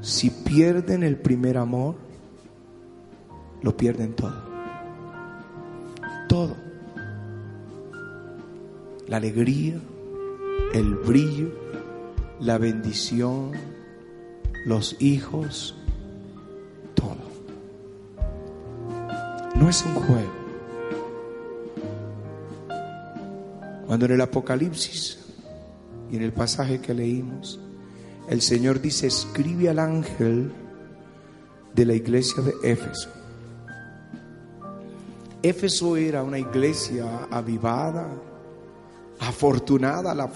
Si 0.00 0.30
pierden 0.30 1.02
el 1.02 1.16
primer 1.16 1.58
amor, 1.58 1.96
lo 3.62 3.76
pierden 3.76 4.14
todo. 4.14 4.48
Todo. 6.28 6.56
La 9.06 9.16
alegría, 9.16 9.80
el 10.72 10.94
brillo, 10.94 11.50
la 12.40 12.58
bendición, 12.58 13.52
los 14.68 14.96
hijos, 15.00 15.74
todo. 16.92 17.16
No 19.54 19.70
es 19.70 19.82
un 19.82 19.94
juego. 19.94 20.32
Cuando 23.86 24.04
en 24.04 24.12
el 24.12 24.20
Apocalipsis 24.20 25.20
y 26.10 26.16
en 26.16 26.22
el 26.22 26.34
pasaje 26.34 26.82
que 26.82 26.92
leímos, 26.92 27.58
el 28.28 28.42
Señor 28.42 28.82
dice, 28.82 29.06
escribe 29.06 29.70
al 29.70 29.78
ángel 29.78 30.52
de 31.74 31.86
la 31.86 31.94
iglesia 31.94 32.42
de 32.42 32.52
Éfeso. 32.70 33.08
Éfeso 35.42 35.96
era 35.96 36.22
una 36.22 36.38
iglesia 36.38 37.26
avivada, 37.30 38.06
afortunada. 39.18 40.14
La 40.14 40.30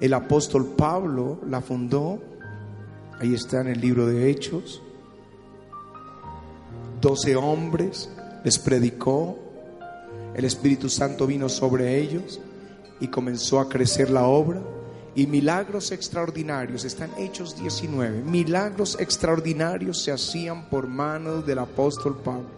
el 0.00 0.14
apóstol 0.14 0.74
Pablo 0.76 1.38
la 1.48 1.60
fundó 1.60 2.35
Ahí 3.18 3.34
está 3.34 3.62
en 3.62 3.68
el 3.68 3.80
libro 3.80 4.06
de 4.06 4.30
Hechos. 4.30 4.82
Doce 7.00 7.34
hombres 7.34 8.10
les 8.44 8.58
predicó, 8.58 9.38
el 10.34 10.44
Espíritu 10.44 10.90
Santo 10.90 11.26
vino 11.26 11.48
sobre 11.48 11.98
ellos 11.98 12.40
y 13.00 13.08
comenzó 13.08 13.58
a 13.58 13.68
crecer 13.68 14.10
la 14.10 14.26
obra. 14.26 14.60
Y 15.14 15.26
milagros 15.26 15.92
extraordinarios, 15.92 16.84
están 16.84 17.10
hechos 17.16 17.58
19, 17.58 18.22
milagros 18.22 18.98
extraordinarios 19.00 20.02
se 20.02 20.12
hacían 20.12 20.68
por 20.68 20.86
manos 20.86 21.46
del 21.46 21.60
apóstol 21.60 22.18
Pablo. 22.22 22.50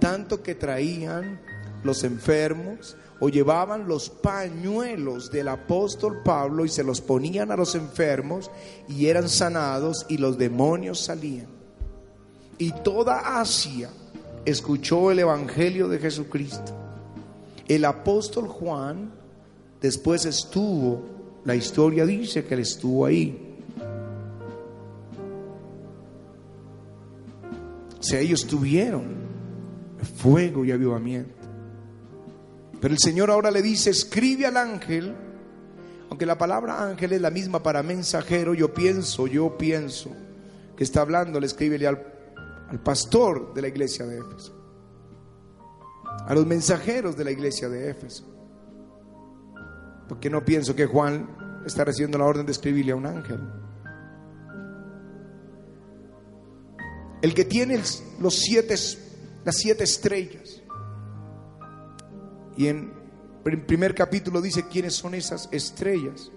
Tanto 0.00 0.42
que 0.42 0.56
traían 0.56 1.40
los 1.82 2.04
enfermos 2.04 2.96
o 3.20 3.28
llevaban 3.28 3.86
los 3.86 4.08
pañuelos 4.08 5.30
del 5.30 5.48
apóstol 5.48 6.22
Pablo 6.24 6.64
y 6.64 6.68
se 6.68 6.82
los 6.82 7.00
ponían 7.00 7.50
a 7.50 7.56
los 7.56 7.74
enfermos 7.74 8.50
y 8.88 9.06
eran 9.06 9.28
sanados 9.28 10.06
y 10.08 10.16
los 10.16 10.38
demonios 10.38 11.00
salían. 11.00 11.46
Y 12.58 12.72
toda 12.72 13.40
Asia 13.40 13.90
escuchó 14.44 15.10
el 15.10 15.20
Evangelio 15.20 15.88
de 15.88 15.98
Jesucristo. 15.98 16.72
El 17.68 17.84
apóstol 17.84 18.48
Juan 18.48 19.12
después 19.80 20.24
estuvo, 20.24 21.02
la 21.44 21.54
historia 21.54 22.04
dice 22.04 22.44
que 22.44 22.54
él 22.54 22.60
estuvo 22.60 23.06
ahí. 23.06 23.46
O 27.98 28.02
sea, 28.02 28.18
ellos 28.20 28.46
tuvieron 28.46 29.04
fuego 30.16 30.64
y 30.64 30.72
avivamiento. 30.72 31.39
Pero 32.80 32.94
el 32.94 32.98
Señor 32.98 33.30
ahora 33.30 33.50
le 33.50 33.62
dice, 33.62 33.90
escribe 33.90 34.46
al 34.46 34.56
ángel, 34.56 35.14
aunque 36.08 36.26
la 36.26 36.38
palabra 36.38 36.82
ángel 36.82 37.12
es 37.12 37.20
la 37.20 37.30
misma 37.30 37.62
para 37.62 37.82
mensajero, 37.82 38.54
yo 38.54 38.72
pienso, 38.72 39.26
yo 39.26 39.56
pienso 39.58 40.10
que 40.76 40.84
está 40.84 41.02
hablando, 41.02 41.38
le 41.38 41.46
escribe 41.46 41.86
al, 41.86 42.02
al 42.68 42.82
pastor 42.82 43.52
de 43.52 43.62
la 43.62 43.68
iglesia 43.68 44.06
de 44.06 44.18
Éfeso, 44.18 44.56
a 46.26 46.34
los 46.34 46.46
mensajeros 46.46 47.16
de 47.16 47.24
la 47.24 47.30
iglesia 47.30 47.68
de 47.68 47.90
Éfeso. 47.90 48.26
Porque 50.08 50.30
no 50.30 50.44
pienso 50.44 50.74
que 50.74 50.86
Juan 50.86 51.62
está 51.64 51.84
recibiendo 51.84 52.18
la 52.18 52.24
orden 52.24 52.46
de 52.46 52.52
escribirle 52.52 52.92
a 52.92 52.96
un 52.96 53.06
ángel. 53.06 53.40
El 57.22 57.34
que 57.34 57.44
tiene 57.44 57.80
los 58.20 58.34
siete, 58.34 58.74
las 59.44 59.56
siete 59.56 59.84
estrellas. 59.84 60.59
Y 62.60 62.68
en 62.68 62.92
el 63.46 63.62
primer 63.62 63.94
capítulo 63.94 64.42
dice 64.42 64.66
quiénes 64.70 64.92
son 64.92 65.14
esas 65.14 65.48
estrellas. 65.50 66.30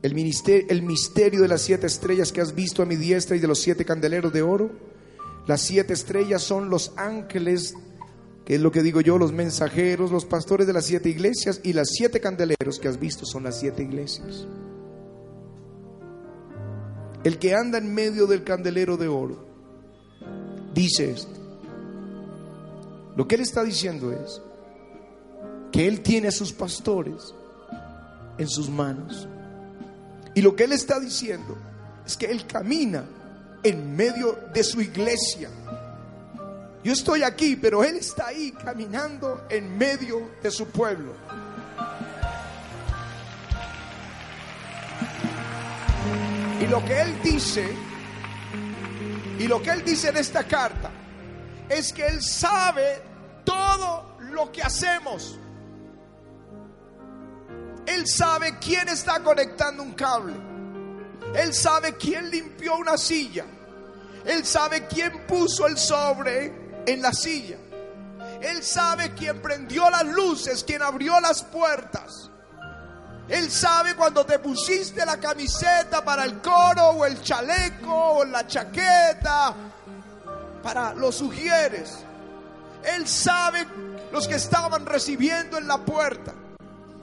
El, 0.00 0.12
el 0.16 0.82
misterio 0.82 1.42
de 1.42 1.48
las 1.48 1.62
siete 1.62 1.88
estrellas 1.88 2.30
que 2.30 2.40
has 2.40 2.54
visto 2.54 2.84
a 2.84 2.86
mi 2.86 2.94
diestra 2.94 3.34
y 3.34 3.40
de 3.40 3.48
los 3.48 3.58
siete 3.58 3.84
candeleros 3.84 4.32
de 4.32 4.42
oro. 4.42 4.70
Las 5.48 5.62
siete 5.62 5.92
estrellas 5.92 6.42
son 6.42 6.70
los 6.70 6.92
ángeles, 6.96 7.74
que 8.44 8.54
es 8.54 8.60
lo 8.60 8.70
que 8.70 8.84
digo 8.84 9.00
yo, 9.00 9.18
los 9.18 9.32
mensajeros, 9.32 10.12
los 10.12 10.24
pastores 10.24 10.68
de 10.68 10.72
las 10.72 10.84
siete 10.84 11.08
iglesias. 11.08 11.60
Y 11.64 11.72
las 11.72 11.88
siete 11.94 12.20
candeleros 12.20 12.78
que 12.78 12.86
has 12.86 13.00
visto 13.00 13.26
son 13.26 13.42
las 13.42 13.58
siete 13.58 13.82
iglesias. 13.82 14.46
El 17.24 17.40
que 17.40 17.56
anda 17.56 17.78
en 17.78 17.92
medio 17.92 18.28
del 18.28 18.44
candelero 18.44 18.96
de 18.96 19.08
oro 19.08 19.44
dice 20.72 21.10
esto. 21.10 21.40
Lo 23.16 23.26
que 23.26 23.34
él 23.34 23.40
está 23.40 23.64
diciendo 23.64 24.12
es, 24.12 24.40
que 25.72 25.86
Él 25.86 26.00
tiene 26.00 26.28
a 26.28 26.32
sus 26.32 26.52
pastores 26.52 27.34
en 28.38 28.48
sus 28.48 28.68
manos. 28.68 29.28
Y 30.34 30.42
lo 30.42 30.54
que 30.54 30.64
Él 30.64 30.72
está 30.72 30.98
diciendo 30.98 31.56
es 32.06 32.16
que 32.16 32.26
Él 32.26 32.46
camina 32.46 33.04
en 33.62 33.94
medio 33.94 34.38
de 34.54 34.64
su 34.64 34.80
iglesia. 34.80 35.50
Yo 36.82 36.92
estoy 36.92 37.22
aquí, 37.22 37.56
pero 37.56 37.84
Él 37.84 37.96
está 37.96 38.28
ahí 38.28 38.52
caminando 38.52 39.44
en 39.50 39.76
medio 39.76 40.30
de 40.42 40.50
su 40.50 40.66
pueblo. 40.66 41.12
Y 46.60 46.66
lo 46.66 46.84
que 46.84 47.00
Él 47.02 47.14
dice, 47.22 47.68
y 49.38 49.46
lo 49.46 49.60
que 49.62 49.70
Él 49.70 49.84
dice 49.84 50.08
en 50.08 50.16
esta 50.16 50.44
carta, 50.44 50.90
es 51.68 51.92
que 51.92 52.06
Él 52.06 52.22
sabe 52.22 53.02
todo 53.44 54.16
lo 54.20 54.50
que 54.50 54.62
hacemos. 54.62 55.38
Él 57.90 58.06
sabe 58.06 58.56
quién 58.60 58.88
está 58.88 59.20
conectando 59.20 59.82
un 59.82 59.94
cable. 59.94 60.34
Él 61.34 61.52
sabe 61.52 61.96
quién 61.96 62.30
limpió 62.30 62.76
una 62.76 62.96
silla. 62.96 63.44
Él 64.24 64.46
sabe 64.46 64.86
quién 64.86 65.26
puso 65.26 65.66
el 65.66 65.76
sobre 65.76 66.82
en 66.86 67.02
la 67.02 67.12
silla. 67.12 67.56
Él 68.40 68.62
sabe 68.62 69.12
quién 69.14 69.42
prendió 69.42 69.90
las 69.90 70.04
luces, 70.04 70.62
quién 70.64 70.82
abrió 70.82 71.20
las 71.20 71.42
puertas. 71.42 72.30
Él 73.28 73.50
sabe 73.50 73.96
cuando 73.96 74.24
te 74.24 74.38
pusiste 74.38 75.04
la 75.04 75.18
camiseta 75.18 76.04
para 76.04 76.24
el 76.24 76.40
coro 76.40 76.90
o 76.90 77.04
el 77.04 77.20
chaleco 77.22 77.92
o 77.92 78.24
la 78.24 78.46
chaqueta 78.46 79.52
para 80.62 80.94
los 80.94 81.20
ujieres. 81.20 81.98
Él 82.84 83.08
sabe 83.08 83.66
los 84.12 84.28
que 84.28 84.36
estaban 84.36 84.86
recibiendo 84.86 85.58
en 85.58 85.66
la 85.66 85.78
puerta. 85.78 86.34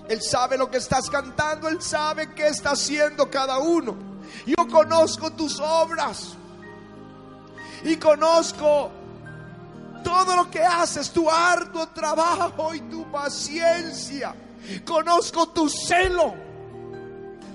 Él 0.09 0.21
sabe 0.21 0.57
lo 0.57 0.71
que 0.71 0.77
estás 0.77 1.09
cantando, 1.09 1.67
Él 1.67 1.81
sabe 1.81 2.33
qué 2.33 2.47
está 2.47 2.71
haciendo 2.71 3.29
cada 3.29 3.59
uno. 3.59 3.97
Yo 4.45 4.67
conozco 4.67 5.31
tus 5.31 5.59
obras 5.59 6.35
y 7.83 7.97
conozco 7.97 8.91
todo 10.03 10.35
lo 10.35 10.49
que 10.49 10.63
haces, 10.63 11.11
tu 11.11 11.29
arduo 11.29 11.87
trabajo 11.89 12.73
y 12.73 12.81
tu 12.81 13.09
paciencia. 13.11 14.33
Conozco 14.85 15.49
tu 15.49 15.69
celo. 15.69 16.33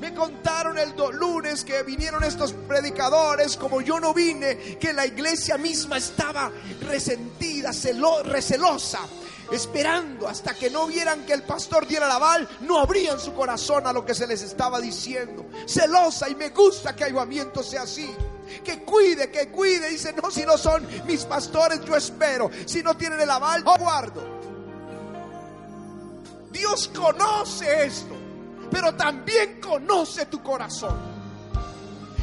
Me 0.00 0.12
contaron 0.12 0.76
el 0.78 0.94
lunes 1.12 1.64
que 1.64 1.82
vinieron 1.84 2.24
estos 2.24 2.52
predicadores, 2.52 3.56
como 3.56 3.80
yo 3.80 4.00
no 4.00 4.12
vine, 4.12 4.76
que 4.78 4.92
la 4.92 5.06
iglesia 5.06 5.56
misma 5.56 5.98
estaba 5.98 6.50
resentida, 6.80 7.72
celo, 7.72 8.22
recelosa 8.24 9.00
esperando 9.50 10.28
hasta 10.28 10.54
que 10.54 10.70
no 10.70 10.86
vieran 10.86 11.24
que 11.26 11.32
el 11.32 11.42
pastor 11.42 11.86
diera 11.86 12.08
la 12.08 12.16
aval, 12.16 12.48
no 12.60 12.78
abrían 12.78 13.18
su 13.18 13.34
corazón 13.34 13.86
a 13.86 13.92
lo 13.92 14.04
que 14.04 14.14
se 14.14 14.26
les 14.26 14.42
estaba 14.42 14.80
diciendo. 14.80 15.46
Celosa 15.66 16.28
y 16.28 16.34
me 16.34 16.50
gusta 16.50 16.94
que 16.94 17.04
avivamiento 17.04 17.62
sea 17.62 17.82
así. 17.82 18.14
Que 18.64 18.82
cuide, 18.82 19.30
que 19.30 19.48
cuide. 19.48 19.88
Dice, 19.88 20.12
no, 20.12 20.30
si 20.30 20.44
no 20.44 20.58
son 20.58 20.86
mis 21.06 21.24
pastores, 21.24 21.80
yo 21.84 21.96
espero. 21.96 22.50
Si 22.66 22.82
no 22.82 22.96
tienen 22.96 23.20
el 23.20 23.30
aval, 23.30 23.64
yo 23.64 23.74
guardo. 23.78 24.42
Dios 26.50 26.90
conoce 26.94 27.86
esto, 27.86 28.14
pero 28.70 28.94
también 28.94 29.58
conoce 29.60 30.26
tu 30.26 30.42
corazón. 30.42 31.12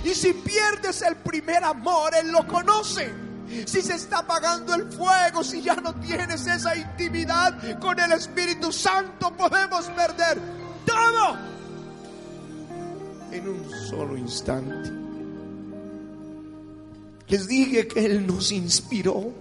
Y 0.03 0.13
si 0.13 0.33
pierdes 0.33 1.01
el 1.01 1.15
primer 1.17 1.63
amor, 1.63 2.13
Él 2.15 2.31
lo 2.31 2.47
conoce 2.47 3.28
si 3.65 3.81
se 3.81 3.95
está 3.95 4.19
apagando 4.19 4.75
el 4.75 4.91
fuego, 4.91 5.43
si 5.43 5.61
ya 5.61 5.75
no 5.75 5.93
tienes 5.95 6.45
esa 6.45 6.75
intimidad 6.75 7.79
con 7.79 7.99
el 7.99 8.11
Espíritu 8.11 8.71
Santo, 8.71 9.31
podemos 9.35 9.85
perder 9.87 10.39
todo 10.85 11.37
en 13.31 13.47
un 13.47 13.69
solo 13.89 14.17
instante. 14.17 14.91
Les 17.27 17.47
dije 17.47 17.87
que 17.87 18.05
Él 18.05 18.25
nos 18.25 18.51
inspiró, 18.51 19.31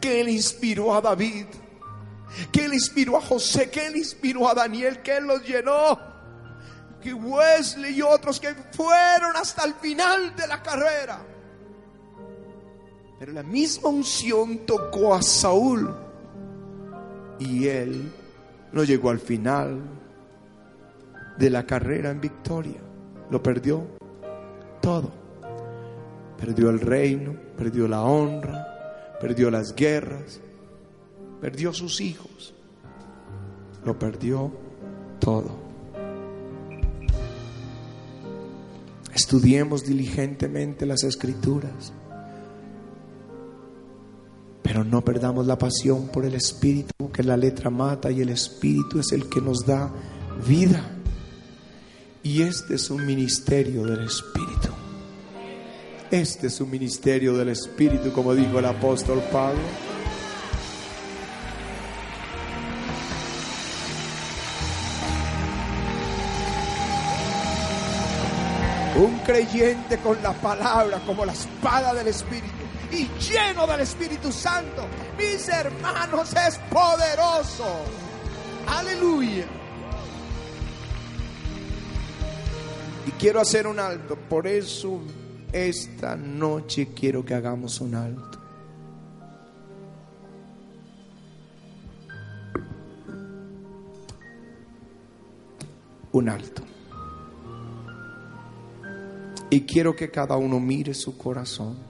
que 0.00 0.20
Él 0.20 0.28
inspiró 0.28 0.94
a 0.94 1.00
David, 1.00 1.46
que 2.52 2.64
Él 2.64 2.74
inspiró 2.74 3.16
a 3.16 3.20
José, 3.20 3.70
que 3.70 3.86
Él 3.86 3.96
inspiró 3.96 4.48
a 4.48 4.54
Daniel, 4.54 5.00
que 5.02 5.16
Él 5.16 5.24
los 5.24 5.42
llenó, 5.44 5.98
que 7.00 7.14
Wesley 7.14 7.96
y 7.96 8.02
otros 8.02 8.40
que 8.40 8.54
fueron 8.72 9.36
hasta 9.36 9.64
el 9.64 9.74
final 9.74 10.34
de 10.34 10.46
la 10.48 10.62
carrera 10.62 11.20
pero 13.18 13.32
la 13.32 13.42
misma 13.42 13.88
unción 13.88 14.58
tocó 14.58 15.14
a 15.14 15.22
Saúl 15.22 15.92
y 17.40 17.66
él 17.66 18.12
no 18.72 18.84
llegó 18.84 19.10
al 19.10 19.18
final 19.18 19.80
de 21.36 21.50
la 21.50 21.66
carrera 21.66 22.10
en 22.10 22.20
victoria. 22.20 22.80
Lo 23.30 23.42
perdió 23.42 23.86
todo. 24.80 25.10
Perdió 26.38 26.70
el 26.70 26.80
reino, 26.80 27.34
perdió 27.56 27.88
la 27.88 28.02
honra, 28.02 29.16
perdió 29.20 29.50
las 29.50 29.74
guerras, 29.74 30.40
perdió 31.40 31.72
sus 31.72 32.00
hijos. 32.00 32.54
Lo 33.84 33.98
perdió 33.98 34.52
todo. 35.18 35.68
Estudiemos 39.12 39.84
diligentemente 39.84 40.86
las 40.86 41.02
escrituras. 41.02 41.92
Pero 44.68 44.84
no 44.84 45.02
perdamos 45.02 45.46
la 45.46 45.56
pasión 45.56 46.08
por 46.08 46.26
el 46.26 46.34
Espíritu, 46.34 47.10
que 47.10 47.22
la 47.22 47.38
letra 47.38 47.70
mata 47.70 48.10
y 48.10 48.20
el 48.20 48.28
Espíritu 48.28 49.00
es 49.00 49.12
el 49.12 49.26
que 49.26 49.40
nos 49.40 49.64
da 49.64 49.90
vida. 50.46 50.84
Y 52.22 52.42
este 52.42 52.74
es 52.74 52.90
un 52.90 53.06
ministerio 53.06 53.86
del 53.86 54.04
Espíritu. 54.04 54.68
Este 56.10 56.48
es 56.48 56.60
un 56.60 56.68
ministerio 56.68 57.34
del 57.34 57.48
Espíritu, 57.48 58.12
como 58.12 58.34
dijo 58.34 58.58
el 58.58 58.66
apóstol 58.66 59.22
Pablo. 59.32 59.58
Un 68.98 69.18
creyente 69.20 69.96
con 69.96 70.22
la 70.22 70.34
palabra 70.34 71.00
como 71.06 71.24
la 71.24 71.32
espada 71.32 71.94
del 71.94 72.08
Espíritu 72.08 72.67
y 72.90 73.08
lleno 73.18 73.66
del 73.66 73.80
Espíritu 73.80 74.32
Santo. 74.32 74.86
Mis 75.16 75.48
hermanos, 75.48 76.32
es 76.34 76.58
poderoso. 76.70 77.84
Aleluya. 78.66 79.46
Y 83.06 83.10
quiero 83.12 83.40
hacer 83.40 83.66
un 83.66 83.78
alto. 83.78 84.16
Por 84.16 84.46
eso 84.46 85.00
esta 85.52 86.16
noche 86.16 86.88
quiero 86.94 87.24
que 87.24 87.34
hagamos 87.34 87.80
un 87.80 87.94
alto. 87.94 88.38
Un 96.12 96.28
alto. 96.28 96.62
Y 99.50 99.62
quiero 99.62 99.96
que 99.96 100.10
cada 100.10 100.36
uno 100.36 100.60
mire 100.60 100.92
su 100.92 101.16
corazón. 101.16 101.87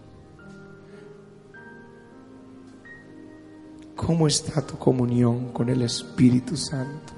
¿Cómo 3.99 4.29
está 4.29 4.65
tu 4.65 4.79
comunión 4.79 5.53
con 5.53 5.69
el 5.69 5.83
Espíritu 5.83 6.57
Santo? 6.57 7.13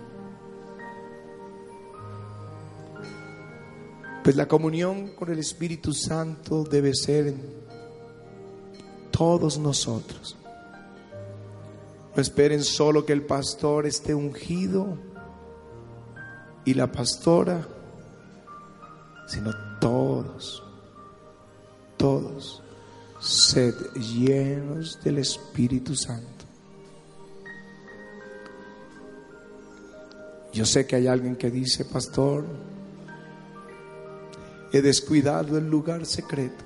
Pues 4.24 4.34
la 4.34 4.48
comunión 4.48 5.08
con 5.08 5.30
el 5.30 5.38
Espíritu 5.38 5.92
Santo 5.92 6.64
debe 6.64 6.94
ser 6.94 7.28
en 7.28 7.42
todos 9.10 9.58
nosotros. 9.58 10.38
No 12.16 12.22
esperen 12.22 12.64
solo 12.64 13.04
que 13.04 13.12
el 13.12 13.26
pastor 13.26 13.86
esté 13.86 14.14
ungido 14.14 14.96
y 16.64 16.72
la 16.72 16.90
pastora, 16.90 17.68
sino 19.28 19.52
todos, 19.80 20.62
todos, 21.98 22.62
sed 23.20 23.74
llenos 23.94 24.98
del 25.04 25.18
Espíritu 25.18 25.94
Santo. 25.94 26.39
Yo 30.60 30.66
sé 30.66 30.86
que 30.86 30.94
hay 30.94 31.06
alguien 31.06 31.36
que 31.36 31.50
dice, 31.50 31.86
pastor, 31.86 32.44
he 34.74 34.82
descuidado 34.82 35.56
el 35.56 35.70
lugar 35.70 36.04
secreto, 36.04 36.62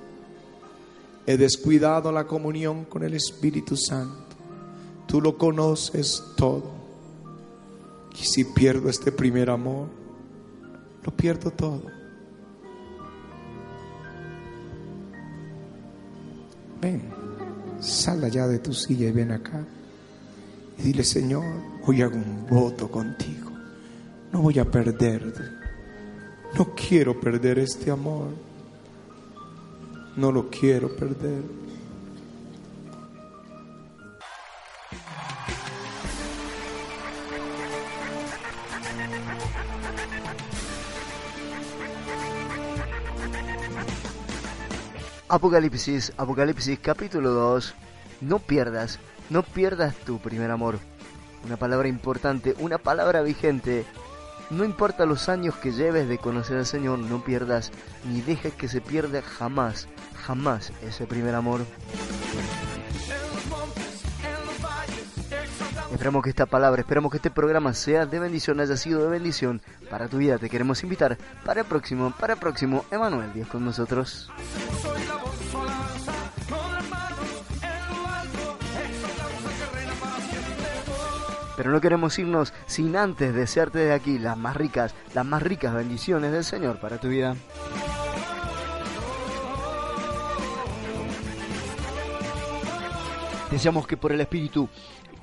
he 1.24 1.36
descuidado 1.36 2.10
la 2.10 2.26
comunión 2.26 2.86
con 2.86 3.04
el 3.04 3.14
Espíritu 3.14 3.76
Santo. 3.76 4.34
Tú 5.06 5.20
lo 5.20 5.38
conoces 5.38 6.20
todo. 6.36 6.72
Y 8.20 8.24
si 8.24 8.42
pierdo 8.42 8.90
este 8.90 9.12
primer 9.12 9.48
amor, 9.48 9.86
lo 11.04 11.16
pierdo 11.16 11.52
todo. 11.52 11.84
Ven, 16.82 17.00
sal 17.78 18.24
allá 18.24 18.48
de 18.48 18.58
tu 18.58 18.74
silla 18.74 19.06
y 19.06 19.12
ven 19.12 19.30
acá. 19.30 19.64
Y 20.78 20.82
dile, 20.82 21.04
Señor, 21.04 21.44
hoy 21.86 22.02
hago 22.02 22.16
un 22.16 22.44
voto 22.50 22.90
contigo. 22.90 23.53
No 24.34 24.40
voy 24.40 24.58
a 24.58 24.64
perderte. 24.64 25.44
No 26.58 26.74
quiero 26.74 27.20
perder 27.20 27.60
este 27.60 27.92
amor. 27.92 28.30
No 30.16 30.32
lo 30.32 30.50
quiero 30.50 30.88
perder. 30.96 31.44
Apocalipsis, 45.28 46.12
Apocalipsis 46.16 46.80
capítulo 46.80 47.30
2. 47.30 47.72
No 48.22 48.40
pierdas, 48.40 48.98
no 49.30 49.44
pierdas 49.44 49.94
tu 49.94 50.18
primer 50.18 50.50
amor. 50.50 50.80
Una 51.44 51.56
palabra 51.56 51.86
importante, 51.86 52.56
una 52.58 52.78
palabra 52.78 53.22
vigente. 53.22 53.84
No 54.50 54.64
importa 54.64 55.06
los 55.06 55.28
años 55.28 55.54
que 55.56 55.72
lleves 55.72 56.08
de 56.08 56.18
conocer 56.18 56.58
al 56.58 56.66
Señor, 56.66 56.98
no 56.98 57.24
pierdas 57.24 57.72
ni 58.04 58.20
dejes 58.20 58.52
que 58.54 58.68
se 58.68 58.80
pierda 58.80 59.22
jamás, 59.22 59.88
jamás 60.26 60.72
ese 60.82 61.06
primer 61.06 61.34
amor. 61.34 61.62
Esperamos 65.92 66.22
que 66.24 66.30
esta 66.30 66.46
palabra, 66.46 66.80
esperamos 66.80 67.10
que 67.10 67.18
este 67.18 67.30
programa 67.30 67.72
sea 67.72 68.04
de 68.04 68.18
bendición, 68.18 68.60
haya 68.60 68.76
sido 68.76 69.02
de 69.04 69.08
bendición 69.08 69.62
para 69.90 70.08
tu 70.08 70.18
vida. 70.18 70.38
Te 70.38 70.50
queremos 70.50 70.82
invitar 70.82 71.16
para 71.44 71.60
el 71.60 71.66
próximo, 71.66 72.12
para 72.18 72.34
el 72.34 72.38
próximo, 72.38 72.84
Emanuel, 72.90 73.32
Dios 73.32 73.48
con 73.48 73.64
nosotros. 73.64 74.30
Pero 81.56 81.70
no 81.70 81.80
queremos 81.80 82.18
irnos 82.18 82.52
sin 82.66 82.96
antes 82.96 83.34
desearte 83.34 83.78
de 83.78 83.92
aquí 83.92 84.18
las 84.18 84.36
más 84.36 84.56
ricas, 84.56 84.94
las 85.14 85.24
más 85.24 85.42
ricas 85.42 85.74
bendiciones 85.74 86.32
del 86.32 86.44
Señor 86.44 86.78
para 86.78 86.98
tu 86.98 87.08
vida. 87.08 87.36
Deseamos 93.50 93.86
que 93.86 93.96
por 93.96 94.10
el 94.10 94.20
Espíritu 94.20 94.68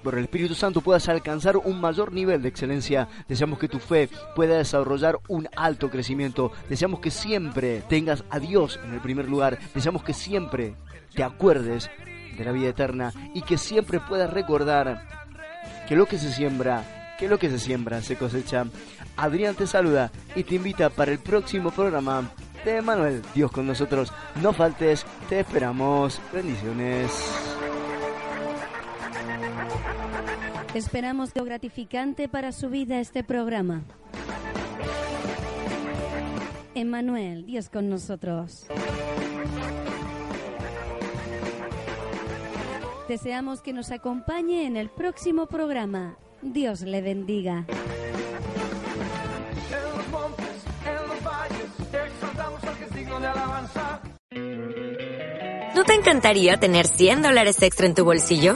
por 0.04 0.16
el 0.16 0.24
Espíritu 0.24 0.56
Santo 0.56 0.82
puedas 0.82 1.08
alcanzar 1.10 1.58
un 1.58 1.80
mayor 1.80 2.12
nivel 2.12 2.42
de 2.42 2.50
excelencia. 2.50 3.08
Deseamos 3.28 3.60
que 3.60 3.68
tu 3.68 3.78
fe 3.78 4.10
pueda 4.36 4.58
desarrollar 4.58 5.20
un 5.28 5.48
alto 5.56 5.90
crecimiento. 5.90 6.52
Deseamos 6.70 7.02
que 7.02 7.12
siempre 7.12 7.84
tengas 7.88 8.24
a 8.30 8.40
Dios 8.40 8.80
en 8.84 8.94
el 8.94 9.02
primer 9.02 9.30
lugar. 9.30 9.60
Deseamos 9.76 10.04
que 10.04 10.14
siempre 10.14 10.76
te 11.14 11.24
acuerdes 11.24 11.92
de 12.36 12.44
la 12.44 12.52
vida 12.52 12.70
eterna 12.70 13.14
y 13.36 13.42
que 13.42 13.58
siempre 13.58 14.00
puedas 14.00 14.32
recordar 14.32 15.21
que 15.92 15.98
lo 15.98 16.06
que 16.06 16.18
se 16.18 16.32
siembra, 16.32 17.16
que 17.20 17.28
lo 17.28 17.38
que 17.38 17.50
se 17.50 17.60
siembra 17.60 18.02
se 18.02 18.16
cosecha. 18.16 18.64
Adrián 19.18 19.56
te 19.56 19.68
saluda 19.68 20.10
y 20.38 20.46
te 20.46 20.56
invita 20.56 20.90
para 20.90 21.12
el 21.12 21.20
próximo 21.20 21.70
programa 21.70 22.32
de 22.64 22.82
Manuel. 22.82 23.22
Dios 23.36 23.52
con 23.52 23.68
nosotros. 23.68 24.14
No 24.42 24.54
faltes, 24.54 25.06
te 25.28 25.42
esperamos. 25.42 26.22
Bendiciones. 26.32 27.12
Esperamos 30.74 31.36
lo 31.36 31.44
gratificante 31.44 32.30
para 32.30 32.54
su 32.54 32.70
vida 32.70 33.02
este 33.02 33.26
programa. 33.26 33.82
Emmanuel, 36.74 37.46
Dios 37.46 37.68
con 37.68 37.90
nosotros. 37.90 38.66
Deseamos 43.12 43.62
que 43.62 43.74
nos 43.74 43.92
acompañe 43.92 44.66
en 44.66 44.78
el 44.78 44.90
próximo 44.90 45.46
programa. 45.46 46.18
Dios 46.42 46.80
le 46.80 47.02
bendiga. 47.02 47.66
¿No 55.76 55.84
te 55.84 55.94
encantaría 55.94 56.58
tener 56.58 56.88
100 56.88 57.22
dólares 57.22 57.62
extra 57.62 57.86
en 57.86 57.96
tu 57.96 58.06
bolsillo? 58.06 58.56